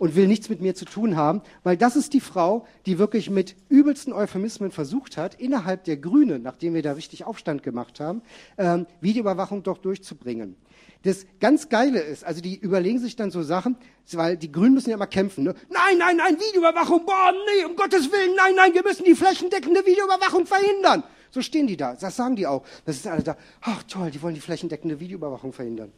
und 0.01 0.17
will 0.17 0.27
nichts 0.27 0.49
mit 0.49 0.63
mir 0.63 0.75
zu 0.75 0.87
tun 0.87 1.15
haben, 1.15 1.43
weil 1.63 1.77
das 1.77 1.95
ist 1.95 2.15
die 2.15 2.21
Frau, 2.21 2.67
die 2.87 2.99
wirklich 2.99 3.29
mit 3.29 3.55
übelsten 3.69 4.15
Euphemismen 4.15 4.71
versucht 4.71 5.19
hat, 5.19 5.35
innerhalb 5.35 5.85
der 5.85 5.99
Grünen, 5.99 6.43
nachdem 6.43 6.73
wir 6.73 6.81
da 6.83 6.93
richtig 6.93 7.25
Aufstand 7.25 7.63
gemacht 7.63 8.01
haben, 8.01 8.23
ähm, 8.57 8.87
Videoüberwachung 9.03 9.63
doch 9.63 9.77
durchzubringen. 9.77 10.57
Das 11.03 11.27
ganz 11.39 11.69
Geile 11.69 12.01
ist, 12.01 12.25
also 12.25 12.41
die 12.41 12.57
überlegen 12.57 12.99
sich 12.99 13.15
dann 13.15 13.31
so 13.31 13.43
Sachen, 13.43 13.77
weil 14.13 14.39
die 14.39 14.51
Grünen 14.51 14.73
müssen 14.73 14.89
ja 14.89 14.97
immer 14.97 15.07
kämpfen. 15.07 15.45
Ne? 15.45 15.55
Nein, 15.69 15.99
nein, 15.99 16.17
nein, 16.17 16.35
Videoüberwachung, 16.35 17.05
boah, 17.05 17.33
nee, 17.55 17.67
um 17.67 17.77
Gottes 17.77 18.11
Willen, 18.11 18.35
nein, 18.37 18.55
nein, 18.57 18.73
wir 18.73 18.83
müssen 18.83 19.05
die 19.05 19.15
flächendeckende 19.15 19.85
Videoüberwachung 19.85 20.47
verhindern. 20.47 21.05
So 21.31 21.43
stehen 21.43 21.67
die 21.67 21.77
da, 21.77 21.95
das 21.95 22.17
sagen 22.17 22.37
die 22.37 22.47
auch. 22.47 22.65
Das 22.87 22.97
ist 22.97 23.07
alle 23.07 23.23
da, 23.23 23.37
ach 23.61 23.83
toll, 23.83 24.11
die 24.11 24.23
wollen 24.23 24.35
die 24.35 24.41
flächendeckende 24.41 24.99
Videoüberwachung 24.99 25.53
verhindern. 25.53 25.93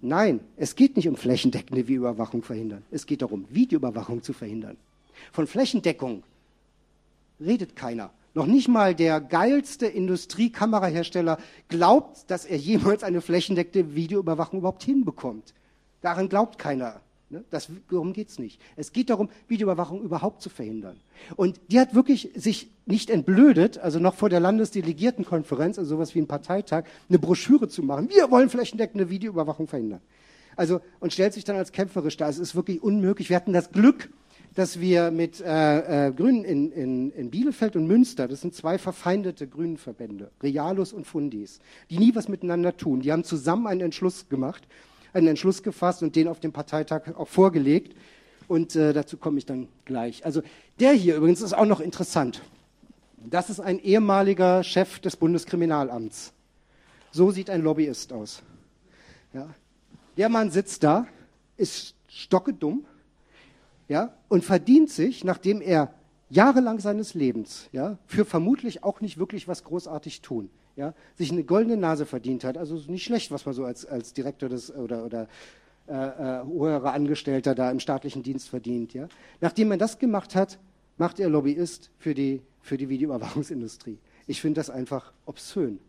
Nein, 0.00 0.40
es 0.56 0.76
geht 0.76 0.96
nicht 0.96 1.08
um 1.08 1.16
flächendeckende 1.16 1.88
Videoüberwachung 1.88 2.42
verhindern. 2.42 2.84
Es 2.90 3.06
geht 3.06 3.22
darum, 3.22 3.46
Videoüberwachung 3.50 4.22
zu 4.22 4.32
verhindern. 4.32 4.76
Von 5.32 5.46
Flächendeckung 5.46 6.22
redet 7.40 7.74
keiner. 7.74 8.10
Noch 8.34 8.46
nicht 8.46 8.68
mal 8.68 8.94
der 8.94 9.20
geilste 9.20 9.86
Industriekamerahersteller 9.86 11.38
glaubt, 11.68 12.30
dass 12.30 12.44
er 12.44 12.56
jemals 12.56 13.02
eine 13.02 13.20
flächendeckte 13.20 13.94
Videoüberwachung 13.96 14.60
überhaupt 14.60 14.84
hinbekommt. 14.84 15.54
Daran 16.02 16.28
glaubt 16.28 16.58
keiner. 16.58 17.00
Ne? 17.30 17.44
Das, 17.50 17.68
darum 17.90 18.12
geht 18.12 18.28
es 18.28 18.38
nicht. 18.38 18.60
Es 18.76 18.92
geht 18.92 19.10
darum, 19.10 19.28
Videoüberwachung 19.48 20.02
überhaupt 20.02 20.40
zu 20.40 20.48
verhindern. 20.48 20.96
Und 21.36 21.60
die 21.68 21.78
hat 21.78 21.94
wirklich 21.94 22.30
sich 22.34 22.70
nicht 22.86 23.10
entblödet, 23.10 23.78
also 23.78 23.98
noch 23.98 24.14
vor 24.14 24.30
der 24.30 24.40
Landesdelegiertenkonferenz, 24.40 25.78
also 25.78 25.96
sowas 25.96 26.14
wie 26.14 26.20
ein 26.20 26.26
Parteitag, 26.26 26.84
eine 27.08 27.18
Broschüre 27.18 27.68
zu 27.68 27.82
machen. 27.82 28.08
Wir 28.08 28.30
wollen 28.30 28.48
flächendeckende 28.48 29.10
Videoüberwachung 29.10 29.66
verhindern. 29.66 30.00
Also, 30.56 30.80
und 31.00 31.12
stellt 31.12 31.34
sich 31.34 31.44
dann 31.44 31.56
als 31.56 31.70
kämpferisch 31.70 32.16
dar. 32.16 32.28
Es 32.28 32.38
ist 32.38 32.56
wirklich 32.56 32.82
unmöglich. 32.82 33.28
Wir 33.28 33.36
hatten 33.36 33.52
das 33.52 33.70
Glück, 33.70 34.08
dass 34.54 34.80
wir 34.80 35.10
mit 35.10 35.40
äh, 35.40 36.08
äh, 36.08 36.12
Grünen 36.12 36.44
in, 36.44 36.72
in, 36.72 37.10
in 37.12 37.30
Bielefeld 37.30 37.76
und 37.76 37.86
Münster, 37.86 38.26
das 38.26 38.40
sind 38.40 38.54
zwei 38.54 38.78
verfeindete 38.78 39.46
Grünenverbände, 39.46 40.30
Realus 40.42 40.92
und 40.92 41.06
Fundis, 41.06 41.60
die 41.90 41.98
nie 41.98 42.14
was 42.14 42.28
miteinander 42.28 42.76
tun. 42.76 43.00
Die 43.00 43.12
haben 43.12 43.22
zusammen 43.22 43.66
einen 43.66 43.82
Entschluss 43.82 44.28
gemacht, 44.28 44.66
einen 45.12 45.28
Entschluss 45.28 45.62
gefasst 45.62 46.02
und 46.02 46.16
den 46.16 46.28
auf 46.28 46.40
dem 46.40 46.52
Parteitag 46.52 47.14
auch 47.16 47.28
vorgelegt. 47.28 47.96
Und 48.46 48.76
äh, 48.76 48.92
dazu 48.92 49.16
komme 49.16 49.38
ich 49.38 49.46
dann 49.46 49.68
gleich. 49.84 50.24
Also 50.24 50.42
der 50.80 50.92
hier 50.92 51.16
übrigens 51.16 51.42
ist 51.42 51.52
auch 51.52 51.66
noch 51.66 51.80
interessant. 51.80 52.42
Das 53.16 53.50
ist 53.50 53.60
ein 53.60 53.78
ehemaliger 53.78 54.62
Chef 54.62 55.00
des 55.00 55.16
Bundeskriminalamts. 55.16 56.32
So 57.10 57.30
sieht 57.30 57.50
ein 57.50 57.62
Lobbyist 57.62 58.12
aus. 58.12 58.42
Ja. 59.32 59.48
Der 60.16 60.28
Mann 60.28 60.50
sitzt 60.50 60.82
da, 60.82 61.06
ist 61.56 61.94
stockedumm, 62.08 62.84
ja, 63.88 64.14
und 64.28 64.44
verdient 64.44 64.90
sich, 64.90 65.24
nachdem 65.24 65.60
er 65.60 65.92
jahrelang 66.30 66.78
seines 66.78 67.14
Lebens, 67.14 67.68
ja, 67.72 67.98
für 68.06 68.24
vermutlich 68.24 68.84
auch 68.84 69.00
nicht 69.00 69.18
wirklich 69.18 69.48
was 69.48 69.64
großartig 69.64 70.20
tun, 70.20 70.50
ja, 70.78 70.94
sich 71.16 71.32
eine 71.32 71.42
goldene 71.42 71.76
Nase 71.76 72.06
verdient 72.06 72.44
hat, 72.44 72.56
also 72.56 72.76
nicht 72.86 73.02
schlecht, 73.02 73.32
was 73.32 73.44
man 73.44 73.54
so 73.54 73.64
als, 73.64 73.84
als 73.84 74.12
Direktor 74.12 74.48
des 74.48 74.72
oder, 74.74 75.04
oder 75.04 75.26
äh, 75.88 75.92
äh, 75.92 76.44
höherer 76.46 76.92
Angestellter 76.92 77.56
da 77.56 77.68
im 77.70 77.80
staatlichen 77.80 78.22
Dienst 78.22 78.48
verdient, 78.48 78.94
ja. 78.94 79.08
Nachdem 79.40 79.72
er 79.72 79.76
das 79.76 79.98
gemacht 79.98 80.36
hat, 80.36 80.58
macht 80.96 81.18
er 81.18 81.28
Lobbyist 81.28 81.90
für 81.98 82.14
die, 82.14 82.42
für 82.60 82.76
die 82.76 82.88
Videoüberwachungsindustrie. 82.88 83.98
Ich 84.28 84.40
finde 84.40 84.60
das 84.60 84.70
einfach 84.70 85.12
obszön. 85.26 85.80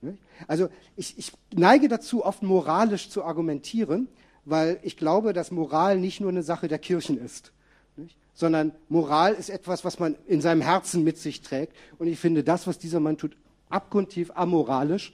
Ne? 0.00 0.18
Also 0.48 0.68
ich, 0.96 1.16
ich 1.16 1.32
neige 1.54 1.86
dazu, 1.86 2.24
oft 2.24 2.42
moralisch 2.42 3.10
zu 3.10 3.24
argumentieren, 3.24 4.08
weil 4.44 4.80
ich 4.82 4.96
glaube, 4.96 5.32
dass 5.32 5.52
Moral 5.52 6.00
nicht 6.00 6.20
nur 6.20 6.30
eine 6.30 6.42
Sache 6.42 6.66
der 6.66 6.78
Kirchen 6.78 7.24
ist. 7.24 7.52
Nicht? 7.96 8.16
sondern 8.34 8.72
Moral 8.88 9.34
ist 9.34 9.48
etwas, 9.48 9.84
was 9.84 10.00
man 10.00 10.16
in 10.26 10.40
seinem 10.40 10.60
Herzen 10.60 11.04
mit 11.04 11.18
sich 11.18 11.40
trägt. 11.40 11.74
Und 11.98 12.08
ich 12.08 12.18
finde 12.18 12.42
das, 12.42 12.66
was 12.66 12.78
dieser 12.78 13.00
Mann 13.00 13.16
tut, 13.16 13.36
abgrundtief 13.68 14.30
amoralisch. 14.34 15.12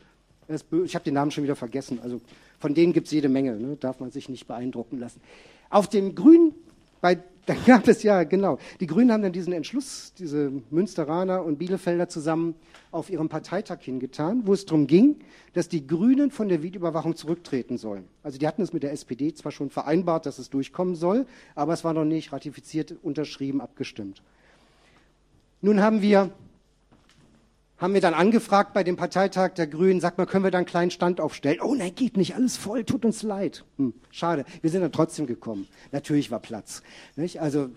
Ich 0.84 0.94
habe 0.94 1.04
den 1.04 1.14
Namen 1.14 1.30
schon 1.30 1.44
wieder 1.44 1.56
vergessen. 1.56 2.00
Also 2.02 2.20
von 2.58 2.74
denen 2.74 2.92
gibt 2.92 3.06
es 3.06 3.12
jede 3.12 3.28
Menge, 3.28 3.56
ne? 3.56 3.76
darf 3.76 4.00
man 4.00 4.10
sich 4.10 4.28
nicht 4.28 4.46
beeindrucken 4.46 4.98
lassen. 4.98 5.20
Auf 5.70 5.88
den 5.88 6.14
Grünen, 6.14 6.54
bei, 7.00 7.18
da 7.46 7.54
gab 7.54 7.88
es 7.88 8.02
ja, 8.02 8.24
genau, 8.24 8.58
die 8.80 8.86
Grünen 8.86 9.10
haben 9.10 9.22
dann 9.22 9.32
diesen 9.32 9.52
Entschluss, 9.52 10.12
diese 10.18 10.52
Münsteraner 10.70 11.42
und 11.44 11.58
Bielefelder 11.58 12.08
zusammen 12.08 12.54
auf 12.92 13.08
ihrem 13.08 13.28
Parteitag 13.28 13.78
hingetan, 13.80 14.42
wo 14.44 14.52
es 14.52 14.66
darum 14.66 14.86
ging, 14.86 15.16
dass 15.54 15.68
die 15.68 15.86
Grünen 15.86 16.30
von 16.30 16.48
der 16.48 16.62
Videoüberwachung 16.62 17.16
zurücktreten 17.16 17.78
sollen. 17.78 18.04
Also 18.22 18.38
die 18.38 18.46
hatten 18.46 18.62
es 18.62 18.72
mit 18.72 18.82
der 18.82 18.92
SPD 18.92 19.32
zwar 19.32 19.52
schon 19.52 19.70
vereinbart, 19.70 20.26
dass 20.26 20.38
es 20.38 20.50
durchkommen 20.50 20.96
soll, 20.96 21.26
aber 21.54 21.72
es 21.72 21.82
war 21.82 21.94
noch 21.94 22.04
nicht 22.04 22.32
ratifiziert, 22.32 22.94
unterschrieben, 23.02 23.60
abgestimmt. 23.60 24.22
Nun 25.62 25.80
haben 25.80 26.02
wir 26.02 26.30
haben 27.80 27.94
wir 27.94 28.02
dann 28.02 28.12
angefragt 28.12 28.74
bei 28.74 28.84
dem 28.84 28.96
Parteitag 28.96 29.54
der 29.54 29.66
Grünen, 29.66 30.00
sagt 30.00 30.18
mal, 30.18 30.26
können 30.26 30.44
wir 30.44 30.50
da 30.50 30.58
einen 30.58 30.66
kleinen 30.66 30.90
Stand 30.90 31.18
aufstellen? 31.18 31.60
Oh 31.62 31.74
nein, 31.74 31.94
geht 31.94 32.18
nicht, 32.18 32.34
alles 32.34 32.58
voll, 32.58 32.84
tut 32.84 33.06
uns 33.06 33.22
leid. 33.22 33.64
Hm, 33.78 33.94
schade, 34.10 34.44
wir 34.60 34.68
sind 34.68 34.82
dann 34.82 34.92
trotzdem 34.92 35.26
gekommen. 35.26 35.66
Natürlich 35.90 36.30
war 36.30 36.40
Platz. 36.40 36.82
Nicht? 37.16 37.40
Also 37.40 37.70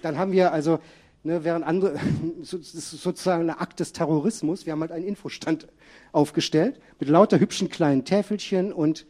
dann 0.00 0.16
haben 0.16 0.32
wir 0.32 0.52
also, 0.52 0.78
ne, 1.24 1.44
während 1.44 1.66
andere, 1.66 2.00
ist 2.40 2.50
sozusagen 2.50 3.50
ein 3.50 3.56
Akt 3.56 3.80
des 3.80 3.92
Terrorismus, 3.92 4.64
wir 4.64 4.72
haben 4.72 4.80
halt 4.80 4.92
einen 4.92 5.06
Infostand 5.06 5.68
aufgestellt 6.12 6.80
mit 6.98 7.10
lauter 7.10 7.38
hübschen 7.38 7.68
kleinen 7.68 8.06
Täfelchen 8.06 8.72
und 8.72 9.06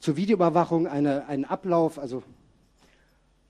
zur 0.00 0.16
Videoüberwachung 0.16 0.88
eine, 0.88 1.28
einen 1.28 1.44
Ablauf, 1.44 2.00
also 2.00 2.24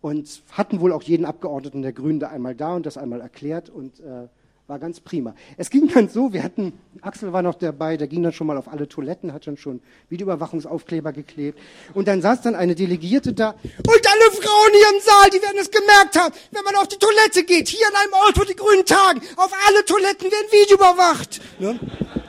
und 0.02 0.42
hatten 0.52 0.80
wohl 0.80 0.92
auch 0.92 1.02
jeden 1.02 1.24
Abgeordneten 1.24 1.80
der 1.80 1.94
Grünen 1.94 2.20
da 2.20 2.28
einmal 2.28 2.54
da 2.54 2.76
und 2.76 2.84
das 2.84 2.98
einmal 2.98 3.22
erklärt 3.22 3.70
und 3.70 4.00
äh, 4.00 4.28
war 4.66 4.78
ganz 4.78 4.98
prima. 4.98 5.34
Es 5.58 5.68
ging 5.68 5.88
dann 5.92 6.08
so, 6.08 6.32
wir 6.32 6.42
hatten, 6.42 6.72
Axel 7.02 7.34
war 7.34 7.42
noch 7.42 7.54
dabei, 7.54 7.98
der 7.98 8.06
ging 8.06 8.22
dann 8.22 8.32
schon 8.32 8.46
mal 8.46 8.56
auf 8.56 8.66
alle 8.66 8.88
Toiletten, 8.88 9.34
hat 9.34 9.46
dann 9.46 9.58
schon 9.58 9.82
Videoüberwachungsaufkleber 10.08 11.12
geklebt. 11.12 11.58
Und 11.92 12.08
dann 12.08 12.22
saß 12.22 12.40
dann 12.40 12.54
eine 12.54 12.74
Delegierte 12.74 13.34
da. 13.34 13.50
Und 13.50 13.60
alle 13.86 14.30
Frauen 14.32 14.72
hier 14.72 14.88
im 14.94 15.00
Saal, 15.02 15.30
die 15.30 15.42
werden 15.42 15.58
es 15.60 15.70
gemerkt 15.70 16.18
haben, 16.18 16.34
wenn 16.50 16.64
man 16.64 16.76
auf 16.76 16.88
die 16.88 16.96
Toilette 16.96 17.44
geht, 17.44 17.68
hier 17.68 17.86
an 17.88 17.94
einem 17.94 18.12
Ort, 18.14 18.40
wo 18.40 18.44
die 18.44 18.56
Grünen 18.56 18.86
tagen, 18.86 19.20
auf 19.36 19.52
alle 19.66 19.84
Toiletten 19.84 20.30
werden 20.30 20.50
Video 20.50 20.76
überwacht. 20.76 21.42
Ne? 21.58 21.78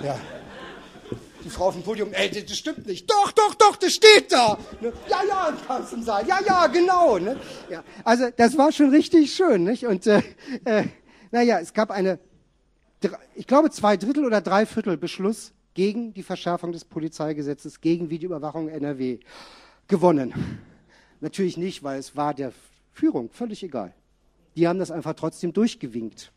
Ja. 0.03 0.19
Die 1.45 1.49
Frau 1.49 1.67
auf 1.67 1.75
dem 1.75 1.83
Podium, 1.83 2.11
ey, 2.11 2.29
das 2.29 2.57
stimmt 2.57 2.85
nicht. 2.85 3.09
Doch, 3.09 3.31
doch, 3.31 3.55
doch, 3.55 3.77
das 3.77 3.93
steht 3.93 4.33
da. 4.33 4.57
Ne? 4.81 4.91
Ja, 5.07 5.21
ja, 5.29 5.49
im 5.49 5.67
ganzen 5.67 6.03
Saal. 6.03 6.27
Ja, 6.27 6.39
ja, 6.45 6.67
genau. 6.67 7.17
Ne? 7.17 7.39
Ja. 7.69 7.83
Also 8.03 8.25
das 8.35 8.57
war 8.57 8.73
schon 8.73 8.89
richtig 8.89 9.33
schön. 9.33 9.63
Nicht? 9.63 9.85
Und 9.85 10.05
äh, 10.07 10.21
äh, 10.65 10.85
naja, 11.35 11.59
es 11.59 11.73
gab 11.73 11.91
eine, 11.91 12.17
ich 13.35 13.45
glaube, 13.45 13.69
zwei 13.69 13.97
Drittel 13.97 14.23
oder 14.23 14.39
drei 14.39 14.65
Viertel 14.65 14.95
Beschluss 14.95 15.51
gegen 15.73 16.13
die 16.13 16.23
Verschärfung 16.23 16.71
des 16.71 16.85
Polizeigesetzes, 16.85 17.81
gegen 17.81 18.09
Videoüberwachung 18.09 18.69
NRW 18.69 19.19
gewonnen. 19.89 20.33
Natürlich 21.19 21.57
nicht, 21.57 21.83
weil 21.83 21.99
es 21.99 22.15
war 22.15 22.33
der 22.33 22.53
Führung 22.93 23.29
völlig 23.31 23.61
egal. 23.63 23.93
Die 24.55 24.65
haben 24.65 24.79
das 24.79 24.91
einfach 24.91 25.13
trotzdem 25.13 25.51
durchgewinkt. 25.51 26.31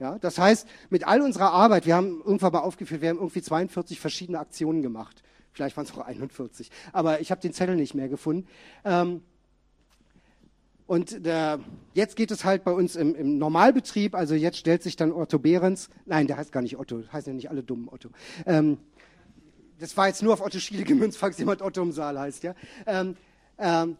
Ja, 0.00 0.18
das 0.18 0.36
heißt, 0.36 0.66
mit 0.88 1.06
all 1.06 1.22
unserer 1.22 1.52
Arbeit, 1.52 1.86
wir 1.86 1.94
haben 1.94 2.20
irgendwann 2.24 2.52
mal 2.52 2.58
aufgeführt, 2.58 3.02
wir 3.02 3.10
haben 3.10 3.18
irgendwie 3.18 3.42
42 3.42 4.00
verschiedene 4.00 4.40
Aktionen 4.40 4.82
gemacht. 4.82 5.22
Vielleicht 5.52 5.76
waren 5.76 5.84
es 5.84 5.92
auch 5.92 6.04
41. 6.04 6.70
Aber 6.92 7.20
ich 7.20 7.30
habe 7.30 7.40
den 7.40 7.52
Zettel 7.52 7.76
nicht 7.76 7.94
mehr 7.94 8.08
gefunden. 8.08 8.48
Ähm, 8.84 9.22
und 10.90 11.24
der, 11.24 11.60
jetzt 11.94 12.16
geht 12.16 12.32
es 12.32 12.44
halt 12.44 12.64
bei 12.64 12.72
uns 12.72 12.96
im, 12.96 13.14
im, 13.14 13.38
Normalbetrieb, 13.38 14.16
also 14.16 14.34
jetzt 14.34 14.56
stellt 14.56 14.82
sich 14.82 14.96
dann 14.96 15.12
Otto 15.12 15.38
Behrens, 15.38 15.88
nein, 16.04 16.26
der 16.26 16.36
heißt 16.36 16.50
gar 16.50 16.62
nicht 16.62 16.80
Otto, 16.80 17.04
heißt 17.12 17.28
ja 17.28 17.32
nicht 17.32 17.48
alle 17.48 17.62
dummen 17.62 17.88
Otto. 17.88 18.08
Ähm, 18.44 18.76
das 19.78 19.96
war 19.96 20.08
jetzt 20.08 20.20
nur 20.20 20.32
auf 20.32 20.40
Otto 20.40 20.58
Schiele 20.58 20.82
gemünzt, 20.82 21.16
falls 21.16 21.38
jemand 21.38 21.62
Otto 21.62 21.80
im 21.80 21.92
Saal 21.92 22.18
heißt, 22.18 22.42
ja. 22.42 22.56
Ähm, 22.88 23.16
ähm, 23.58 23.98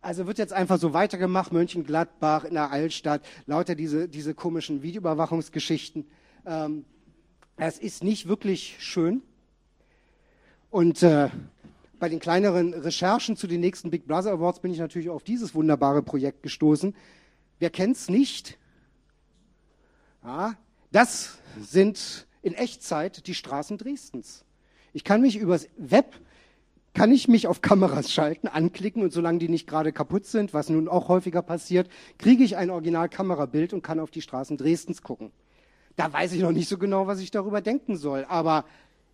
also 0.00 0.26
wird 0.26 0.38
jetzt 0.38 0.54
einfach 0.54 0.78
so 0.78 0.94
weitergemacht, 0.94 1.52
Mönchengladbach, 1.52 2.44
in 2.44 2.54
der 2.54 2.70
Altstadt, 2.70 3.20
lauter 3.44 3.74
diese, 3.74 4.08
diese 4.08 4.32
komischen 4.32 4.82
Videoüberwachungsgeschichten. 4.82 6.06
Ähm, 6.46 6.86
es 7.58 7.76
ist 7.76 8.02
nicht 8.02 8.26
wirklich 8.26 8.76
schön. 8.78 9.20
Und 10.70 11.02
äh, 11.02 11.28
bei 12.02 12.08
den 12.08 12.18
kleineren 12.18 12.74
Recherchen 12.74 13.36
zu 13.36 13.46
den 13.46 13.60
nächsten 13.60 13.90
Big 13.90 14.08
Brother 14.08 14.32
Awards 14.32 14.58
bin 14.58 14.72
ich 14.72 14.80
natürlich 14.80 15.08
auf 15.08 15.22
dieses 15.22 15.54
wunderbare 15.54 16.02
Projekt 16.02 16.42
gestoßen. 16.42 16.96
Wer 17.60 17.70
kennt 17.70 17.94
es 17.94 18.10
nicht? 18.10 18.58
Ja, 20.24 20.54
das 20.90 21.38
sind 21.60 22.26
in 22.42 22.54
Echtzeit 22.54 23.28
die 23.28 23.34
Straßen 23.34 23.78
Dresdens. 23.78 24.44
Ich 24.92 25.04
kann 25.04 25.20
mich 25.20 25.36
übers 25.36 25.68
Web 25.76 26.20
kann 26.92 27.12
ich 27.12 27.28
mich 27.28 27.46
auf 27.46 27.62
Kameras 27.62 28.10
schalten, 28.10 28.48
anklicken 28.48 29.04
und 29.04 29.12
solange 29.12 29.38
die 29.38 29.48
nicht 29.48 29.68
gerade 29.68 29.92
kaputt 29.92 30.26
sind, 30.26 30.52
was 30.52 30.70
nun 30.70 30.88
auch 30.88 31.06
häufiger 31.06 31.40
passiert, 31.40 31.88
kriege 32.18 32.42
ich 32.42 32.56
ein 32.56 32.70
Originalkamerabild 32.70 33.72
und 33.72 33.82
kann 33.82 34.00
auf 34.00 34.10
die 34.10 34.22
Straßen 34.22 34.56
Dresdens 34.56 35.02
gucken. 35.02 35.30
Da 35.94 36.12
weiß 36.12 36.32
ich 36.32 36.42
noch 36.42 36.50
nicht 36.50 36.68
so 36.68 36.78
genau, 36.78 37.06
was 37.06 37.20
ich 37.20 37.30
darüber 37.30 37.60
denken 37.60 37.96
soll, 37.96 38.24
aber 38.28 38.64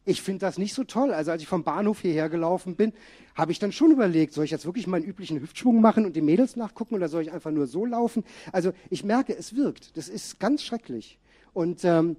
ich 0.08 0.22
finde 0.22 0.40
das 0.40 0.56
nicht 0.56 0.74
so 0.74 0.84
toll. 0.84 1.12
Also 1.12 1.30
als 1.30 1.42
ich 1.42 1.48
vom 1.48 1.64
Bahnhof 1.64 2.00
hierher 2.00 2.28
gelaufen 2.28 2.76
bin, 2.76 2.92
habe 3.34 3.52
ich 3.52 3.58
dann 3.58 3.72
schon 3.72 3.90
überlegt, 3.92 4.32
soll 4.32 4.44
ich 4.44 4.50
jetzt 4.50 4.64
wirklich 4.64 4.86
meinen 4.86 5.04
üblichen 5.04 5.40
Hüftschwung 5.40 5.80
machen 5.80 6.06
und 6.06 6.16
die 6.16 6.22
Mädels 6.22 6.56
nachgucken 6.56 6.94
oder 6.94 7.08
soll 7.08 7.22
ich 7.22 7.32
einfach 7.32 7.50
nur 7.50 7.66
so 7.66 7.84
laufen? 7.84 8.24
Also 8.50 8.72
ich 8.88 9.04
merke, 9.04 9.36
es 9.36 9.54
wirkt. 9.54 9.96
Das 9.96 10.08
ist 10.08 10.40
ganz 10.40 10.62
schrecklich. 10.62 11.18
Und 11.52 11.84
ähm, 11.84 12.16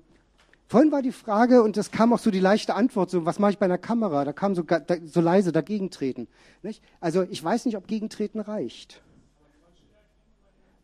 vorhin 0.68 0.92
war 0.92 1.02
die 1.02 1.12
Frage, 1.12 1.64
und 1.64 1.78
das 1.78 1.90
kam 1.90 2.14
auch 2.14 2.20
so 2.20 2.30
die 2.30 2.40
leichte 2.40 2.76
Antwort, 2.76 3.10
so 3.10 3.26
was 3.26 3.40
mache 3.40 3.52
ich 3.52 3.58
bei 3.58 3.66
einer 3.66 3.80
Kamera? 3.80 4.24
Da 4.24 4.34
kam 4.34 4.54
so, 4.54 4.62
da, 4.62 4.82
so 5.06 5.20
leise 5.20 5.52
dagegen 5.52 5.90
treten. 5.90 6.28
Nicht? 6.62 6.84
Also 7.00 7.24
ich 7.24 7.44
weiß 7.44 7.66
nicht, 7.66 7.76
ob 7.76 7.88
Gegentreten 7.88 8.40
reicht. 8.40 9.02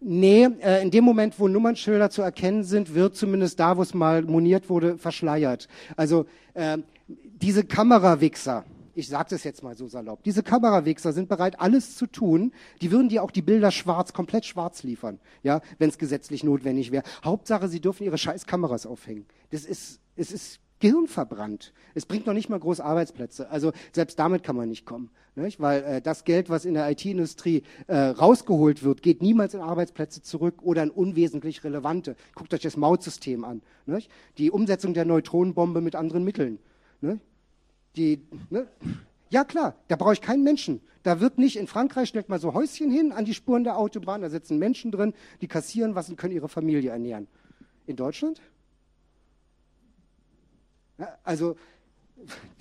Nee, 0.01 0.49
äh, 0.61 0.81
in 0.81 0.91
dem 0.91 1.03
Moment, 1.03 1.39
wo 1.39 1.47
Nummernschilder 1.47 2.09
zu 2.09 2.21
erkennen 2.21 2.63
sind, 2.63 2.93
wird 2.93 3.15
zumindest 3.15 3.59
da, 3.59 3.77
wo 3.77 3.81
es 3.81 3.93
mal 3.93 4.23
moniert 4.23 4.69
wurde, 4.69 4.97
verschleiert. 4.97 5.67
Also 5.95 6.25
äh, 6.53 6.77
diese 7.07 7.63
Kamerawichser, 7.63 8.65
ich 8.93 9.07
sage 9.07 9.29
das 9.31 9.43
jetzt 9.43 9.61
mal 9.61 9.75
so 9.75 9.87
salopp, 9.87 10.23
diese 10.23 10.41
Kamerawichser 10.41 11.13
sind 11.13 11.29
bereit, 11.29 11.59
alles 11.59 11.95
zu 11.97 12.07
tun. 12.07 12.53
Die 12.81 12.91
würden 12.91 13.09
dir 13.09 13.23
auch 13.23 13.31
die 13.31 13.41
Bilder 13.41 13.71
schwarz, 13.71 14.13
komplett 14.13 14.45
schwarz 14.45 14.83
liefern, 14.83 15.19
ja, 15.43 15.61
wenn 15.77 15.89
es 15.89 15.97
gesetzlich 15.97 16.43
notwendig 16.43 16.91
wäre. 16.91 17.03
Hauptsache, 17.23 17.67
sie 17.67 17.81
dürfen 17.81 18.03
ihre 18.03 18.17
scheiß 18.17 18.45
Kameras 18.45 18.85
aufhängen. 18.85 19.25
Das 19.51 19.65
ist, 19.65 19.99
es 20.15 20.31
ist 20.31 20.59
Gehirn. 20.79 21.07
Es 21.93 22.05
bringt 22.05 22.25
noch 22.25 22.33
nicht 22.33 22.49
mal 22.49 22.59
groß 22.59 22.79
Arbeitsplätze. 22.79 23.49
Also 23.49 23.71
selbst 23.93 24.19
damit 24.19 24.43
kann 24.43 24.55
man 24.55 24.69
nicht 24.69 24.85
kommen. 24.85 25.09
Nicht? 25.35 25.59
Weil 25.59 25.83
äh, 25.83 26.01
das 26.01 26.25
Geld, 26.25 26.49
was 26.49 26.65
in 26.65 26.73
der 26.73 26.89
IT-Industrie 26.91 27.63
äh, 27.87 27.97
rausgeholt 27.97 28.83
wird, 28.83 29.01
geht 29.01 29.21
niemals 29.21 29.53
in 29.53 29.61
Arbeitsplätze 29.61 30.21
zurück 30.21 30.61
oder 30.61 30.83
in 30.83 30.89
unwesentlich 30.89 31.63
relevante. 31.63 32.15
Guckt 32.35 32.53
euch 32.53 32.61
das 32.61 32.77
Mautsystem 32.77 33.43
an. 33.43 33.61
Nicht? 33.85 34.11
Die 34.37 34.51
Umsetzung 34.51 34.93
der 34.93 35.05
Neutronenbombe 35.05 35.81
mit 35.81 35.95
anderen 35.95 36.23
Mitteln. 36.23 36.59
Nicht? 37.01 37.21
Die, 37.95 38.21
ne? 38.49 38.67
Ja 39.29 39.43
klar, 39.43 39.75
da 39.87 39.95
brauche 39.95 40.13
ich 40.13 40.21
keinen 40.21 40.43
Menschen. 40.43 40.81
Da 41.03 41.19
wird 41.19 41.37
nicht, 41.37 41.55
in 41.55 41.67
Frankreich 41.67 42.09
stellt 42.09 42.29
man 42.29 42.39
so 42.39 42.53
Häuschen 42.53 42.89
hin 42.89 43.11
an 43.11 43.25
die 43.25 43.33
Spuren 43.33 43.63
der 43.63 43.77
Autobahn, 43.77 44.21
da 44.21 44.29
sitzen 44.29 44.57
Menschen 44.57 44.91
drin, 44.91 45.13
die 45.41 45.47
kassieren 45.47 45.95
was 45.95 46.09
und 46.09 46.15
können 46.15 46.33
ihre 46.33 46.49
Familie 46.49 46.91
ernähren. 46.91 47.27
In 47.85 47.95
Deutschland? 47.95 48.41
Also 51.23 51.57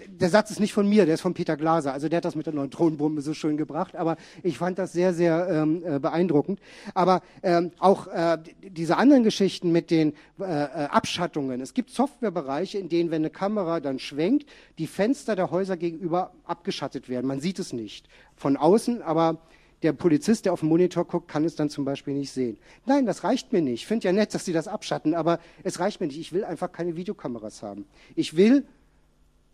der 0.06 0.28
Satz 0.28 0.50
ist 0.50 0.60
nicht 0.60 0.72
von 0.72 0.88
mir, 0.88 1.06
der 1.06 1.14
ist 1.14 1.20
von 1.20 1.34
Peter 1.34 1.56
Glaser. 1.56 1.92
Also 1.92 2.08
der 2.08 2.18
hat 2.18 2.24
das 2.24 2.34
mit 2.34 2.46
der 2.46 2.52
Neutronenbombe 2.52 3.22
so 3.22 3.34
schön 3.34 3.56
gebracht. 3.56 3.96
Aber 3.96 4.16
ich 4.42 4.58
fand 4.58 4.78
das 4.78 4.92
sehr, 4.92 5.14
sehr 5.14 5.48
ähm, 5.48 5.82
äh, 5.84 5.98
beeindruckend. 5.98 6.60
Aber 6.94 7.22
ähm, 7.42 7.70
auch 7.78 8.06
äh, 8.08 8.38
diese 8.62 8.96
anderen 8.96 9.22
Geschichten 9.22 9.72
mit 9.72 9.90
den 9.90 10.12
äh, 10.40 10.44
äh, 10.44 10.66
Abschattungen. 10.86 11.60
Es 11.60 11.74
gibt 11.74 11.90
Softwarebereiche, 11.90 12.78
in 12.78 12.88
denen, 12.88 13.10
wenn 13.10 13.22
eine 13.22 13.30
Kamera 13.30 13.80
dann 13.80 13.98
schwenkt, 13.98 14.48
die 14.78 14.86
Fenster 14.86 15.36
der 15.36 15.50
Häuser 15.50 15.76
gegenüber 15.76 16.32
abgeschattet 16.44 17.08
werden. 17.08 17.26
Man 17.26 17.40
sieht 17.40 17.58
es 17.58 17.72
nicht 17.72 18.08
von 18.36 18.56
außen, 18.56 19.02
aber 19.02 19.38
der 19.82 19.92
Polizist, 19.92 20.46
der 20.46 20.52
auf 20.54 20.60
den 20.60 20.70
Monitor 20.70 21.04
guckt, 21.04 21.28
kann 21.28 21.44
es 21.44 21.56
dann 21.56 21.68
zum 21.68 21.84
Beispiel 21.84 22.14
nicht 22.14 22.30
sehen. 22.30 22.56
Nein, 22.86 23.04
das 23.04 23.22
reicht 23.22 23.52
mir 23.52 23.60
nicht. 23.60 23.82
Ich 23.82 23.86
finde 23.86 24.06
ja 24.06 24.12
nett, 24.12 24.34
dass 24.34 24.44
sie 24.44 24.52
das 24.52 24.66
abschatten, 24.66 25.14
aber 25.14 25.40
es 25.62 25.78
reicht 25.78 26.00
mir 26.00 26.06
nicht. 26.06 26.18
Ich 26.18 26.32
will 26.32 26.44
einfach 26.44 26.72
keine 26.72 26.96
Videokameras 26.96 27.62
haben. 27.62 27.84
Ich 28.14 28.34
will 28.36 28.64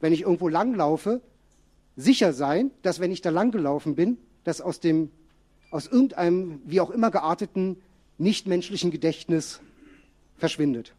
wenn 0.00 0.12
ich 0.12 0.22
irgendwo 0.22 0.48
langlaufe, 0.48 1.20
sicher 1.96 2.32
sein, 2.32 2.70
dass 2.82 3.00
wenn 3.00 3.12
ich 3.12 3.20
da 3.20 3.30
langgelaufen 3.30 3.94
bin, 3.94 4.18
dass 4.44 4.60
aus 4.60 4.80
dem, 4.80 5.10
aus 5.70 5.86
irgendeinem, 5.86 6.60
wie 6.64 6.80
auch 6.80 6.90
immer 6.90 7.10
gearteten, 7.10 7.76
nichtmenschlichen 8.18 8.90
Gedächtnis 8.90 9.60
verschwindet. 10.36 10.94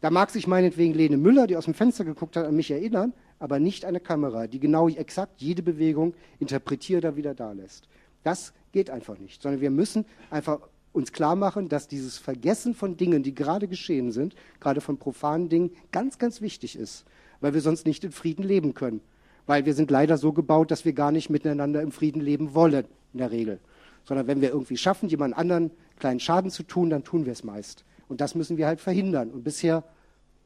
Da 0.00 0.10
mag 0.10 0.30
sich 0.30 0.46
meinetwegen 0.46 0.94
Lene 0.94 1.16
Müller, 1.16 1.46
die 1.46 1.56
aus 1.56 1.64
dem 1.64 1.74
Fenster 1.74 2.04
geguckt 2.04 2.36
hat, 2.36 2.46
an 2.46 2.54
mich 2.54 2.70
erinnern, 2.70 3.12
aber 3.38 3.58
nicht 3.58 3.84
eine 3.84 4.00
Kamera, 4.00 4.46
die 4.46 4.60
genau 4.60 4.88
exakt 4.88 5.40
jede 5.40 5.62
Bewegung 5.62 6.14
interpretiert 6.38 7.04
oder 7.04 7.16
wieder 7.16 7.34
da 7.34 7.52
lässt. 7.52 7.88
Das 8.22 8.52
geht 8.72 8.90
einfach 8.90 9.18
nicht, 9.18 9.42
sondern 9.42 9.60
wir 9.60 9.70
müssen 9.70 10.04
einfach 10.30 10.60
uns 10.92 11.12
klar 11.12 11.36
machen, 11.36 11.68
dass 11.68 11.88
dieses 11.88 12.18
Vergessen 12.18 12.74
von 12.74 12.96
Dingen, 12.96 13.22
die 13.22 13.34
gerade 13.34 13.68
geschehen 13.68 14.10
sind, 14.12 14.34
gerade 14.60 14.80
von 14.80 14.98
profanen 14.98 15.48
Dingen, 15.48 15.70
ganz, 15.92 16.18
ganz 16.18 16.40
wichtig 16.40 16.76
ist, 16.76 17.04
weil 17.40 17.54
wir 17.54 17.60
sonst 17.60 17.86
nicht 17.86 18.04
in 18.04 18.12
Frieden 18.12 18.42
leben 18.42 18.74
können. 18.74 19.00
Weil 19.46 19.64
wir 19.64 19.74
sind 19.74 19.90
leider 19.90 20.18
so 20.18 20.32
gebaut, 20.32 20.70
dass 20.70 20.84
wir 20.84 20.92
gar 20.92 21.12
nicht 21.12 21.30
miteinander 21.30 21.82
im 21.82 21.92
Frieden 21.92 22.20
leben 22.20 22.54
wollen, 22.54 22.84
in 23.12 23.18
der 23.18 23.30
Regel. 23.30 23.60
Sondern 24.04 24.26
wenn 24.26 24.40
wir 24.40 24.50
irgendwie 24.50 24.76
schaffen, 24.76 25.08
jemand 25.08 25.36
anderen 25.36 25.70
kleinen 25.98 26.20
Schaden 26.20 26.50
zu 26.50 26.62
tun, 26.62 26.90
dann 26.90 27.04
tun 27.04 27.24
wir 27.24 27.32
es 27.32 27.44
meist. 27.44 27.84
Und 28.08 28.20
das 28.20 28.34
müssen 28.34 28.56
wir 28.56 28.66
halt 28.66 28.80
verhindern. 28.80 29.30
Und 29.30 29.44
bisher 29.44 29.84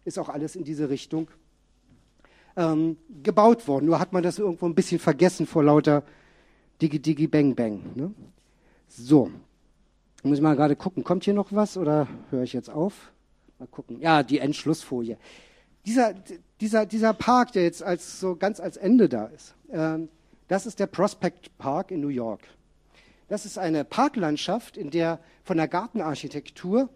ist 0.04 0.18
auch 0.18 0.28
alles 0.28 0.56
in 0.56 0.64
diese 0.64 0.88
Richtung 0.90 1.28
ähm, 2.56 2.96
gebaut 3.22 3.66
worden. 3.68 3.86
Nur 3.86 3.98
hat 3.98 4.12
man 4.12 4.22
das 4.22 4.38
irgendwo 4.38 4.66
ein 4.66 4.74
bisschen 4.74 4.98
vergessen 4.98 5.46
vor 5.46 5.64
lauter 5.64 6.02
Digi 6.80 6.98
Digi 6.98 7.26
Bang 7.26 7.54
Bang. 7.54 7.82
Ne? 7.94 8.12
So, 8.88 9.30
muss 10.22 10.38
ich 10.38 10.42
mal 10.42 10.54
gerade 10.54 10.76
gucken, 10.76 11.04
kommt 11.04 11.24
hier 11.24 11.34
noch 11.34 11.52
was 11.52 11.76
oder 11.76 12.08
höre 12.30 12.42
ich 12.42 12.52
jetzt 12.52 12.70
auf? 12.70 13.12
Mal 13.58 13.66
gucken. 13.66 14.00
Ja, 14.00 14.22
die 14.22 14.38
Endschlussfolie. 14.38 15.16
Dieser, 15.86 16.14
dieser, 16.60 16.86
dieser 16.86 17.12
Park, 17.12 17.52
der 17.52 17.64
jetzt 17.64 17.82
als, 17.82 18.20
so 18.20 18.36
ganz 18.36 18.60
als 18.60 18.76
Ende 18.76 19.08
da 19.08 19.26
ist, 19.26 19.54
ähm, 19.70 20.08
das 20.48 20.66
ist 20.66 20.78
der 20.78 20.86
Prospect 20.86 21.56
Park 21.58 21.90
in 21.90 22.00
New 22.00 22.08
York. 22.08 22.42
Das 23.28 23.46
ist 23.46 23.58
eine 23.58 23.84
Parklandschaft, 23.84 24.76
in 24.76 24.90
der 24.90 25.18
von 25.44 25.56
der 25.56 25.68
Gartenarchitektur 25.68 26.88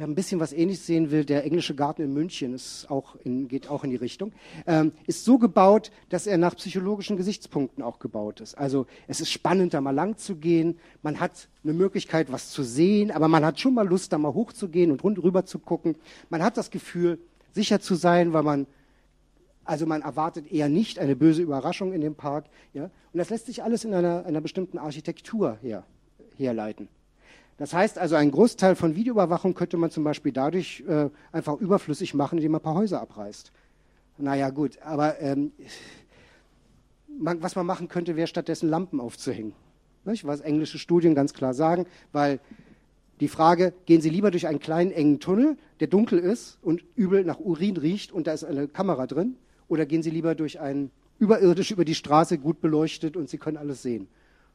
wer 0.00 0.06
ein 0.06 0.14
bisschen 0.14 0.40
was 0.40 0.54
Ähnliches 0.54 0.86
sehen 0.86 1.10
will, 1.10 1.26
der 1.26 1.44
englische 1.44 1.74
Garten 1.74 2.00
in 2.00 2.14
München 2.14 2.54
ist 2.54 2.90
auch 2.90 3.16
in, 3.16 3.48
geht 3.48 3.68
auch 3.68 3.84
in 3.84 3.90
die 3.90 3.96
Richtung, 3.96 4.32
ähm, 4.66 4.92
ist 5.06 5.26
so 5.26 5.36
gebaut, 5.36 5.90
dass 6.08 6.26
er 6.26 6.38
nach 6.38 6.56
psychologischen 6.56 7.18
Gesichtspunkten 7.18 7.84
auch 7.84 7.98
gebaut 7.98 8.40
ist. 8.40 8.56
Also 8.56 8.86
es 9.08 9.20
ist 9.20 9.30
spannend, 9.30 9.74
da 9.74 9.82
mal 9.82 9.90
lang 9.90 10.16
zu 10.16 10.36
gehen. 10.36 10.78
Man 11.02 11.20
hat 11.20 11.48
eine 11.62 11.74
Möglichkeit, 11.74 12.32
was 12.32 12.50
zu 12.50 12.62
sehen, 12.62 13.10
aber 13.10 13.28
man 13.28 13.44
hat 13.44 13.60
schon 13.60 13.74
mal 13.74 13.86
Lust, 13.86 14.14
da 14.14 14.16
mal 14.16 14.32
hochzugehen 14.32 14.90
und 14.90 15.04
rund 15.04 15.22
rüber 15.22 15.44
zu 15.44 15.58
gucken. 15.58 15.96
Man 16.30 16.42
hat 16.42 16.56
das 16.56 16.70
Gefühl, 16.70 17.18
sicher 17.52 17.80
zu 17.80 17.94
sein, 17.94 18.32
weil 18.32 18.42
man 18.42 18.66
also 19.70 19.86
man 19.86 20.02
erwartet 20.02 20.50
eher 20.50 20.68
nicht 20.68 20.98
eine 20.98 21.14
böse 21.14 21.42
Überraschung 21.42 21.92
in 21.92 22.00
dem 22.00 22.16
Park. 22.16 22.46
Ja? 22.72 22.84
Und 22.84 23.18
das 23.18 23.30
lässt 23.30 23.46
sich 23.46 23.62
alles 23.62 23.84
in 23.84 23.94
einer, 23.94 24.26
einer 24.26 24.40
bestimmten 24.40 24.78
Architektur 24.78 25.58
her, 25.62 25.84
herleiten. 26.36 26.88
Das 27.56 27.72
heißt 27.72 27.96
also, 27.96 28.16
einen 28.16 28.32
Großteil 28.32 28.74
von 28.74 28.96
Videoüberwachung 28.96 29.54
könnte 29.54 29.76
man 29.76 29.90
zum 29.90 30.02
Beispiel 30.02 30.32
dadurch 30.32 30.82
äh, 30.88 31.08
einfach 31.30 31.60
überflüssig 31.60 32.14
machen, 32.14 32.38
indem 32.38 32.52
man 32.52 32.60
ein 32.60 32.64
paar 32.64 32.74
Häuser 32.74 33.00
abreißt. 33.00 33.52
Naja, 34.18 34.50
gut, 34.50 34.78
aber 34.82 35.20
ähm, 35.20 35.52
man, 37.06 37.42
was 37.42 37.54
man 37.54 37.66
machen 37.66 37.86
könnte, 37.86 38.16
wäre 38.16 38.26
stattdessen 38.26 38.68
Lampen 38.68 38.98
aufzuhängen. 38.98 39.52
Nicht? 40.04 40.26
Was 40.26 40.40
englische 40.40 40.78
Studien 40.78 41.14
ganz 41.14 41.32
klar 41.32 41.54
sagen, 41.54 41.86
weil 42.12 42.40
die 43.20 43.28
Frage, 43.28 43.72
gehen 43.86 44.00
Sie 44.00 44.10
lieber 44.10 44.30
durch 44.30 44.46
einen 44.46 44.60
kleinen 44.60 44.90
engen 44.90 45.20
Tunnel, 45.20 45.56
der 45.78 45.88
dunkel 45.88 46.18
ist 46.18 46.58
und 46.62 46.82
übel 46.96 47.24
nach 47.24 47.38
Urin 47.38 47.76
riecht 47.76 48.12
und 48.12 48.26
da 48.26 48.32
ist 48.32 48.44
eine 48.44 48.66
Kamera 48.66 49.06
drin, 49.06 49.36
oder 49.68 49.86
gehen 49.86 50.02
Sie 50.02 50.10
lieber 50.10 50.34
durch 50.34 50.58
einen 50.58 50.90
überirdisch 51.18 51.70
über 51.70 51.84
die 51.84 51.94
Straße 51.94 52.38
gut 52.38 52.60
beleuchtet 52.60 53.16
und 53.16 53.28
Sie 53.28 53.38
können 53.38 53.56
alles 53.56 53.82
sehen? 53.82 54.08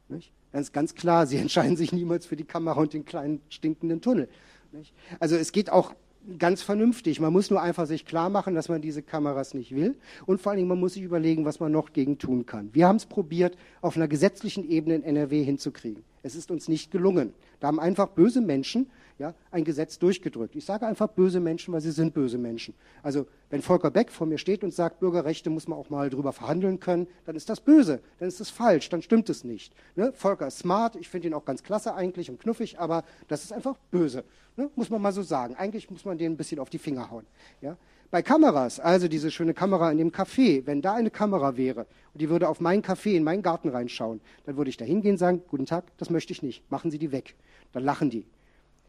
Nicht? 0.08 0.32
Ganz, 0.52 0.72
ganz 0.72 0.94
klar, 0.94 1.26
sie 1.26 1.36
entscheiden 1.38 1.76
sich 1.76 1.92
niemals 1.92 2.26
für 2.26 2.36
die 2.36 2.44
Kamera 2.44 2.80
und 2.80 2.92
den 2.92 3.04
kleinen 3.04 3.40
stinkenden 3.48 4.00
Tunnel. 4.00 4.28
Nicht? 4.72 4.92
Also 5.20 5.36
es 5.36 5.52
geht 5.52 5.70
auch 5.70 5.94
ganz 6.38 6.62
vernünftig. 6.62 7.20
Man 7.20 7.32
muss 7.32 7.50
nur 7.50 7.62
einfach 7.62 7.86
sich 7.86 8.04
klar 8.04 8.30
machen, 8.30 8.54
dass 8.54 8.68
man 8.68 8.82
diese 8.82 9.02
Kameras 9.02 9.54
nicht 9.54 9.74
will. 9.74 9.96
Und 10.26 10.40
vor 10.40 10.50
allen 10.50 10.56
Dingen, 10.56 10.68
man 10.68 10.80
muss 10.80 10.94
sich 10.94 11.02
überlegen, 11.02 11.44
was 11.44 11.60
man 11.60 11.72
noch 11.72 11.92
gegen 11.92 12.18
tun 12.18 12.46
kann. 12.46 12.70
Wir 12.72 12.88
haben 12.88 12.96
es 12.96 13.06
probiert, 13.06 13.56
auf 13.80 13.96
einer 13.96 14.08
gesetzlichen 14.08 14.68
Ebene 14.68 14.96
in 14.96 15.02
NRW 15.04 15.44
hinzukriegen. 15.44 16.02
Es 16.26 16.34
ist 16.34 16.50
uns 16.50 16.66
nicht 16.66 16.90
gelungen. 16.90 17.32
Da 17.60 17.68
haben 17.68 17.78
einfach 17.78 18.08
böse 18.08 18.40
Menschen 18.40 18.90
ja, 19.18 19.32
ein 19.50 19.64
Gesetz 19.64 19.98
durchgedrückt. 19.98 20.56
Ich 20.56 20.64
sage 20.64 20.86
einfach 20.86 21.08
böse 21.08 21.40
Menschen, 21.40 21.72
weil 21.72 21.80
sie 21.80 21.92
sind 21.92 22.12
böse 22.12 22.36
Menschen. 22.36 22.74
Also 23.02 23.26
wenn 23.48 23.62
Volker 23.62 23.90
Beck 23.90 24.10
vor 24.10 24.26
mir 24.26 24.36
steht 24.36 24.62
und 24.62 24.74
sagt, 24.74 24.98
Bürgerrechte 25.00 25.48
muss 25.50 25.68
man 25.68 25.78
auch 25.78 25.88
mal 25.88 26.10
drüber 26.10 26.32
verhandeln 26.32 26.80
können, 26.80 27.06
dann 27.24 27.36
ist 27.36 27.48
das 27.48 27.60
böse, 27.60 28.00
dann 28.18 28.28
ist 28.28 28.40
das 28.40 28.50
falsch, 28.50 28.88
dann 28.88 29.02
stimmt 29.02 29.30
es 29.30 29.44
nicht. 29.44 29.72
Ne? 29.94 30.12
Volker 30.12 30.48
ist 30.48 30.58
smart, 30.58 30.96
ich 30.96 31.08
finde 31.08 31.28
ihn 31.28 31.34
auch 31.34 31.44
ganz 31.44 31.62
klasse 31.62 31.94
eigentlich 31.94 32.28
und 32.28 32.40
knuffig, 32.40 32.78
aber 32.78 33.04
das 33.28 33.44
ist 33.44 33.52
einfach 33.52 33.76
böse, 33.90 34.24
ne? 34.56 34.68
muss 34.74 34.90
man 34.90 35.00
mal 35.00 35.12
so 35.12 35.22
sagen. 35.22 35.54
Eigentlich 35.54 35.90
muss 35.90 36.04
man 36.04 36.18
den 36.18 36.32
ein 36.32 36.36
bisschen 36.36 36.58
auf 36.58 36.70
die 36.70 36.78
Finger 36.78 37.10
hauen. 37.10 37.24
Ja? 37.62 37.76
Bei 38.10 38.22
Kameras, 38.22 38.78
also 38.78 39.08
diese 39.08 39.30
schöne 39.30 39.52
Kamera 39.52 39.90
in 39.90 39.98
dem 39.98 40.10
Café, 40.10 40.64
wenn 40.66 40.80
da 40.80 40.94
eine 40.94 41.10
Kamera 41.10 41.56
wäre 41.56 41.86
und 42.12 42.20
die 42.20 42.28
würde 42.28 42.48
auf 42.48 42.60
mein 42.60 42.82
Café, 42.82 43.16
in 43.16 43.24
meinen 43.24 43.42
Garten 43.42 43.68
reinschauen, 43.68 44.20
dann 44.44 44.56
würde 44.56 44.70
ich 44.70 44.76
da 44.76 44.84
hingehen 44.84 45.12
und 45.12 45.18
sagen, 45.18 45.42
guten 45.48 45.66
Tag, 45.66 45.84
das 45.98 46.10
möchte 46.10 46.32
ich 46.32 46.42
nicht, 46.42 46.70
machen 46.70 46.90
Sie 46.90 46.98
die 46.98 47.10
weg. 47.12 47.34
Dann 47.72 47.84
lachen 47.84 48.10
die. 48.10 48.26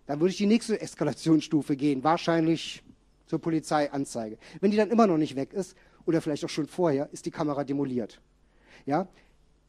Dann 0.05 0.20
würde 0.20 0.32
ich 0.32 0.38
die 0.38 0.45
nächste 0.45 0.80
Eskalationsstufe 0.80 1.76
gehen, 1.76 2.03
wahrscheinlich 2.03 2.84
zur 3.26 3.39
Polizeianzeige. 3.39 4.38
Wenn 4.61 4.72
die 4.72 4.78
dann 4.78 4.89
immer 4.89 5.07
noch 5.07 5.18
nicht 5.18 5.36
weg 5.36 5.53
ist, 5.53 5.76
oder 6.07 6.22
vielleicht 6.22 6.45
auch 6.45 6.49
schon 6.49 6.68
vorher, 6.68 7.09
ist 7.11 7.26
die 7.26 7.32
Kamera 7.32 7.63
demoliert. 7.63 8.22
Ja? 8.86 9.07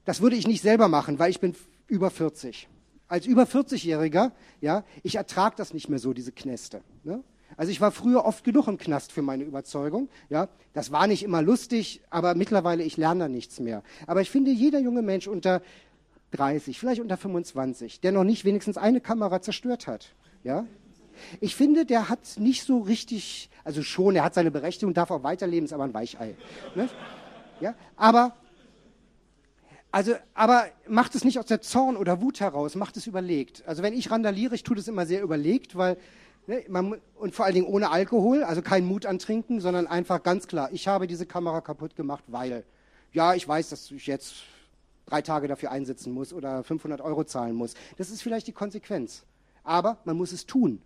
Das 0.05 0.23
würde 0.23 0.37
ich 0.37 0.47
nicht 0.47 0.63
selber 0.63 0.89
machen, 0.89 1.19
weil 1.19 1.31
ich 1.31 1.41
bin 1.41 1.55
über 1.89 2.11
40. 2.11 2.69
Als 3.09 3.27
über 3.27 3.43
40-Jähriger, 3.43 4.33
ja, 4.61 4.85
ich 5.03 5.17
ertrage 5.17 5.57
das 5.57 5.75
nicht 5.75 5.89
mehr 5.89 5.99
so, 5.99 6.13
diese 6.13 6.31
Knäste. 6.31 6.83
Ne? 7.03 7.25
Also 7.59 7.73
ich 7.73 7.81
war 7.81 7.91
früher 7.91 8.25
oft 8.25 8.45
genug 8.45 8.69
im 8.69 8.79
Knast 8.79 9.11
für 9.11 9.21
meine 9.21 9.43
Überzeugung. 9.43 10.09
Ja, 10.31 10.49
das 10.75 10.93
war 10.93 11.09
nicht 11.09 11.25
immer 11.25 11.43
lustig, 11.43 12.01
aber 12.09 12.37
mittlerweile 12.37 12.85
ich 12.85 12.97
lerne 12.97 13.25
da 13.25 13.29
nichts 13.29 13.59
mehr. 13.59 13.83
Aber 14.07 14.23
ich 14.23 14.31
finde, 14.31 14.53
jeder 14.53 14.79
junge 14.79 15.03
Mensch 15.03 15.27
unter 15.27 15.61
30, 16.31 16.79
vielleicht 16.79 17.01
unter 17.01 17.17
25, 17.17 18.01
der 18.01 18.13
noch 18.13 18.23
nicht 18.23 18.45
wenigstens 18.45 18.79
eine 18.79 19.01
Kamera 19.01 19.43
zerstört 19.43 19.89
hat, 19.89 20.15
ja? 20.45 20.67
Ich 21.41 21.57
finde, 21.57 21.85
der 21.85 22.09
hat 22.09 22.21
nicht 22.37 22.63
so 22.63 22.79
richtig, 22.79 23.51
also 23.65 23.83
schon, 23.83 24.15
er 24.15 24.23
hat 24.23 24.35
seine 24.35 24.53
Berechtigung, 24.53 24.95
darf 24.95 25.11
auch 25.11 25.25
weiterleben, 25.25 25.65
ist 25.65 25.73
aber 25.73 25.83
ein 25.83 25.95
Weichei. 25.95 26.37
Ne? 26.77 26.89
Ja? 27.61 27.75
Aber, 27.97 28.37
also, 29.91 30.15
aber 30.35 30.67
macht 30.87 31.17
es 31.17 31.25
nicht 31.25 31.41
aus 31.41 31.47
der 31.47 31.61
Zorn 31.61 31.97
oder 31.97 32.21
Wut 32.21 32.39
heraus, 32.39 32.77
macht 32.77 32.97
es 32.97 33.09
überlegt. 33.09 33.65
Also 33.67 33.83
wenn 33.83 33.95
ich 33.95 34.13
randaliere, 34.13 34.55
ich 34.55 34.63
tue 34.63 34.77
das 34.77 34.87
immer 34.87 35.07
sehr 35.07 35.23
überlegt, 35.23 35.77
weil 35.77 35.97
ne, 36.49 36.65
man, 36.69 37.01
und 37.15 37.35
vor 37.35 37.45
allen 37.45 37.55
Dingen 37.55 37.69
ohne 37.69 37.91
Alkohol, 37.91 38.43
also 38.43 38.61
kein 38.61 38.85
Mut 38.85 39.07
antrinken, 39.07 39.61
sondern 39.61 39.87
einfach 39.87 40.25
ganz 40.25 40.49
klar, 40.49 40.71
ich 40.73 40.89
habe 40.89 41.07
diese 41.07 41.27
Kamera 41.27 41.61
kaputt 41.61 41.95
gemacht, 41.95 42.25
weil, 42.27 42.65
ja, 43.13 43.35
ich 43.35 43.47
weiß, 43.47 43.69
dass 43.69 43.91
ich 43.93 44.09
jetzt 44.09 44.43
drei 45.07 45.23
Tage 45.23 45.47
dafür 45.47 45.71
einsetzen 45.71 46.13
muss 46.13 46.33
oder 46.33 46.65
500 46.65 47.01
Euro 47.01 47.23
zahlen 47.23 47.55
muss. 47.55 47.75
Das 47.97 48.11
ist 48.11 48.23
vielleicht 48.23 48.49
die 48.49 48.53
Konsequenz 48.53 49.25
aber 49.69 49.99
man 50.05 50.17
muss 50.17 50.33
es 50.33 50.47
tun. 50.47 50.81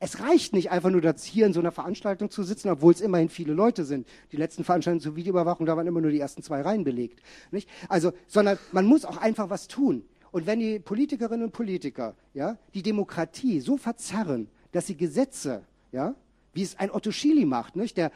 Es 0.00 0.20
reicht 0.20 0.52
nicht 0.52 0.70
einfach 0.70 0.90
nur, 0.90 1.00
dass 1.00 1.24
hier 1.24 1.46
in 1.46 1.54
so 1.54 1.60
einer 1.60 1.72
Veranstaltung 1.72 2.30
zu 2.30 2.42
sitzen, 2.42 2.68
obwohl 2.68 2.92
es 2.92 3.00
immerhin 3.00 3.30
viele 3.30 3.54
Leute 3.54 3.86
sind. 3.86 4.06
Die 4.32 4.36
letzten 4.36 4.64
Veranstaltungen 4.64 5.00
zur 5.00 5.16
Videoüberwachung, 5.16 5.64
da 5.64 5.78
waren 5.78 5.86
immer 5.86 6.02
nur 6.02 6.10
die 6.10 6.20
ersten 6.20 6.42
zwei 6.42 6.60
Reihen 6.60 6.84
belegt. 6.84 7.22
Nicht? 7.50 7.70
Also, 7.88 8.12
sondern 8.26 8.58
man 8.70 8.84
muss 8.84 9.06
auch 9.06 9.16
einfach 9.16 9.48
was 9.48 9.66
tun. 9.66 10.04
Und 10.30 10.46
wenn 10.46 10.60
die 10.60 10.78
Politikerinnen 10.78 11.46
und 11.46 11.52
Politiker 11.52 12.14
ja, 12.34 12.58
die 12.74 12.82
Demokratie 12.82 13.60
so 13.60 13.78
verzerren, 13.78 14.48
dass 14.72 14.86
sie 14.86 14.96
Gesetze, 14.96 15.62
ja, 15.92 16.14
wie 16.52 16.62
es 16.62 16.78
ein 16.78 16.90
Otto 16.90 17.10
Schily 17.10 17.44
macht, 17.44 17.76
nicht? 17.76 17.96
der 17.96 18.10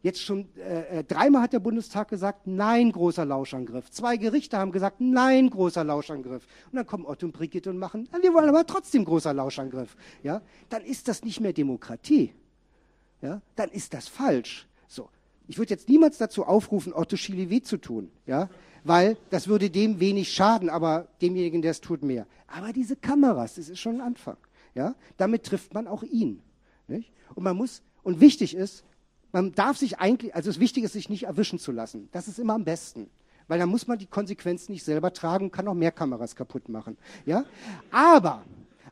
Jetzt 0.00 0.22
schon 0.22 0.46
äh, 0.56 1.00
äh, 1.00 1.04
dreimal 1.04 1.42
hat 1.42 1.52
der 1.52 1.58
Bundestag 1.58 2.08
gesagt, 2.08 2.46
nein, 2.46 2.92
großer 2.92 3.24
Lauschangriff. 3.24 3.90
Zwei 3.90 4.16
Gerichte 4.16 4.56
haben 4.56 4.70
gesagt, 4.70 5.00
nein, 5.00 5.50
großer 5.50 5.82
Lauschangriff. 5.82 6.46
Und 6.70 6.76
dann 6.76 6.86
kommen 6.86 7.04
Otto 7.04 7.26
und 7.26 7.32
Brigitte 7.32 7.70
und 7.70 7.78
machen, 7.78 8.08
wir 8.20 8.32
wollen 8.32 8.48
aber 8.48 8.64
trotzdem 8.64 9.04
großer 9.04 9.34
Lauschangriff. 9.34 9.96
Ja? 10.22 10.40
Dann 10.68 10.82
ist 10.82 11.08
das 11.08 11.24
nicht 11.24 11.40
mehr 11.40 11.52
Demokratie. 11.52 12.32
Ja? 13.22 13.42
Dann 13.56 13.70
ist 13.70 13.92
das 13.92 14.06
falsch. 14.06 14.68
So. 14.86 15.08
Ich 15.48 15.58
würde 15.58 15.70
jetzt 15.70 15.88
niemals 15.88 16.16
dazu 16.16 16.44
aufrufen, 16.44 16.92
Otto 16.92 17.16
Schily 17.16 17.50
weh 17.50 17.60
zu 17.60 17.76
tun. 17.76 18.12
Ja? 18.24 18.48
Weil 18.84 19.16
das 19.30 19.48
würde 19.48 19.68
dem 19.68 19.98
wenig 19.98 20.32
schaden, 20.32 20.70
aber 20.70 21.08
demjenigen, 21.20 21.60
der 21.60 21.72
es 21.72 21.80
tut, 21.80 22.04
mehr. 22.04 22.28
Aber 22.46 22.72
diese 22.72 22.94
Kameras, 22.94 23.56
das 23.56 23.68
ist 23.68 23.80
schon 23.80 23.96
ein 23.96 24.00
Anfang. 24.00 24.36
Ja? 24.78 24.94
Damit 25.16 25.42
trifft 25.42 25.74
man 25.74 25.88
auch 25.88 26.04
ihn. 26.04 26.40
Nicht? 26.86 27.10
Und 27.34 27.42
man 27.42 27.56
muss, 27.56 27.82
und 28.04 28.20
wichtig 28.20 28.54
ist, 28.54 28.84
man 29.32 29.50
darf 29.50 29.76
sich 29.76 29.98
eigentlich, 29.98 30.36
also 30.36 30.48
das 30.50 30.60
Wichtige 30.60 30.86
ist, 30.86 30.92
sich 30.92 31.08
nicht 31.08 31.24
erwischen 31.24 31.58
zu 31.58 31.72
lassen. 31.72 32.08
Das 32.12 32.28
ist 32.28 32.38
immer 32.38 32.54
am 32.54 32.64
besten. 32.64 33.10
Weil 33.48 33.58
dann 33.58 33.68
muss 33.70 33.88
man 33.88 33.98
die 33.98 34.06
Konsequenzen 34.06 34.70
nicht 34.70 34.84
selber 34.84 35.12
tragen 35.12 35.46
und 35.46 35.50
kann 35.50 35.66
auch 35.66 35.74
mehr 35.74 35.90
Kameras 35.90 36.36
kaputt 36.36 36.68
machen. 36.68 36.96
Ja? 37.26 37.44
Aber, 37.90 38.44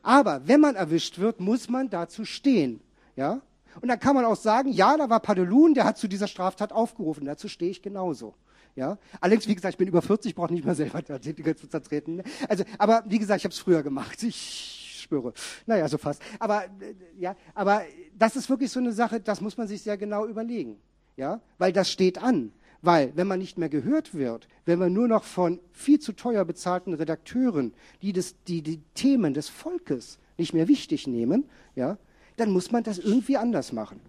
aber, 0.03 0.45
wenn 0.45 0.59
man 0.59 0.75
erwischt 0.75 1.19
wird, 1.19 1.39
muss 1.39 1.69
man 1.69 1.89
dazu 1.89 2.25
stehen. 2.25 2.81
Ja? 3.15 3.39
Und 3.79 3.87
dann 3.87 3.99
kann 3.99 4.13
man 4.13 4.25
auch 4.25 4.35
sagen, 4.35 4.73
ja, 4.73 4.97
da 4.97 5.09
war 5.09 5.21
Padelun, 5.21 5.73
der 5.73 5.85
hat 5.85 5.97
zu 5.97 6.09
dieser 6.09 6.27
Straftat 6.27 6.73
aufgerufen. 6.73 7.23
Dazu 7.23 7.47
stehe 7.47 7.71
ich 7.71 7.81
genauso. 7.81 8.33
Ja? 8.75 8.97
Allerdings, 9.21 9.47
wie 9.47 9.55
gesagt, 9.55 9.75
ich 9.75 9.77
bin 9.77 9.87
über 9.87 10.01
40, 10.01 10.35
brauche 10.35 10.53
nicht 10.53 10.65
mehr 10.65 10.75
selber 10.75 11.01
zu 11.05 11.69
zertreten. 11.69 12.23
Also, 12.49 12.65
aber 12.77 13.05
wie 13.07 13.19
gesagt, 13.19 13.39
ich 13.39 13.45
habe 13.45 13.53
es 13.53 13.59
früher 13.59 13.83
gemacht. 13.83 14.21
Ich 14.23 14.76
spüre. 15.07 15.33
Naja, 15.65 15.87
so 15.87 15.97
fast. 15.97 16.21
Aber, 16.39 16.65
äh, 16.65 16.93
ja, 17.17 17.35
aber 17.53 17.83
das 18.17 18.35
ist 18.35 18.49
wirklich 18.49 18.71
so 18.71 18.79
eine 18.79 18.91
Sache, 18.91 19.19
das 19.19 19.41
muss 19.41 19.57
man 19.57 19.67
sich 19.67 19.81
sehr 19.81 19.97
genau 19.97 20.25
überlegen. 20.25 20.77
Ja? 21.15 21.39
Weil 21.57 21.71
das 21.71 21.89
steht 21.89 22.21
an. 22.21 22.51
Weil, 22.81 23.13
wenn 23.15 23.25
man 23.25 23.39
nicht 23.39 23.57
mehr 23.57 23.69
gehört 23.69 24.13
wird, 24.13 24.47
wenn 24.65 24.77
man 24.77 24.93
nur 24.93 25.07
noch 25.07 25.23
von 25.23 25.59
viel 25.71 25.99
zu 25.99 26.13
teuer 26.13 26.45
bezahlten 26.45 26.93
Redakteuren, 26.93 27.73
die, 28.01 28.13
das, 28.13 28.35
die 28.47 28.61
die 28.61 28.81
Themen 28.93 29.33
des 29.33 29.49
Volkes 29.49 30.19
nicht 30.37 30.53
mehr 30.53 30.67
wichtig 30.67 31.07
nehmen, 31.07 31.49
ja, 31.75 31.97
dann 32.35 32.51
muss 32.51 32.71
man 32.71 32.83
das 32.83 32.99
irgendwie 32.99 33.37
anders 33.37 33.71
machen. 33.71 33.99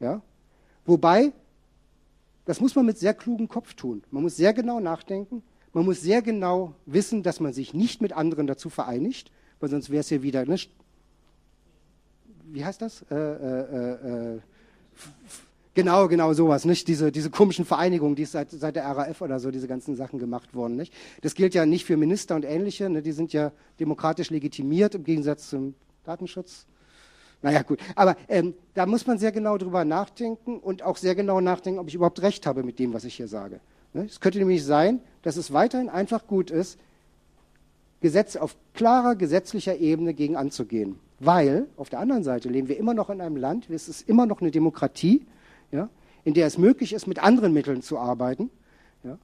Ja? 0.00 0.20
Wobei, 0.84 1.32
das 2.44 2.60
muss 2.60 2.74
man 2.74 2.86
mit 2.86 2.98
sehr 2.98 3.14
klugem 3.14 3.48
Kopf 3.48 3.74
tun. 3.74 4.02
Man 4.10 4.22
muss 4.22 4.36
sehr 4.36 4.52
genau 4.52 4.80
nachdenken. 4.80 5.42
Man 5.72 5.84
muss 5.84 6.00
sehr 6.00 6.22
genau 6.22 6.74
wissen, 6.86 7.22
dass 7.22 7.38
man 7.38 7.52
sich 7.52 7.74
nicht 7.74 8.00
mit 8.00 8.14
anderen 8.14 8.46
dazu 8.46 8.70
vereinigt, 8.70 9.30
weil 9.60 9.68
sonst 9.68 9.90
wäre 9.90 10.00
es 10.00 10.10
ja 10.10 10.22
wieder, 10.22 10.44
ne, 10.44 10.56
wie 12.50 12.64
heißt 12.64 12.80
das? 12.82 13.02
Äh, 13.10 13.14
äh, 13.14 14.34
äh, 14.36 14.40
Genau, 15.78 16.08
genau 16.08 16.32
sowas, 16.32 16.64
nicht? 16.64 16.88
Diese, 16.88 17.12
diese 17.12 17.30
komischen 17.30 17.64
Vereinigungen, 17.64 18.16
die 18.16 18.24
es 18.24 18.32
seit, 18.32 18.50
seit 18.50 18.74
der 18.74 18.84
RAF 18.84 19.20
oder 19.20 19.38
so, 19.38 19.52
diese 19.52 19.68
ganzen 19.68 19.94
Sachen 19.94 20.18
gemacht 20.18 20.52
wurden, 20.52 20.74
nicht? 20.74 20.92
Das 21.22 21.36
gilt 21.36 21.54
ja 21.54 21.66
nicht 21.66 21.84
für 21.84 21.96
Minister 21.96 22.34
und 22.34 22.44
ähnliche, 22.44 22.90
ne? 22.90 23.00
die 23.00 23.12
sind 23.12 23.32
ja 23.32 23.52
demokratisch 23.78 24.30
legitimiert 24.30 24.96
im 24.96 25.04
Gegensatz 25.04 25.48
zum 25.50 25.76
Datenschutz. 26.02 26.66
Naja, 27.42 27.62
gut. 27.62 27.78
Aber 27.94 28.16
ähm, 28.26 28.54
da 28.74 28.86
muss 28.86 29.06
man 29.06 29.18
sehr 29.18 29.30
genau 29.30 29.56
drüber 29.56 29.84
nachdenken 29.84 30.58
und 30.58 30.82
auch 30.82 30.96
sehr 30.96 31.14
genau 31.14 31.40
nachdenken, 31.40 31.78
ob 31.78 31.86
ich 31.86 31.94
überhaupt 31.94 32.22
recht 32.22 32.44
habe 32.44 32.64
mit 32.64 32.80
dem, 32.80 32.92
was 32.92 33.04
ich 33.04 33.14
hier 33.14 33.28
sage. 33.28 33.60
Ne? 33.92 34.04
Es 34.04 34.18
könnte 34.18 34.38
nämlich 34.38 34.64
sein, 34.64 35.00
dass 35.22 35.36
es 35.36 35.52
weiterhin 35.52 35.88
einfach 35.88 36.26
gut 36.26 36.50
ist, 36.50 36.76
Gesetze 38.00 38.40
auf 38.40 38.56
klarer 38.74 39.16
gesetzlicher 39.16 39.76
Ebene 39.76 40.14
gegen 40.14 40.36
anzugehen. 40.36 40.96
Weil 41.20 41.66
auf 41.76 41.88
der 41.88 41.98
anderen 41.98 42.22
Seite 42.22 42.48
leben 42.48 42.68
wir 42.68 42.78
immer 42.78 42.94
noch 42.94 43.10
in 43.10 43.20
einem 43.20 43.36
Land, 43.36 43.68
es 43.70 43.88
ist 43.88 44.08
immer 44.08 44.26
noch 44.26 44.40
eine 44.40 44.50
Demokratie, 44.50 45.26
ja, 45.72 45.88
in 46.24 46.34
der 46.34 46.46
es 46.46 46.58
möglich 46.58 46.92
ist, 46.92 47.06
mit 47.06 47.22
anderen 47.22 47.52
Mitteln 47.52 47.82
zu 47.82 47.98
arbeiten, 47.98 48.50
ja, 49.02 49.18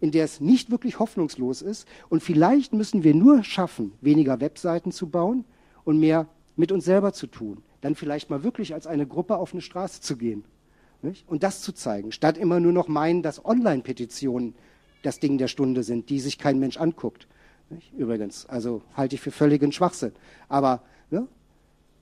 in 0.00 0.10
der 0.10 0.24
es 0.24 0.40
nicht 0.40 0.70
wirklich 0.70 0.98
hoffnungslos 0.98 1.62
ist. 1.62 1.88
Und 2.10 2.22
vielleicht 2.22 2.74
müssen 2.74 3.02
wir 3.02 3.14
nur 3.14 3.44
schaffen, 3.44 3.92
weniger 4.00 4.40
Webseiten 4.40 4.92
zu 4.92 5.08
bauen 5.08 5.44
und 5.84 5.98
mehr 5.98 6.26
mit 6.56 6.70
uns 6.70 6.84
selber 6.84 7.12
zu 7.12 7.26
tun. 7.28 7.62
Dann 7.80 7.94
vielleicht 7.94 8.28
mal 8.28 8.42
wirklich 8.42 8.74
als 8.74 8.86
eine 8.86 9.06
Gruppe 9.06 9.36
auf 9.36 9.52
eine 9.52 9.62
Straße 9.62 10.00
zu 10.00 10.16
gehen 10.16 10.44
nicht? 11.02 11.28
und 11.28 11.42
das 11.42 11.62
zu 11.62 11.72
zeigen, 11.72 12.12
statt 12.12 12.36
immer 12.36 12.60
nur 12.60 12.72
noch 12.72 12.88
meinen, 12.88 13.22
dass 13.22 13.44
Online-Petitionen 13.44 14.54
das 15.02 15.20
Ding 15.20 15.38
der 15.38 15.48
Stunde 15.48 15.82
sind, 15.82 16.10
die 16.10 16.20
sich 16.20 16.38
kein 16.38 16.58
Mensch 16.58 16.76
anguckt. 16.76 17.28
Nicht? 17.70 17.92
Übrigens, 17.92 18.46
also 18.46 18.82
halte 18.96 19.14
ich 19.14 19.20
für 19.20 19.30
völligen 19.30 19.72
Schwachsinn. 19.72 20.12
Aber 20.48 20.82
ne, 21.10 21.26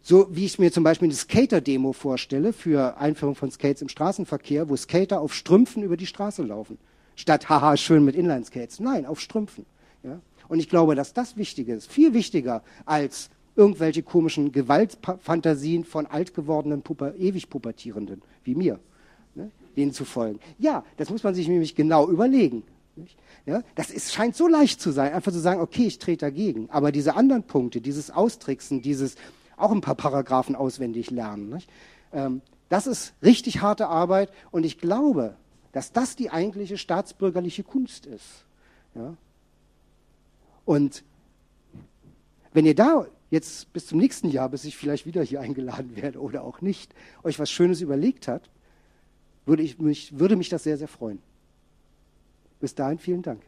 so 0.02 0.28
wie 0.30 0.44
ich 0.44 0.58
mir 0.58 0.70
zum 0.70 0.84
Beispiel 0.84 1.06
eine 1.06 1.14
Skater-Demo 1.14 1.92
vorstelle 1.92 2.52
für 2.52 2.96
Einführung 2.98 3.34
von 3.34 3.50
Skates 3.50 3.82
im 3.82 3.88
Straßenverkehr, 3.88 4.68
wo 4.68 4.76
Skater 4.76 5.20
auf 5.20 5.34
Strümpfen 5.34 5.82
über 5.82 5.96
die 5.96 6.06
Straße 6.06 6.42
laufen. 6.42 6.78
Statt, 7.16 7.48
haha, 7.48 7.76
schön 7.76 8.04
mit 8.04 8.14
Inline-Skates. 8.14 8.78
Nein, 8.78 9.06
auf 9.06 9.20
Strümpfen. 9.20 9.66
Ja? 10.04 10.20
Und 10.48 10.60
ich 10.60 10.68
glaube, 10.68 10.94
dass 10.94 11.12
das 11.12 11.36
wichtig 11.36 11.68
ist. 11.68 11.90
Viel 11.90 12.14
wichtiger 12.14 12.62
als 12.84 13.30
irgendwelche 13.56 14.02
komischen 14.02 14.52
Gewaltfantasien 14.52 15.84
von 15.84 16.06
alt 16.06 16.34
gewordenen, 16.34 16.82
Puppe, 16.82 17.14
ewig 17.18 17.48
Pubertierenden, 17.48 18.22
wie 18.44 18.54
mir, 18.54 18.78
ne? 19.34 19.50
denen 19.76 19.92
zu 19.92 20.04
folgen. 20.04 20.38
Ja, 20.58 20.84
das 20.98 21.10
muss 21.10 21.24
man 21.24 21.34
sich 21.34 21.48
nämlich 21.48 21.74
genau 21.74 22.08
überlegen. 22.08 22.62
Ja, 23.44 23.62
das 23.74 23.90
ist, 23.90 24.12
scheint 24.12 24.36
so 24.36 24.48
leicht 24.48 24.80
zu 24.80 24.90
sein, 24.90 25.12
einfach 25.12 25.32
zu 25.32 25.38
sagen, 25.38 25.60
okay, 25.60 25.86
ich 25.86 25.98
trete 25.98 26.24
dagegen. 26.26 26.68
Aber 26.70 26.92
diese 26.92 27.14
anderen 27.14 27.44
Punkte, 27.44 27.80
dieses 27.80 28.10
Austricksen, 28.10 28.82
dieses, 28.82 29.16
auch 29.56 29.72
ein 29.72 29.80
paar 29.80 29.94
Paragraphen 29.94 30.56
auswendig 30.56 31.10
lernen. 31.10 31.62
Ähm, 32.12 32.42
das 32.68 32.86
ist 32.86 33.14
richtig 33.22 33.60
harte 33.60 33.88
Arbeit 33.88 34.32
und 34.50 34.64
ich 34.64 34.78
glaube, 34.78 35.36
dass 35.72 35.92
das 35.92 36.16
die 36.16 36.30
eigentliche 36.30 36.78
staatsbürgerliche 36.78 37.62
Kunst 37.62 38.06
ist. 38.06 38.44
Ja? 38.94 39.14
Und 40.64 41.04
wenn 42.52 42.66
ihr 42.66 42.74
da 42.74 43.06
jetzt 43.30 43.72
bis 43.72 43.86
zum 43.86 43.98
nächsten 43.98 44.28
Jahr, 44.28 44.48
bis 44.48 44.64
ich 44.64 44.76
vielleicht 44.76 45.06
wieder 45.06 45.22
hier 45.22 45.40
eingeladen 45.40 45.96
werde 45.96 46.20
oder 46.20 46.42
auch 46.42 46.60
nicht, 46.60 46.94
euch 47.22 47.38
was 47.38 47.50
Schönes 47.50 47.80
überlegt 47.80 48.28
habt, 48.28 48.50
würde, 49.44 49.62
ich 49.62 49.78
mich, 49.78 50.18
würde 50.18 50.36
mich 50.36 50.48
das 50.48 50.64
sehr, 50.64 50.76
sehr 50.76 50.88
freuen. 50.88 51.20
Bis 52.60 52.74
dahin 52.74 52.98
vielen 52.98 53.22
Dank. 53.22 53.42